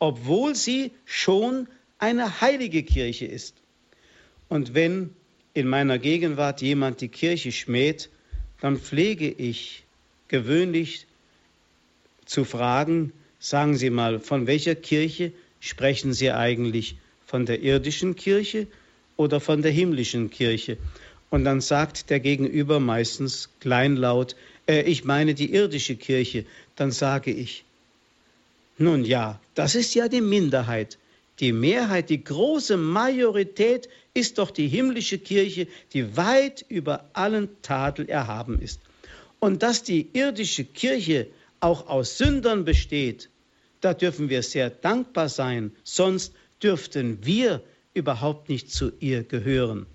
obwohl 0.00 0.56
sie 0.56 0.90
schon 1.04 1.68
eine 1.98 2.40
heilige 2.40 2.82
Kirche 2.82 3.26
ist. 3.26 3.54
Und 4.48 4.74
wenn 4.74 5.10
in 5.54 5.68
meiner 5.68 5.98
Gegenwart 5.98 6.62
jemand 6.62 7.00
die 7.00 7.08
Kirche 7.08 7.52
schmäht, 7.52 8.10
dann 8.60 8.78
pflege 8.78 9.28
ich 9.30 9.84
gewöhnlich 10.28 11.06
zu 12.24 12.44
fragen, 12.44 13.12
sagen 13.38 13.76
Sie 13.76 13.90
mal, 13.90 14.20
von 14.20 14.46
welcher 14.46 14.74
Kirche 14.74 15.32
sprechen 15.60 16.12
Sie 16.12 16.30
eigentlich? 16.30 16.96
Von 17.26 17.46
der 17.46 17.60
irdischen 17.60 18.16
Kirche 18.16 18.66
oder 19.16 19.40
von 19.40 19.62
der 19.62 19.70
himmlischen 19.70 20.30
Kirche? 20.30 20.78
Und 21.30 21.44
dann 21.44 21.60
sagt 21.60 22.10
der 22.10 22.20
Gegenüber 22.20 22.80
meistens 22.80 23.50
kleinlaut, 23.60 24.34
äh, 24.66 24.82
ich 24.82 25.04
meine 25.04 25.34
die 25.34 25.52
irdische 25.52 25.96
Kirche. 25.96 26.44
Dann 26.76 26.90
sage 26.90 27.30
ich, 27.30 27.64
nun 28.80 29.04
ja, 29.04 29.40
das 29.54 29.74
ist 29.74 29.94
ja 29.94 30.08
die 30.08 30.22
Minderheit. 30.22 30.98
Die 31.38 31.52
Mehrheit, 31.52 32.10
die 32.10 32.24
große 32.24 32.76
Majorität 32.76 33.88
ist 34.14 34.38
doch 34.38 34.50
die 34.50 34.68
himmlische 34.68 35.18
Kirche, 35.18 35.68
die 35.92 36.16
weit 36.16 36.64
über 36.68 37.08
allen 37.12 37.48
Tadel 37.62 38.08
erhaben 38.08 38.60
ist. 38.60 38.80
Und 39.38 39.62
dass 39.62 39.82
die 39.82 40.08
irdische 40.12 40.64
Kirche 40.64 41.26
auch 41.60 41.88
aus 41.88 42.18
Sündern 42.18 42.64
besteht, 42.64 43.28
da 43.80 43.94
dürfen 43.94 44.28
wir 44.28 44.42
sehr 44.42 44.70
dankbar 44.70 45.28
sein, 45.28 45.72
sonst 45.84 46.34
dürften 46.62 47.18
wir 47.24 47.62
überhaupt 47.94 48.48
nicht 48.48 48.70
zu 48.70 48.92
ihr 49.00 49.24
gehören. 49.24 49.86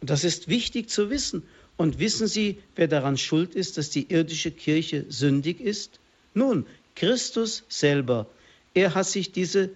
Und 0.00 0.10
das 0.10 0.24
ist 0.24 0.48
wichtig 0.48 0.88
zu 0.88 1.10
wissen. 1.10 1.42
Und 1.76 1.98
wissen 1.98 2.26
Sie, 2.26 2.58
wer 2.76 2.88
daran 2.88 3.16
schuld 3.16 3.54
ist, 3.54 3.78
dass 3.78 3.90
die 3.90 4.12
irdische 4.12 4.50
Kirche 4.50 5.06
sündig 5.08 5.60
ist? 5.60 5.98
Nun, 6.34 6.66
Christus 6.94 7.64
selber. 7.68 8.26
Er 8.74 8.94
hat 8.94 9.06
sich 9.06 9.32
diese 9.32 9.70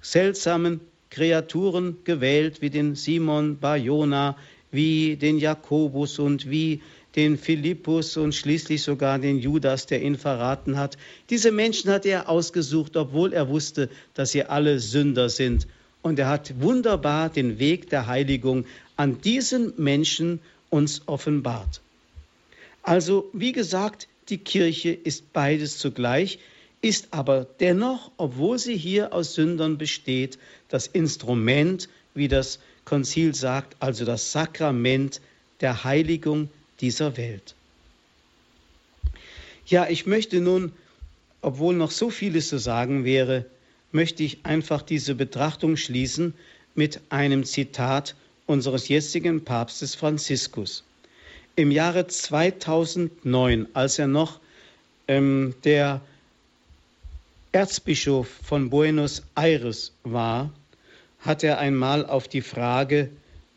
seltsamen 0.00 0.80
Kreaturen 1.10 1.98
gewählt, 2.04 2.62
wie 2.62 2.70
den 2.70 2.94
Simon 2.94 3.58
Barjona, 3.58 4.36
wie 4.70 5.16
den 5.16 5.38
Jakobus 5.38 6.18
und 6.18 6.50
wie 6.50 6.80
den 7.16 7.36
Philippus 7.36 8.16
und 8.16 8.34
schließlich 8.34 8.82
sogar 8.82 9.18
den 9.18 9.38
Judas, 9.38 9.86
der 9.86 10.02
ihn 10.02 10.16
verraten 10.16 10.78
hat. 10.78 10.96
Diese 11.28 11.52
Menschen 11.52 11.90
hat 11.90 12.06
er 12.06 12.28
ausgesucht, 12.28 12.96
obwohl 12.96 13.32
er 13.32 13.48
wusste, 13.48 13.90
dass 14.14 14.32
sie 14.32 14.44
alle 14.44 14.80
Sünder 14.80 15.28
sind. 15.28 15.66
Und 16.00 16.18
er 16.18 16.28
hat 16.28 16.60
wunderbar 16.60 17.28
den 17.28 17.58
Weg 17.58 17.90
der 17.90 18.06
Heiligung 18.06 18.64
an 18.96 19.20
diesen 19.20 19.74
Menschen 19.76 20.40
uns 20.70 21.02
offenbart. 21.06 21.80
Also, 22.82 23.28
wie 23.32 23.52
gesagt, 23.52 24.08
die 24.32 24.38
Kirche 24.38 24.92
ist 24.92 25.34
beides 25.34 25.76
zugleich, 25.76 26.38
ist 26.80 27.08
aber 27.10 27.46
dennoch, 27.60 28.10
obwohl 28.16 28.58
sie 28.58 28.78
hier 28.78 29.12
aus 29.12 29.34
Sündern 29.34 29.76
besteht, 29.76 30.38
das 30.70 30.86
Instrument, 30.86 31.90
wie 32.14 32.28
das 32.28 32.58
Konzil 32.86 33.34
sagt, 33.34 33.76
also 33.78 34.06
das 34.06 34.32
Sakrament 34.32 35.20
der 35.60 35.84
Heiligung 35.84 36.48
dieser 36.80 37.18
Welt. 37.18 37.54
Ja, 39.66 39.86
ich 39.90 40.06
möchte 40.06 40.40
nun, 40.40 40.72
obwohl 41.42 41.74
noch 41.74 41.90
so 41.90 42.08
vieles 42.08 42.48
zu 42.48 42.58
sagen 42.58 43.04
wäre, 43.04 43.44
möchte 43.92 44.22
ich 44.22 44.46
einfach 44.46 44.80
diese 44.80 45.14
Betrachtung 45.14 45.76
schließen 45.76 46.32
mit 46.74 47.02
einem 47.10 47.44
Zitat 47.44 48.14
unseres 48.46 48.88
jetzigen 48.88 49.44
Papstes 49.44 49.94
Franziskus. 49.94 50.84
Im 51.54 51.70
Jahre 51.70 52.06
2009, 52.06 53.68
als 53.74 53.98
er 53.98 54.06
noch 54.06 54.40
ähm, 55.06 55.54
der 55.64 56.00
Erzbischof 57.52 58.26
von 58.42 58.70
Buenos 58.70 59.22
Aires 59.34 59.92
war, 60.02 60.50
hat 61.20 61.44
er 61.44 61.58
einmal 61.58 62.06
auf 62.06 62.26
die 62.26 62.40
Frage, 62.40 63.10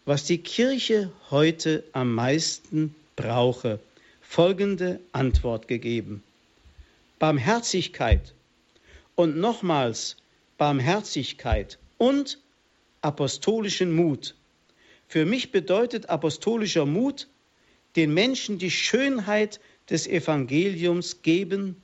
was 0.04 0.26
die 0.26 0.40
Kirche 0.40 1.10
heute 1.32 1.86
am 1.94 2.14
meisten 2.14 2.94
brauche, 3.16 3.80
folgende 4.22 5.00
Antwort 5.14 5.70
gegeben. 5.70 6.22
Barmherzigkeit 7.18 8.34
und 9.16 9.38
nochmals 9.38 10.18
Barmherzigkeit 10.58 11.80
und 11.98 12.40
apostolischen 13.02 13.96
Mut. 13.96 14.36
Für 15.08 15.26
mich 15.26 15.54
bedeutet 15.54 16.10
apostolischer 16.10 16.86
Mut, 16.86 17.28
den 17.96 18.14
Menschen 18.14 18.58
die 18.58 18.72
Schönheit 18.72 19.60
des 19.90 20.08
Evangeliums 20.08 21.22
geben, 21.22 21.82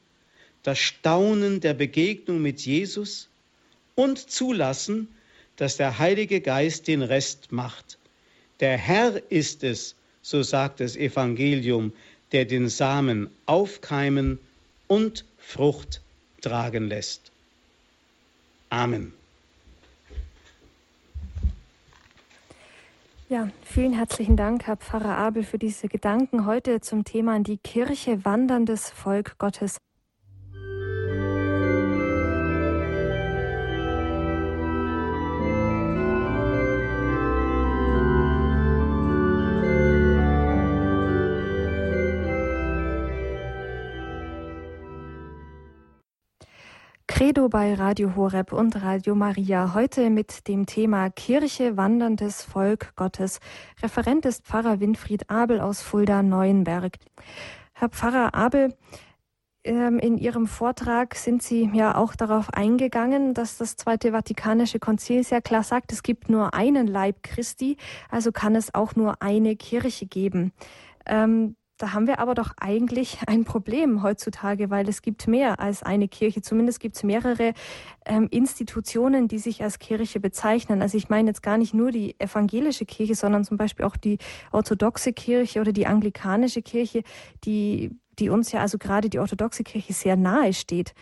das 0.64 0.80
Staunen 0.80 1.59
der 1.59 1.74
Begegnung 1.74 2.41
mit 2.41 2.62
Jesus 2.62 3.30
und 3.95 4.18
zulassen, 4.18 5.07
dass 5.55 5.78
der 5.78 5.99
Heilige 5.99 6.41
Geist 6.41 6.88
den 6.88 7.01
Rest 7.01 7.51
macht. 7.51 7.97
Der 8.59 8.78
Herr 8.78 9.22
ist 9.32 9.64
es, 9.64 9.95
so 10.22 10.43
sagt 10.43 10.80
das 10.80 10.95
Evangelium, 10.95 11.93
der 12.32 12.45
den 12.45 12.70
Samen 12.70 13.30
aufkeimen 13.45 14.39
und 14.88 15.26
Frucht 15.38 16.01
tragen 16.41 16.88
lässt. 16.88 17.32
Amen. 18.70 19.14
Ja, 23.32 23.47
vielen 23.61 23.93
herzlichen 23.93 24.36
Dank, 24.36 24.67
Herr 24.67 24.75
Pfarrer 24.75 25.17
Abel, 25.17 25.43
für 25.43 25.57
diese 25.57 25.88
Gedanken 25.88 26.45
heute 26.45 26.82
zum 26.82 27.05
Thema 27.05 27.38
in 27.38 27.45
die 27.45 27.59
Kirche 27.59 28.25
wanderndes 28.25 28.89
Volk 28.89 29.38
Gottes. 29.38 29.77
Credo 47.22 47.49
bei 47.49 47.76
Radio 47.76 48.15
Horeb 48.15 48.51
und 48.51 48.82
Radio 48.82 49.13
Maria. 49.13 49.76
Heute 49.76 50.09
mit 50.09 50.47
dem 50.47 50.65
Thema 50.65 51.11
Kirche, 51.11 51.78
wanderndes 51.78 52.41
Volk 52.41 52.95
Gottes. 52.95 53.39
Referent 53.84 54.26
ist 54.26 54.43
Pfarrer 54.43 54.80
Winfried 54.80 55.30
Abel 55.30 55.61
aus 55.61 55.84
Fulda-Neuenberg. 55.84 56.97
Herr 57.74 57.89
Pfarrer 57.89 58.34
Abel, 58.34 58.76
ähm, 59.63 59.99
in 59.99 60.17
Ihrem 60.17 60.47
Vortrag 60.47 61.13
sind 61.13 61.43
Sie 61.43 61.69
ja 61.72 61.93
auch 61.95 62.15
darauf 62.15 62.51
eingegangen, 62.55 63.36
dass 63.36 63.59
das 63.59 63.76
Zweite 63.76 64.13
Vatikanische 64.13 64.80
Konzil 64.80 65.24
sehr 65.24 65.43
klar 65.43 65.61
sagt, 65.61 65.91
es 65.91 66.01
gibt 66.01 66.28
nur 66.28 66.55
einen 66.55 66.88
Leib 66.88 67.22
Christi, 67.22 67.78
also 68.09 68.32
kann 68.32 68.55
es 68.55 68.74
auch 68.74 68.95
nur 68.95 69.22
eine 69.22 69.55
Kirche 69.55 70.07
geben. 70.07 70.53
Ähm, 71.05 71.55
da 71.82 71.93
haben 71.93 72.05
wir 72.05 72.19
aber 72.19 72.36
doch 72.36 72.51
eigentlich 72.59 73.17
ein 73.27 73.43
Problem 73.43 74.03
heutzutage, 74.03 74.69
weil 74.69 74.88
es 74.88 75.01
gibt 75.01 75.27
mehr 75.27 75.59
als 75.59 75.84
eine 75.84 76.07
Kirche. 76.07 76.41
Zumindest 76.41 76.79
gibt 76.79 76.95
es 76.95 77.03
mehrere 77.03 77.53
ähm, 78.05 78.27
Institutionen, 78.29 79.27
die 79.27 79.39
sich 79.39 79.63
als 79.63 79.79
Kirche 79.79 80.19
bezeichnen. 80.19 80.82
Also 80.82 80.97
ich 80.97 81.09
meine 81.09 81.29
jetzt 81.29 81.41
gar 81.41 81.57
nicht 81.57 81.73
nur 81.73 81.91
die 81.91 82.19
evangelische 82.19 82.86
Kirche, 82.86 83.15
sondern 83.15 83.43
zum 83.43 83.57
Beispiel 83.57 83.86
auch 83.86 83.97
die 83.97 84.17
orthodoxe 84.51 85.13
Kirche 85.13 85.59
oder 85.59 85.71
die 85.71 85.88
anglikanische 85.88 86.61
Kirche, 86.61 87.03
die, 87.43 87.91
die 88.19 88.29
uns 88.29 88.51
ja 88.51 88.61
also 88.61 88.77
gerade 88.77 89.09
die 89.09 89.19
orthodoxe 89.19 89.63
Kirche 89.63 89.93
sehr 89.93 90.15
nahe 90.15 90.53
steht. 90.53 90.93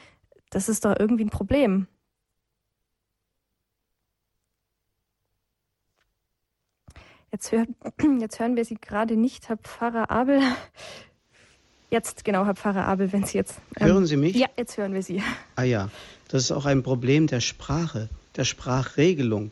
Das 0.49 0.69
ist 0.69 0.85
doch 0.85 0.95
irgendwie 0.97 1.25
ein 1.25 1.29
Problem. 1.29 1.87
Jetzt, 7.31 7.51
hör, 7.51 7.65
jetzt 8.19 8.39
hören 8.39 8.55
wir 8.55 8.65
Sie 8.65 8.75
gerade 8.75 9.15
nicht, 9.15 9.49
Herr 9.49 9.57
Pfarrer 9.57 10.09
Abel. 10.09 10.41
Jetzt, 11.91 12.23
genau, 12.23 12.45
Herr 12.45 12.55
Pfarrer 12.55 12.85
Abel, 12.85 13.11
wenn 13.11 13.23
Sie 13.25 13.37
jetzt. 13.37 13.59
Ähm, 13.79 13.87
hören 13.87 14.05
Sie 14.05 14.17
mich? 14.17 14.35
Ja, 14.35 14.47
jetzt 14.57 14.77
hören 14.77 14.93
wir 14.93 15.03
Sie. 15.03 15.21
Ah 15.55 15.63
ja, 15.63 15.89
das 16.27 16.43
ist 16.43 16.51
auch 16.51 16.65
ein 16.65 16.83
Problem 16.83 17.27
der 17.27 17.39
Sprache, 17.39 18.09
der 18.35 18.45
Sprachregelung. 18.45 19.51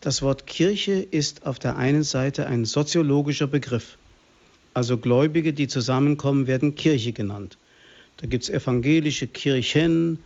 Das 0.00 0.22
Wort 0.22 0.46
Kirche 0.46 0.94
ist 0.94 1.46
auf 1.46 1.58
der 1.58 1.76
einen 1.76 2.02
Seite 2.02 2.46
ein 2.46 2.64
soziologischer 2.64 3.46
Begriff. 3.46 3.98
Also 4.74 4.96
Gläubige, 4.96 5.52
die 5.52 5.68
zusammenkommen, 5.68 6.46
werden 6.46 6.74
Kirche 6.74 7.12
genannt. 7.12 7.58
Da 8.16 8.26
gibt 8.26 8.44
es 8.44 8.50
evangelische 8.50 9.26
Kirchen, 9.26 10.18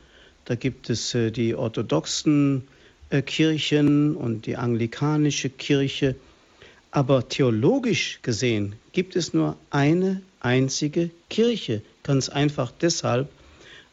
da 0.44 0.54
gibt 0.54 0.90
es 0.90 1.14
äh, 1.14 1.30
die 1.30 1.54
orthodoxen 1.54 2.68
äh, 3.10 3.22
Kirchen 3.22 4.14
und 4.14 4.46
die 4.46 4.56
anglikanische 4.56 5.50
Kirche. 5.50 6.14
Aber 6.96 7.28
theologisch 7.28 8.20
gesehen 8.22 8.74
gibt 8.92 9.16
es 9.16 9.34
nur 9.34 9.58
eine 9.68 10.22
einzige 10.40 11.10
Kirche, 11.28 11.82
ganz 12.02 12.30
einfach 12.30 12.72
deshalb, 12.80 13.28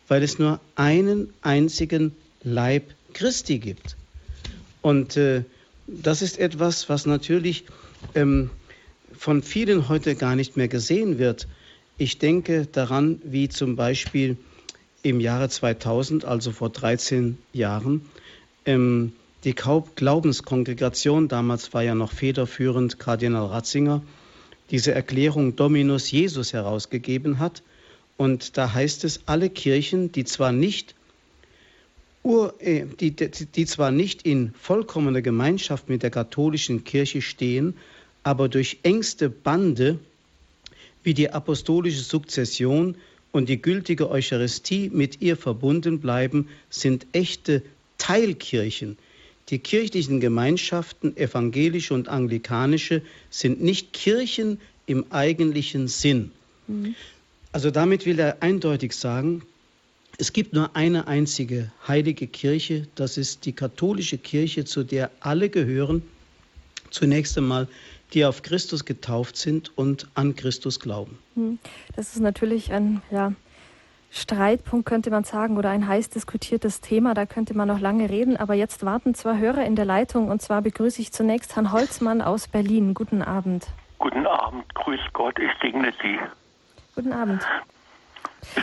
weil 0.08 0.24
es 0.24 0.40
nur 0.40 0.62
einen 0.76 1.34
einzigen 1.42 2.16
Leib 2.44 2.86
Christi 3.12 3.60
gibt. 3.60 3.98
Und 4.82 5.18
äh, 5.18 5.44
das 5.86 6.22
ist 6.22 6.40
etwas, 6.40 6.88
was 6.88 7.06
natürlich 7.06 7.66
ähm, 8.16 8.50
von 9.12 9.44
vielen 9.44 9.90
heute 9.90 10.16
gar 10.16 10.38
nicht 10.38 10.56
mehr 10.56 10.70
gesehen 10.70 11.20
wird. 11.20 11.50
Ich 11.98 12.20
denke 12.20 12.68
daran, 12.68 13.20
wie 13.26 13.50
zum 13.50 13.76
Beispiel 13.76 14.38
im 15.02 15.20
Jahre 15.20 15.50
2000, 15.50 16.24
also 16.24 16.54
vor 16.54 16.70
13 16.70 17.38
Jahren, 17.52 18.06
ähm, 18.66 19.12
die 19.44 19.56
Glaubenskongregation, 19.56 21.28
damals 21.28 21.74
war 21.74 21.84
ja 21.84 21.96
noch 21.96 22.12
federführend 22.12 23.00
Kardinal 23.00 23.48
Ratzinger, 23.48 24.02
diese 24.72 24.94
Erklärung 24.94 25.56
Dominus 25.56 26.10
Jesus 26.12 26.54
herausgegeben 26.54 27.40
hat. 27.40 27.64
Und 28.16 28.58
da 28.58 28.74
heißt 28.74 29.04
es, 29.04 29.22
alle 29.26 29.50
Kirchen, 29.50 30.12
die 30.12 30.24
zwar 30.24 30.52
nicht 30.52 30.96
Ur, 32.24 32.54
äh, 32.60 32.86
die, 32.86 33.12
die, 33.12 33.66
zwar 33.66 33.92
nicht 33.92 34.22
in 34.22 34.54
vollkommener 34.54 35.22
Gemeinschaft 35.22 35.90
mit 35.90 36.04
der 36.04 36.10
katholischen 36.10 36.86
Kirche 36.86 37.22
stehen, 37.22 37.76
aber 38.24 38.48
durch 38.48 38.78
engste 38.84 39.30
Bande 39.30 40.00
wie 41.04 41.14
die 41.14 41.32
apostolische 41.32 42.02
Sukzession 42.02 42.96
und 43.34 43.50
die 43.50 43.62
gültige 43.62 44.10
Eucharistie 44.10 44.90
mit 44.90 45.22
ihr 45.22 45.36
verbunden 45.36 46.00
bleiben, 46.00 46.48
sind 46.70 47.08
echte 47.12 47.62
Teilkirchen. 47.98 48.98
Die 49.50 49.60
kirchlichen 49.60 50.20
Gemeinschaften, 50.20 51.18
evangelische 51.18 51.94
und 51.94 52.08
anglikanische, 52.08 53.02
sind 53.30 53.62
nicht 53.62 53.94
Kirchen 53.94 54.60
im 54.86 55.06
eigentlichen 55.12 55.88
Sinn. 55.88 56.32
Mhm. 56.68 56.96
Also 57.52 57.70
damit 57.70 58.06
will 58.06 58.20
er 58.20 58.42
eindeutig 58.42 58.94
sagen, 58.94 59.44
es 60.18 60.32
gibt 60.32 60.54
nur 60.54 60.76
eine 60.76 61.08
einzige 61.08 61.72
heilige 61.88 62.28
Kirche, 62.28 62.88
das 62.96 63.18
ist 63.18 63.46
die 63.46 63.54
katholische 63.54 64.18
Kirche, 64.18 64.64
zu 64.64 64.84
der 64.84 65.12
alle 65.20 65.50
gehören. 65.50 66.04
Zunächst 66.92 67.38
einmal 67.38 67.68
die 68.14 68.26
auf 68.26 68.44
Christus 68.44 68.86
getauft 68.86 69.36
sind 69.38 69.76
und 69.76 70.08
an 70.14 70.36
Christus 70.36 70.80
glauben. 70.80 71.18
Hm. 71.36 71.58
Das 71.96 72.14
ist 72.14 72.22
natürlich 72.22 72.72
ein 72.72 73.02
ja, 73.12 73.34
Streitpunkt, 74.16 74.86
könnte 74.86 75.10
man 75.10 75.24
sagen, 75.24 75.58
oder 75.58 75.72
ein 75.72 75.88
heiß 75.88 76.10
diskutiertes 76.10 76.82
Thema. 76.82 77.16
Da 77.16 77.26
könnte 77.26 77.58
man 77.58 77.68
noch 77.68 77.80
lange 77.80 78.12
reden. 78.12 78.38
Aber 78.38 78.54
jetzt 78.54 78.86
warten 78.86 79.16
zwei 79.16 79.40
Hörer 79.40 79.66
in 79.66 79.76
der 79.76 79.86
Leitung. 79.86 80.30
Und 80.30 80.40
zwar 80.42 80.62
begrüße 80.62 81.02
ich 81.02 81.12
zunächst 81.12 81.56
Herrn 81.56 81.72
Holzmann 81.72 82.22
aus 82.22 82.48
Berlin. 82.48 82.94
Guten 82.94 83.24
Abend. 83.24 83.66
Guten 83.98 84.28
Abend. 84.28 84.64
Grüß 84.76 85.00
Gott. 85.14 85.40
Ich 85.40 85.50
segne 85.62 85.92
Sie. 86.04 86.20
Guten 86.94 87.12
Abend. 87.12 87.44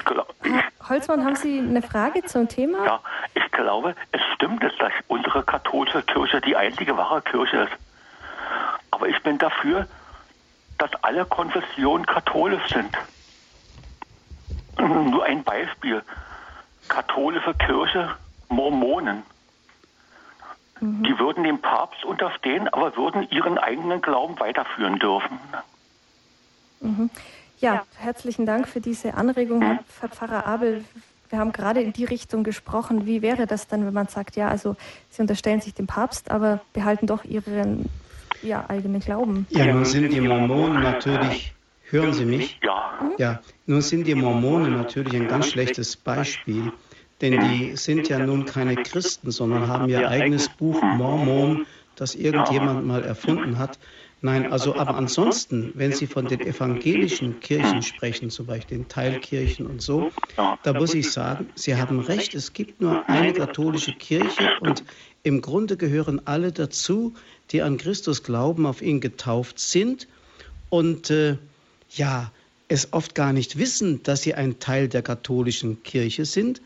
Herr 0.04 0.26
Holzmann, 0.88 1.24
haben 1.24 1.34
Sie 1.34 1.58
eine 1.58 1.82
Frage 1.82 2.22
zum 2.24 2.48
Thema? 2.48 2.84
Ja, 2.84 3.00
ich 3.34 3.50
glaube, 3.50 3.96
es 4.12 4.20
stimmt, 4.34 4.62
dass 4.62 4.72
unsere 5.08 5.42
katholische 5.42 6.02
Kirche 6.02 6.40
die 6.42 6.54
einzige 6.54 6.96
wahre 6.96 7.22
Kirche 7.22 7.62
ist. 7.62 7.72
Aber 8.92 9.08
ich 9.08 9.20
bin 9.22 9.38
dafür, 9.38 9.86
dass 10.78 10.90
alle 11.02 11.24
Konfessionen 11.24 12.06
katholisch 12.06 12.68
sind. 12.68 12.96
Nur 14.80 15.24
ein 15.24 15.42
Beispiel. 15.42 16.02
Katholische 16.88 17.54
Kirche, 17.54 18.10
Mormonen. 18.48 19.22
Mhm. 20.80 21.04
Die 21.04 21.18
würden 21.18 21.44
dem 21.44 21.60
Papst 21.60 22.04
unterstehen, 22.04 22.68
aber 22.68 22.96
würden 22.96 23.28
ihren 23.30 23.58
eigenen 23.58 24.00
Glauben 24.00 24.38
weiterführen 24.40 24.98
dürfen. 24.98 25.38
Mhm. 26.80 27.10
Ja, 27.58 27.74
ja, 27.74 27.82
herzlichen 27.98 28.46
Dank 28.46 28.66
für 28.66 28.80
diese 28.80 29.14
Anregung, 29.14 29.58
mhm. 29.58 29.78
Herr 30.00 30.08
Pfarrer 30.08 30.46
Abel. 30.46 30.84
Wir 31.28 31.38
haben 31.38 31.52
gerade 31.52 31.80
in 31.80 31.92
die 31.92 32.04
Richtung 32.04 32.42
gesprochen. 32.42 33.06
Wie 33.06 33.22
wäre 33.22 33.46
das 33.46 33.68
dann, 33.68 33.86
wenn 33.86 33.94
man 33.94 34.08
sagt, 34.08 34.34
ja, 34.34 34.48
also 34.48 34.76
Sie 35.10 35.22
unterstellen 35.22 35.60
sich 35.60 35.74
dem 35.74 35.86
Papst, 35.86 36.30
aber 36.30 36.60
behalten 36.72 37.06
doch 37.06 37.24
Ihren 37.24 37.88
ja, 38.42 38.64
eigenen 38.68 39.00
Glauben? 39.00 39.46
Ja, 39.50 39.66
nun 39.66 39.84
sind 39.84 40.10
die 40.10 40.20
Mormonen 40.20 40.82
natürlich, 40.82 41.54
hören 41.90 42.12
Sie 42.12 42.24
mich? 42.24 42.58
Ja. 42.62 42.90
Ja, 43.18 43.40
nun 43.66 43.82
sind 43.82 44.06
die 44.06 44.14
Mormonen 44.14 44.72
natürlich 44.72 45.14
ein 45.14 45.28
ganz 45.28 45.48
schlechtes 45.48 45.96
Beispiel, 45.96 46.72
denn 47.20 47.40
die 47.40 47.76
sind 47.76 48.08
ja 48.08 48.18
nun 48.18 48.44
keine 48.46 48.76
Christen, 48.76 49.30
sondern 49.30 49.68
haben 49.68 49.88
ihr 49.88 50.08
eigenes 50.08 50.48
Buch 50.48 50.80
Mormon, 50.82 51.66
das 51.96 52.14
irgendjemand 52.14 52.86
mal 52.86 53.04
erfunden 53.04 53.58
hat. 53.58 53.78
Nein, 54.22 54.52
also 54.52 54.76
aber 54.76 54.96
ansonsten, 54.96 55.72
wenn 55.74 55.92
Sie 55.92 56.06
von 56.06 56.26
den 56.26 56.40
evangelischen 56.40 57.40
Kirchen 57.40 57.82
sprechen, 57.82 58.28
zum 58.28 58.46
Beispiel 58.46 58.78
den 58.78 58.88
Teilkirchen 58.88 59.66
und 59.66 59.80
so, 59.80 60.10
da 60.62 60.72
muss 60.74 60.92
ich 60.92 61.10
sagen, 61.10 61.48
Sie 61.54 61.74
haben 61.74 62.00
recht, 62.00 62.34
es 62.34 62.52
gibt 62.52 62.82
nur 62.82 63.08
eine 63.08 63.32
katholische 63.32 63.92
Kirche 63.92 64.50
und 64.60 64.84
im 65.22 65.40
Grunde 65.40 65.78
gehören 65.78 66.20
alle 66.26 66.52
dazu, 66.52 67.14
die 67.50 67.62
an 67.62 67.78
Christus 67.78 68.22
glauben, 68.22 68.66
auf 68.66 68.82
ihn 68.82 69.00
getauft 69.00 69.58
sind. 69.58 70.06
Und 70.68 71.10
äh, 71.10 71.36
ja, 71.96 72.32
es 72.68 72.92
oft 72.92 73.14
gar 73.14 73.32
nicht 73.32 73.58
wissen, 73.58 74.02
dass 74.04 74.22
sie 74.22 74.34
ein 74.34 74.60
Teil 74.60 74.88
der 74.88 75.02
katholischen 75.02 75.82
Kirche 75.82 76.24
sind. 76.24 76.62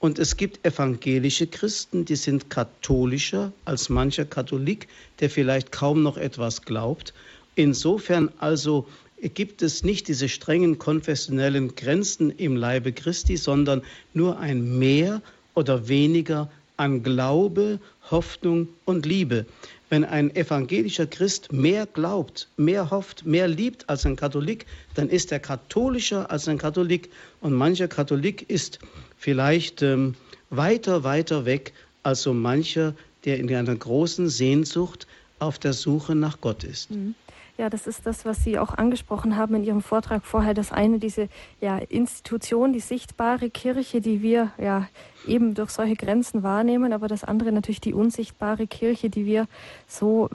Und 0.00 0.20
es 0.20 0.36
gibt 0.36 0.64
evangelische 0.64 1.48
Christen, 1.48 2.04
die 2.04 2.14
sind 2.14 2.50
katholischer 2.50 3.52
als 3.64 3.88
mancher 3.88 4.24
Katholik, 4.24 4.86
der 5.18 5.28
vielleicht 5.28 5.72
kaum 5.72 6.04
noch 6.04 6.16
etwas 6.16 6.62
glaubt. 6.62 7.12
Insofern 7.56 8.30
also 8.38 8.86
gibt 9.20 9.62
es 9.62 9.82
nicht 9.82 10.06
diese 10.06 10.28
strengen 10.28 10.78
konfessionellen 10.78 11.74
Grenzen 11.74 12.30
im 12.30 12.54
Leibe 12.54 12.92
Christi, 12.92 13.36
sondern 13.36 13.82
nur 14.14 14.38
ein 14.38 14.78
Mehr 14.78 15.22
oder 15.54 15.88
weniger 15.88 16.48
an 16.78 17.02
Glaube, 17.02 17.78
Hoffnung 18.10 18.68
und 18.86 19.04
Liebe. 19.04 19.44
Wenn 19.90 20.04
ein 20.04 20.34
evangelischer 20.34 21.06
Christ 21.06 21.52
mehr 21.52 21.86
glaubt, 21.86 22.48
mehr 22.56 22.90
hofft, 22.90 23.26
mehr 23.26 23.48
liebt 23.48 23.88
als 23.88 24.06
ein 24.06 24.16
Katholik, 24.16 24.66
dann 24.94 25.08
ist 25.08 25.32
er 25.32 25.40
katholischer 25.40 26.30
als 26.30 26.48
ein 26.48 26.58
Katholik. 26.58 27.10
Und 27.40 27.52
mancher 27.52 27.88
Katholik 27.88 28.48
ist 28.48 28.78
vielleicht 29.16 29.82
ähm, 29.82 30.14
weiter, 30.50 31.04
weiter 31.04 31.44
weg 31.44 31.72
als 32.02 32.22
so 32.22 32.32
mancher, 32.32 32.94
der 33.24 33.38
in 33.38 33.52
einer 33.54 33.74
großen 33.76 34.28
Sehnsucht 34.28 35.06
auf 35.38 35.58
der 35.58 35.72
Suche 35.72 36.14
nach 36.14 36.40
Gott 36.40 36.64
ist. 36.64 36.90
Mhm. 36.90 37.14
Ja, 37.58 37.68
das 37.68 37.88
ist 37.88 38.06
das, 38.06 38.24
was 38.24 38.44
Sie 38.44 38.56
auch 38.56 38.78
angesprochen 38.78 39.36
haben 39.36 39.56
in 39.56 39.64
Ihrem 39.64 39.82
Vortrag 39.82 40.24
vorher. 40.24 40.54
Das 40.54 40.70
eine, 40.70 41.00
diese 41.00 41.28
ja, 41.60 41.78
Institution, 41.78 42.72
die 42.72 42.78
sichtbare 42.78 43.50
Kirche, 43.50 44.00
die 44.00 44.22
wir 44.22 44.52
ja 44.58 44.86
eben 45.26 45.54
durch 45.54 45.70
solche 45.70 45.96
Grenzen 45.96 46.44
wahrnehmen, 46.44 46.92
aber 46.92 47.08
das 47.08 47.24
andere 47.24 47.50
natürlich 47.50 47.80
die 47.80 47.94
unsichtbare 47.94 48.68
Kirche, 48.68 49.10
die 49.10 49.26
wir 49.26 49.48
so 49.88 50.30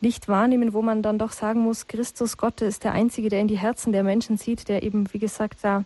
nicht 0.00 0.26
wahrnehmen, 0.26 0.72
wo 0.72 0.80
man 0.80 1.02
dann 1.02 1.18
doch 1.18 1.32
sagen 1.32 1.60
muss, 1.60 1.86
Christus 1.86 2.38
Gott 2.38 2.62
ist 2.62 2.82
der 2.82 2.92
Einzige, 2.92 3.28
der 3.28 3.40
in 3.40 3.48
die 3.48 3.58
Herzen 3.58 3.92
der 3.92 4.02
Menschen 4.02 4.38
sieht, 4.38 4.66
der 4.68 4.84
eben, 4.84 5.12
wie 5.12 5.18
gesagt, 5.18 5.58
da 5.60 5.84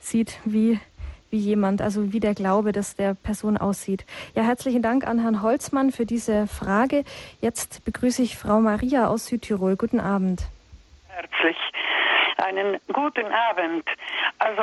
sieht, 0.00 0.38
wie 0.46 0.80
wie 1.34 1.38
jemand, 1.38 1.82
also 1.82 2.12
wie 2.12 2.20
der 2.20 2.34
Glaube, 2.34 2.70
dass 2.70 2.94
der 2.94 3.14
Person 3.14 3.56
aussieht. 3.56 4.06
Ja, 4.36 4.44
herzlichen 4.44 4.82
Dank 4.82 5.04
an 5.04 5.18
Herrn 5.18 5.42
Holzmann 5.42 5.90
für 5.90 6.06
diese 6.06 6.46
Frage. 6.46 7.02
Jetzt 7.40 7.84
begrüße 7.84 8.22
ich 8.22 8.38
Frau 8.38 8.60
Maria 8.60 9.08
aus 9.08 9.26
Südtirol. 9.26 9.74
Guten 9.76 9.98
Abend. 9.98 10.42
Herzlich 11.08 11.56
einen 12.36 12.78
guten 12.92 13.26
Abend. 13.32 13.84
Also, 14.38 14.62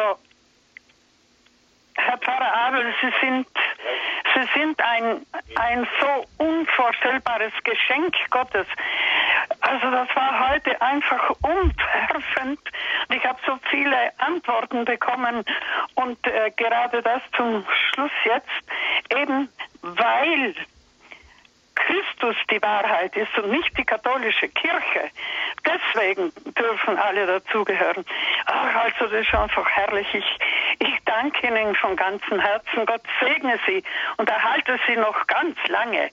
Herr 1.95 2.17
Pfarrer 2.19 2.53
Abel, 2.53 2.85
Sie 3.01 3.11
sind 3.19 3.47
Sie 4.33 4.59
sind 4.59 4.81
ein, 4.81 5.25
ein 5.55 5.87
so 5.99 6.25
unvorstellbares 6.37 7.51
Geschenk 7.65 8.15
Gottes. 8.29 8.67
Also 9.61 9.91
das 9.91 10.07
war 10.15 10.49
heute 10.49 10.81
einfach 10.81 11.29
umwerfend. 11.41 12.59
Ich 13.09 13.23
habe 13.25 13.39
so 13.45 13.57
viele 13.69 14.11
Antworten 14.17 14.85
bekommen 14.85 15.45
und 15.95 16.27
äh, 16.27 16.51
gerade 16.57 17.01
das 17.01 17.21
zum 17.35 17.65
Schluss 17.93 18.11
jetzt, 18.25 18.47
eben 19.15 19.49
weil 19.81 20.55
Christus 21.75 22.35
die 22.49 22.61
Wahrheit 22.61 23.15
ist 23.15 23.35
und 23.37 23.51
nicht 23.51 23.77
die 23.77 23.83
katholische 23.83 24.49
Kirche. 24.49 25.09
Deswegen 25.65 26.31
dürfen 26.57 26.97
alle 26.97 27.25
dazugehören. 27.25 28.05
Ach, 28.45 28.75
also 28.75 29.07
das 29.07 29.25
ist 29.25 29.33
einfach 29.33 29.67
herrlich. 29.69 30.07
Ich, 30.13 30.39
ich 30.79 30.97
danke 31.05 31.47
Ihnen 31.47 31.75
von 31.75 31.95
ganzem 31.95 32.39
Herzen. 32.39 32.85
Gott 32.85 33.03
segne 33.19 33.59
Sie 33.67 33.83
und 34.17 34.29
erhalte 34.29 34.79
Sie 34.87 34.95
noch 34.95 35.27
ganz 35.27 35.57
lange. 35.67 36.09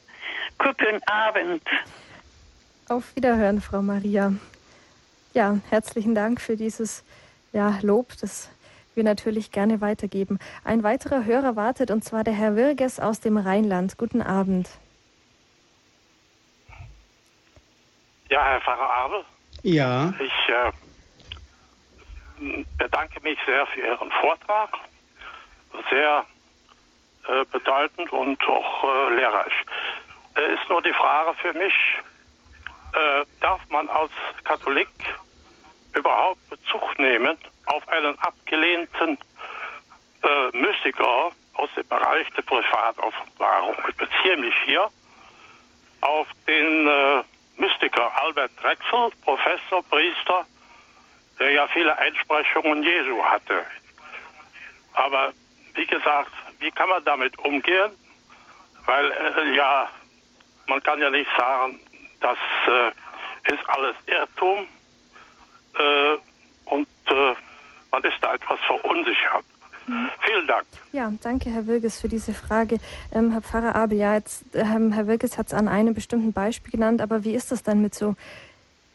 Guten 0.59 1.03
Abend. 1.07 1.63
Auf 2.89 3.15
Wiederhören, 3.17 3.61
Frau 3.61 3.83
Maria. 3.83 4.33
Ja, 5.35 5.59
herzlichen 5.69 6.15
Dank 6.15 6.41
für 6.41 6.57
dieses 6.57 7.05
ja, 7.53 7.79
Lob, 7.83 8.15
das 8.23 8.51
wir 8.95 9.05
natürlich 9.05 9.53
gerne 9.53 9.83
weitergeben. 9.83 10.39
Ein 10.65 10.83
weiterer 10.83 11.27
Hörer 11.27 11.55
wartet, 11.55 11.91
und 11.91 12.03
zwar 12.03 12.25
der 12.25 12.33
Herr 12.33 12.57
Wirges 12.57 12.99
aus 12.99 13.21
dem 13.21 13.37
Rheinland. 13.37 13.99
Guten 13.99 14.23
Abend. 14.23 14.71
Ja, 18.31 18.43
Herr 18.43 18.61
Pfarrer 18.63 18.91
Abel. 18.91 19.25
Ja. 19.63 20.15
Ich 20.19 20.49
äh, 20.49 20.73
bedanke 22.79 23.21
mich 23.21 23.39
sehr 23.45 23.67
für 23.67 23.81
Ihren 23.81 24.11
Vortrag. 24.13 24.71
Sehr 25.91 26.25
äh, 27.29 27.45
bedeutend 27.53 28.11
und 28.13 28.43
auch 28.49 28.85
äh, 28.85 29.15
lehrreich. 29.15 29.53
äh, 30.37 30.55
ist 30.55 30.69
nur 30.71 30.81
die 30.81 30.95
Frage 30.95 31.35
für 31.43 31.53
mich, 31.53 31.75
äh, 32.93 33.25
darf 33.41 33.61
man 33.69 33.89
als 33.89 34.11
Katholik 34.45 34.89
überhaupt 35.95 36.49
Bezug 36.51 36.99
nehmen 36.99 37.37
auf 37.67 37.87
einen 37.89 38.19
abgelehnten 38.21 39.19
äh, 40.23 40.57
Mystiker 40.57 41.31
aus 41.55 41.71
dem 41.77 41.87
Bereich 41.89 42.29
der 42.37 42.43
Privatoffenbarung? 42.43 43.77
Ich 43.89 43.97
beziehe 43.97 44.37
mich 44.37 44.55
hier 44.65 44.89
auf 46.01 46.27
den 46.47 46.89
äh, 46.89 47.23
Mystiker 47.57 48.11
Albert 48.23 48.53
Drechsel, 48.63 49.11
Professor, 49.25 49.83
Priester, 49.85 50.47
der 51.39 51.51
ja 51.51 51.67
viele 51.69 51.97
Einsprechungen 51.99 52.83
Jesu 52.83 53.23
hatte. 53.25 53.65
Aber 54.95 55.33
wie 55.75 55.87
gesagt, 55.87 56.31
wie 56.61 56.71
kann 56.71 56.89
man 56.89 57.05
damit 57.05 57.39
umgehen? 57.39 57.91
Weil 58.87 59.11
äh, 59.11 59.55
ja, 59.55 59.89
man 60.67 60.83
kann 60.83 61.01
ja 61.01 61.11
nicht 61.11 61.31
sagen, 61.37 61.81
das 62.21 62.39
äh, 62.67 63.53
ist 63.53 63.69
alles 63.69 63.97
Irrtum 64.07 64.67
äh, 65.75 66.17
und 66.67 66.89
äh, 67.07 67.35
man 67.91 68.03
ist 68.05 68.17
da 68.21 68.35
etwas 68.35 68.59
verunsichert. 68.67 69.45
Mhm. 69.87 70.11
Vielen 70.21 70.47
Dank. 70.47 70.67
Ja, 70.93 71.13
danke, 71.23 71.51
Herr 71.51 71.67
Wilges, 71.67 72.01
für 72.01 72.09
diese 72.09 72.35
Frage. 72.35 72.79
Ähm, 73.13 73.33
Herr 73.33 73.43
Pfarrer 73.43 73.75
Abel, 73.75 73.99
ja, 73.99 74.15
jetzt, 74.15 74.45
ähm, 74.55 74.93
Herr 74.93 75.07
Wilges 75.07 75.39
hat 75.39 75.49
es 75.49 75.55
an 75.55 75.69
einem 75.69 75.95
bestimmten 75.95 76.33
Beispiel 76.33 76.73
genannt, 76.73 77.01
aber 77.01 77.25
wie 77.25 77.35
ist 77.35 77.51
das 77.53 77.63
dann 77.63 77.81
mit 77.81 77.95
so 77.95 78.15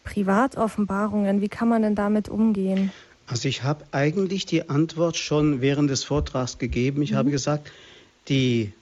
Privatoffenbarungen? 0.03 1.41
Wie 1.41 1.49
kann 1.49 1.67
man 1.67 1.81
denn 1.81 1.95
damit 1.95 2.29
umgehen? 2.29 2.91
Also 3.25 3.47
ich 3.47 3.63
habe 3.63 3.85
eigentlich 3.91 4.45
die 4.45 4.69
Antwort 4.69 5.17
schon 5.17 5.61
während 5.61 5.89
des 5.89 6.03
Vortrags 6.03 6.57
gegeben. 6.57 7.01
Ich 7.01 7.13
mhm. 7.13 7.17
habe 7.17 7.31
gesagt, 7.31 7.71
die, 8.27 8.73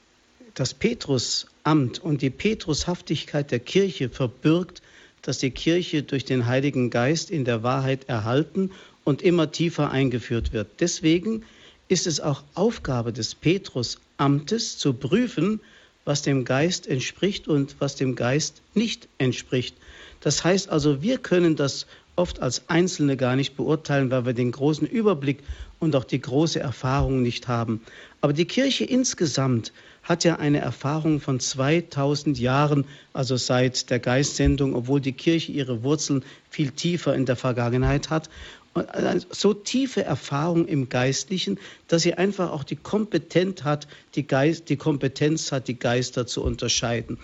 das 0.56 0.74
Petrusamt 0.74 2.00
und 2.00 2.22
die 2.22 2.30
Petrushaftigkeit 2.30 3.52
der 3.52 3.60
Kirche 3.60 4.10
verbirgt, 4.10 4.82
dass 5.22 5.38
die 5.38 5.52
Kirche 5.52 6.04
durch 6.04 6.26
den 6.26 6.46
Heiligen 6.46 6.90
Geist 6.90 7.30
in 7.32 7.46
der 7.46 7.64
Wahrheit 7.64 8.10
erhalten 8.10 8.72
und 9.04 9.22
immer 9.22 9.52
tiefer 9.52 9.92
eingeführt 9.92 10.54
wird. 10.54 10.68
Deswegen 10.80 11.44
ist 11.88 12.08
es 12.08 12.20
auch 12.20 12.44
Aufgabe 12.56 13.14
des 13.14 13.36
Petrusamtes 13.36 14.78
zu 14.78 14.94
prüfen, 14.94 15.60
was 16.06 16.22
dem 16.22 16.46
Geist 16.46 16.88
entspricht 16.88 17.48
und 17.48 17.76
was 17.80 17.96
dem 17.96 18.16
Geist 18.16 18.62
nicht 18.74 19.08
entspricht. 19.18 19.76
Das 20.22 20.44
heißt 20.44 20.70
also, 20.70 21.02
wir 21.02 21.18
können 21.18 21.56
das 21.56 21.86
oft 22.16 22.42
als 22.42 22.70
Einzelne 22.70 23.18
gar 23.18 23.36
nicht 23.36 23.56
beurteilen, 23.56 24.12
weil 24.12 24.26
wir 24.26 24.34
den 24.34 24.52
großen 24.52 24.88
Überblick 24.88 25.40
und 25.80 25.96
auch 25.96 26.04
die 26.04 26.22
große 26.22 26.60
Erfahrung 26.60 27.22
nicht 27.22 27.48
haben. 27.48 27.82
Aber 28.22 28.34
die 28.34 28.46
Kirche 28.46 28.86
insgesamt 28.86 29.72
hat 30.04 30.24
ja 30.24 30.38
eine 30.38 30.60
Erfahrung 30.60 31.20
von 31.20 31.40
2000 31.40 32.40
Jahren, 32.40 32.86
also 33.14 33.38
seit 33.38 33.90
der 33.90 34.00
Geistsendung, 34.00 34.76
obwohl 34.76 35.02
die 35.02 35.14
Kirche 35.14 35.52
ihre 35.52 35.84
Wurzeln 35.84 36.24
viel 36.50 36.72
tiefer 36.72 37.16
in 37.16 37.26
der 37.26 37.36
Vergangenheit 37.36 38.10
hat. 38.10 38.30
Und 38.74 39.28
so 39.30 39.54
tiefe 39.54 40.04
Erfahrung 40.04 40.66
im 40.66 40.88
Geistlichen, 40.88 41.60
dass 41.88 42.04
sie 42.04 42.14
einfach 42.14 42.52
auch 42.52 42.64
die 42.64 42.78
Kompetenz 42.78 43.64
hat, 43.64 43.88
die, 44.16 44.26
Geist, 44.26 44.70
die 44.70 44.78
Kompetenz 44.78 45.52
hat, 45.52 45.68
die 45.68 45.78
Geister 45.78 46.26
zu 46.26 46.42
unterscheiden. 46.42 47.18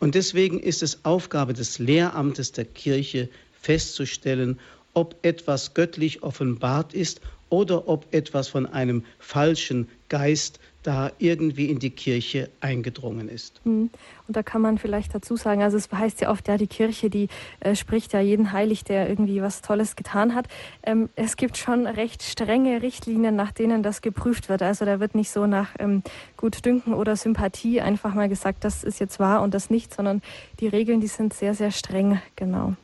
Und 0.00 0.14
deswegen 0.14 0.58
ist 0.60 0.82
es 0.82 1.04
Aufgabe 1.04 1.52
des 1.52 1.78
Lehramtes 1.78 2.52
der 2.52 2.64
Kirche, 2.64 3.28
festzustellen, 3.60 4.58
ob 4.92 5.16
etwas 5.22 5.74
göttlich 5.74 6.22
offenbart 6.22 6.94
ist 6.94 7.20
oder 7.48 7.88
ob 7.88 8.12
etwas 8.12 8.48
von 8.48 8.66
einem 8.66 9.04
falschen 9.18 9.88
Geist 10.08 10.58
da 10.84 11.10
irgendwie 11.18 11.70
in 11.70 11.78
die 11.78 11.90
Kirche 11.90 12.50
eingedrungen 12.60 13.28
ist. 13.28 13.60
Hm. 13.64 13.90
Und 14.28 14.36
da 14.36 14.42
kann 14.42 14.60
man 14.60 14.78
vielleicht 14.78 15.14
dazu 15.14 15.34
sagen, 15.34 15.62
also 15.62 15.76
es 15.76 15.90
heißt 15.90 16.20
ja 16.20 16.30
oft, 16.30 16.46
ja, 16.46 16.56
die 16.58 16.66
Kirche, 16.66 17.10
die 17.10 17.28
äh, 17.60 17.74
spricht 17.74 18.12
ja 18.12 18.20
jeden 18.20 18.52
heilig, 18.52 18.84
der 18.84 19.08
irgendwie 19.08 19.42
was 19.42 19.62
Tolles 19.62 19.96
getan 19.96 20.34
hat. 20.34 20.46
Ähm, 20.82 21.08
es 21.16 21.36
gibt 21.36 21.56
schon 21.56 21.86
recht 21.86 22.22
strenge 22.22 22.82
Richtlinien, 22.82 23.34
nach 23.34 23.50
denen 23.50 23.82
das 23.82 24.02
geprüft 24.02 24.48
wird. 24.48 24.62
Also 24.62 24.84
da 24.84 25.00
wird 25.00 25.14
nicht 25.14 25.30
so 25.30 25.46
nach 25.46 25.70
ähm, 25.78 26.02
Gutdünken 26.36 26.92
oder 26.92 27.16
Sympathie 27.16 27.80
einfach 27.80 28.14
mal 28.14 28.28
gesagt, 28.28 28.62
das 28.64 28.84
ist 28.84 29.00
jetzt 29.00 29.18
wahr 29.18 29.42
und 29.42 29.54
das 29.54 29.70
nicht, 29.70 29.92
sondern 29.92 30.22
die 30.60 30.68
Regeln, 30.68 31.00
die 31.00 31.06
sind 31.06 31.32
sehr, 31.32 31.54
sehr 31.54 31.70
streng, 31.70 32.20
genau. 32.36 32.74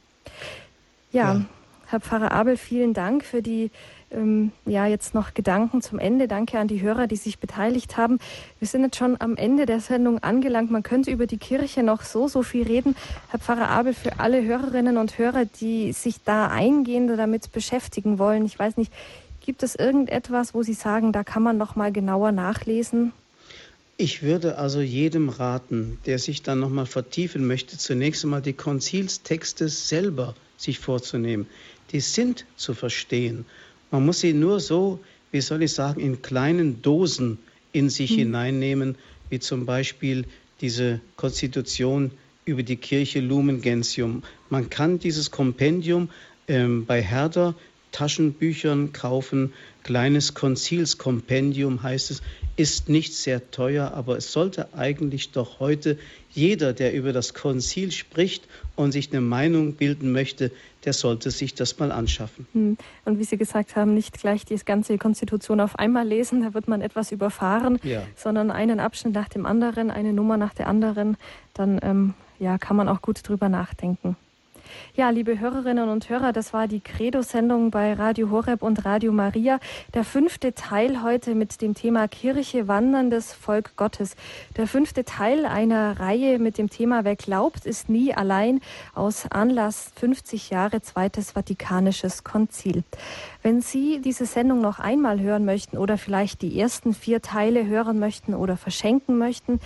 Ja, 1.13 1.35
ja. 1.35 1.45
Herr 1.87 2.01
Pfarrer 2.01 2.31
Abel, 2.31 2.57
vielen 2.57 2.95
Dank 2.95 3.25
für 3.25 3.43
die 3.43 3.71
ähm, 4.11 4.53
ja 4.67 4.87
jetzt 4.87 5.15
noch 5.15 5.35
Gedanken 5.35 5.83
zum 5.83 5.99
Ende. 5.99 6.29
Danke 6.29 6.59
an 6.59 6.69
die 6.69 6.81
Hörer, 6.81 7.07
die 7.07 7.17
sich 7.17 7.39
beteiligt 7.39 7.97
haben. 7.97 8.19
Wir 8.59 8.69
sind 8.69 8.83
jetzt 8.83 8.97
schon 8.97 9.17
am 9.21 9.37
Ende 9.37 9.67
der 9.67 9.81
Sendung 9.81 10.23
angelangt. 10.23 10.71
Man 10.71 10.83
könnte 10.83 11.11
über 11.11 11.27
die 11.27 11.39
Kirche 11.39 11.83
noch 11.83 12.03
so, 12.03 12.29
so 12.29 12.43
viel 12.43 12.65
reden. 12.65 12.97
Herr 13.31 13.41
Pfarrer 13.41 13.69
Abel, 13.69 13.95
für 13.95 14.21
alle 14.21 14.45
Hörerinnen 14.45 14.97
und 14.97 15.19
Hörer, 15.19 15.45
die 15.45 15.93
sich 15.93 16.23
da 16.25 16.49
eingehend 16.49 17.11
damit 17.19 17.53
beschäftigen 17.53 18.19
wollen, 18.19 18.45
ich 18.45 18.59
weiß 18.59 18.77
nicht, 18.77 18.93
gibt 19.41 19.63
es 19.63 19.75
irgendetwas, 19.75 20.55
wo 20.55 20.63
Sie 20.63 20.75
sagen, 20.75 21.13
da 21.13 21.25
kann 21.25 21.43
man 21.43 21.57
noch 21.57 21.77
mal 21.77 21.93
genauer 21.93 22.33
nachlesen? 22.33 23.13
Ich 23.97 24.23
würde 24.23 24.57
also 24.57 24.81
jedem 24.81 25.29
raten, 25.29 25.99
der 26.07 26.19
sich 26.19 26.43
dann 26.43 26.61
noch 26.61 26.71
mal 26.71 26.87
vertiefen 26.87 27.47
möchte, 27.47 27.77
zunächst 27.77 28.25
einmal 28.25 28.41
die 28.41 28.55
Konzilstexte 28.55 29.69
selber 29.69 30.35
sich 30.57 30.79
vorzunehmen. 30.79 31.47
Die 31.93 32.01
sind 32.01 32.47
zu 32.57 32.73
verstehen. 32.73 33.45
Man 33.91 34.07
muss 34.07 34.21
sie 34.21 34.33
nur 34.33 34.61
so, 34.61 35.01
wie 35.33 35.41
soll 35.41 35.63
ich 35.63 35.73
sagen, 35.73 36.01
in 36.01 36.23
kleinen 36.23 36.83
Dosen 36.83 37.39
in 37.73 37.89
sich 37.89 38.13
mhm. 38.13 38.17
hineinnehmen, 38.17 38.97
wie 39.29 39.39
zum 39.39 39.67
Beispiel 39.67 40.25
diese 40.61 41.01
Konstitution 41.17 42.11
über 42.45 42.63
die 42.63 42.77
Kirche 42.77 43.21
Lumen 43.21 43.61
Gentium. 43.61 44.23
Man 44.49 44.71
kann 44.71 44.99
dieses 44.99 45.31
Kompendium 45.31 46.11
ähm, 46.49 46.85
bei 46.87 47.03
Herder 47.03 47.55
Taschenbüchern 47.93 48.93
kaufen. 48.93 49.53
Kleines 49.83 50.35
Konzilskompendium 50.35 51.83
heißt 51.83 52.11
es, 52.11 52.23
ist 52.61 52.91
nicht 52.91 53.15
sehr 53.15 53.51
teuer, 53.51 53.93
aber 53.95 54.19
es 54.19 54.33
sollte 54.33 54.75
eigentlich 54.75 55.33
doch 55.33 55.61
heute 55.61 55.97
jeder, 56.31 56.75
der 56.75 56.93
über 56.93 57.15
das 57.15 57.33
Konzil 57.33 57.91
spricht 57.91 58.47
und 58.77 58.93
sich 58.93 59.11
eine 59.11 59.23
Meinung 59.23 59.73
bilden 59.73 60.13
möchte, 60.13 60.53
der 60.85 60.93
sollte 60.93 61.31
sich 61.31 61.55
das 61.55 61.79
mal 61.79 61.91
anschaffen. 61.91 62.47
Hm. 62.53 62.77
Und 63.07 63.19
wie 63.19 63.25
Sie 63.25 63.39
gesagt 63.39 63.77
haben, 63.77 63.95
nicht 63.95 64.21
gleich 64.21 64.45
die 64.45 64.57
ganze 64.57 64.99
Konstitution 64.99 65.59
auf 65.59 65.79
einmal 65.79 66.07
lesen, 66.07 66.43
da 66.43 66.53
wird 66.53 66.69
man 66.69 66.83
etwas 66.83 67.13
überfahren, 67.13 67.81
ja. 67.83 68.03
sondern 68.15 68.51
einen 68.51 68.79
Abschnitt 68.79 69.15
nach 69.15 69.31
dem 69.31 69.47
anderen, 69.47 69.91
eine 69.91 70.13
Nummer 70.13 70.37
nach 70.37 70.53
der 70.53 70.69
anderen, 70.69 71.17
dann 71.55 71.81
ähm, 71.83 72.15
ja, 72.39 72.59
kann 72.59 72.77
man 72.77 72.89
auch 72.89 73.01
gut 73.01 73.27
drüber 73.27 73.49
nachdenken. 73.49 74.17
Ja, 74.95 75.11
liebe 75.11 75.39
Hörerinnen 75.39 75.89
und 75.89 76.09
Hörer, 76.09 76.33
das 76.33 76.53
war 76.53 76.69
die 76.69 76.81
Credo-Sendung 76.81 77.71
bei 77.71 77.93
Radio 77.93 78.31
Horeb 78.31 78.63
und 78.63 78.85
Radio 78.85 79.13
Maria. 79.13 79.61
Der 79.95 80.05
fünfte 80.05 80.55
Teil 80.55 81.03
heute 81.03 81.35
mit 81.35 81.61
dem 81.63 81.75
Thema 81.75 82.09
Kirche, 82.09 82.69
wanderndes 82.69 83.33
Volk 83.33 83.77
Gottes. 83.77 84.17
Der 84.57 84.67
fünfte 84.67 85.05
Teil 85.05 85.47
einer 85.47 86.01
Reihe 86.01 86.39
mit 86.39 86.59
dem 86.59 86.71
Thema 86.71 87.05
Wer 87.05 87.17
glaubt, 87.17 87.67
ist 87.67 87.89
nie 87.89 88.15
allein 88.15 88.61
aus 88.95 89.27
Anlass 89.31 89.93
50 89.97 90.51
Jahre 90.51 90.83
Zweites 90.83 91.33
Vatikanisches 91.33 92.25
Konzil. 92.25 92.85
Wenn 93.43 93.61
Sie 93.61 94.01
diese 94.01 94.27
Sendung 94.27 94.61
noch 94.61 94.79
einmal 94.79 95.21
hören 95.21 95.45
möchten 95.45 95.79
oder 95.79 95.99
vielleicht 95.99 96.43
die 96.43 96.61
ersten 96.61 96.95
vier 96.95 97.23
Teile 97.23 97.67
hören 97.67 97.99
möchten 97.99 98.35
oder 98.35 98.57
verschenken 98.57 99.19
möchten, 99.19 99.61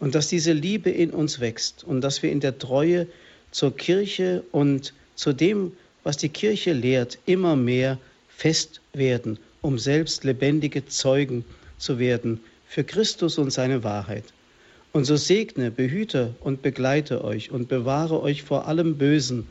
Und 0.00 0.16
dass 0.16 0.26
diese 0.26 0.52
Liebe 0.52 0.90
in 0.90 1.10
uns 1.10 1.38
wächst 1.38 1.84
und 1.84 2.00
dass 2.00 2.24
wir 2.24 2.32
in 2.32 2.40
der 2.40 2.58
Treue 2.58 3.06
zur 3.52 3.76
Kirche 3.76 4.42
und 4.50 4.92
zu 5.14 5.32
dem, 5.32 5.72
was 6.02 6.16
die 6.16 6.28
Kirche 6.28 6.72
lehrt, 6.72 7.18
immer 7.24 7.54
mehr 7.54 7.98
fest 8.28 8.80
werden, 8.92 9.38
um 9.62 9.78
selbst 9.78 10.24
lebendige 10.24 10.86
Zeugen 10.86 11.44
zu 11.78 12.00
werden 12.00 12.40
für 12.66 12.82
Christus 12.82 13.38
und 13.38 13.52
seine 13.52 13.84
Wahrheit. 13.84 14.24
Und 14.92 15.04
so 15.04 15.16
segne, 15.16 15.70
behüte 15.70 16.34
und 16.40 16.62
begleite 16.62 17.22
euch 17.24 17.52
und 17.52 17.68
bewahre 17.68 18.20
euch 18.22 18.42
vor 18.42 18.66
allem 18.66 18.98
Bösen, 18.98 19.46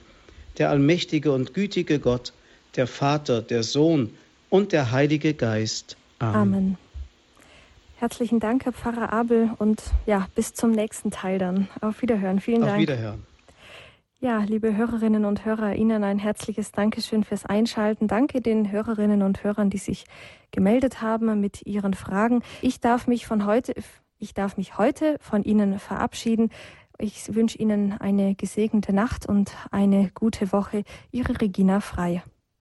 der 0.57 0.69
allmächtige 0.69 1.31
und 1.31 1.53
gütige 1.53 1.99
Gott, 1.99 2.33
der 2.75 2.87
Vater, 2.87 3.41
der 3.41 3.63
Sohn 3.63 4.13
und 4.49 4.73
der 4.73 4.91
Heilige 4.91 5.33
Geist. 5.33 5.95
Amen. 6.19 6.35
Amen. 6.35 6.77
Herzlichen 7.99 8.39
Dank, 8.39 8.65
Herr 8.65 8.73
Pfarrer 8.73 9.11
Abel, 9.11 9.51
und 9.57 9.81
ja, 10.05 10.27
bis 10.35 10.53
zum 10.53 10.71
nächsten 10.71 11.11
Teil 11.11 11.37
dann. 11.37 11.67
Auf 11.81 12.01
Wiederhören. 12.01 12.39
Vielen 12.39 12.61
Dank. 12.61 12.73
Auf 12.73 12.79
Wiederhören. 12.79 13.23
Ja, 14.21 14.39
liebe 14.39 14.75
Hörerinnen 14.75 15.23
und 15.23 15.45
Hörer, 15.45 15.75
Ihnen 15.75 16.03
ein 16.03 16.19
herzliches 16.19 16.73
Dankeschön 16.73 17.23
fürs 17.23 17.45
Einschalten. 17.45 18.07
Danke 18.07 18.41
den 18.41 18.69
Hörerinnen 18.69 19.21
und 19.21 19.43
Hörern, 19.45 19.69
die 19.69 19.77
sich 19.77 20.03
gemeldet 20.51 21.01
haben 21.01 21.39
mit 21.39 21.65
ihren 21.65 21.93
Fragen. 21.93 22.41
Ich 22.61 22.81
darf 22.81 23.07
mich 23.07 23.25
von 23.25 23.45
heute, 23.45 23.73
ich 24.19 24.33
darf 24.33 24.57
mich 24.57 24.77
heute 24.77 25.17
von 25.21 25.43
Ihnen 25.43 25.79
verabschieden. 25.79 26.51
Ich 26.97 27.33
wünsche 27.33 27.57
Ihnen 27.57 27.93
eine 27.93 28.35
gesegnete 28.35 28.93
Nacht 28.93 29.25
und 29.25 29.55
eine 29.71 30.11
gute 30.13 30.51
Woche. 30.51 30.83
Ihre 31.11 31.39
Regina 31.39 31.79
Frei. 31.79 32.21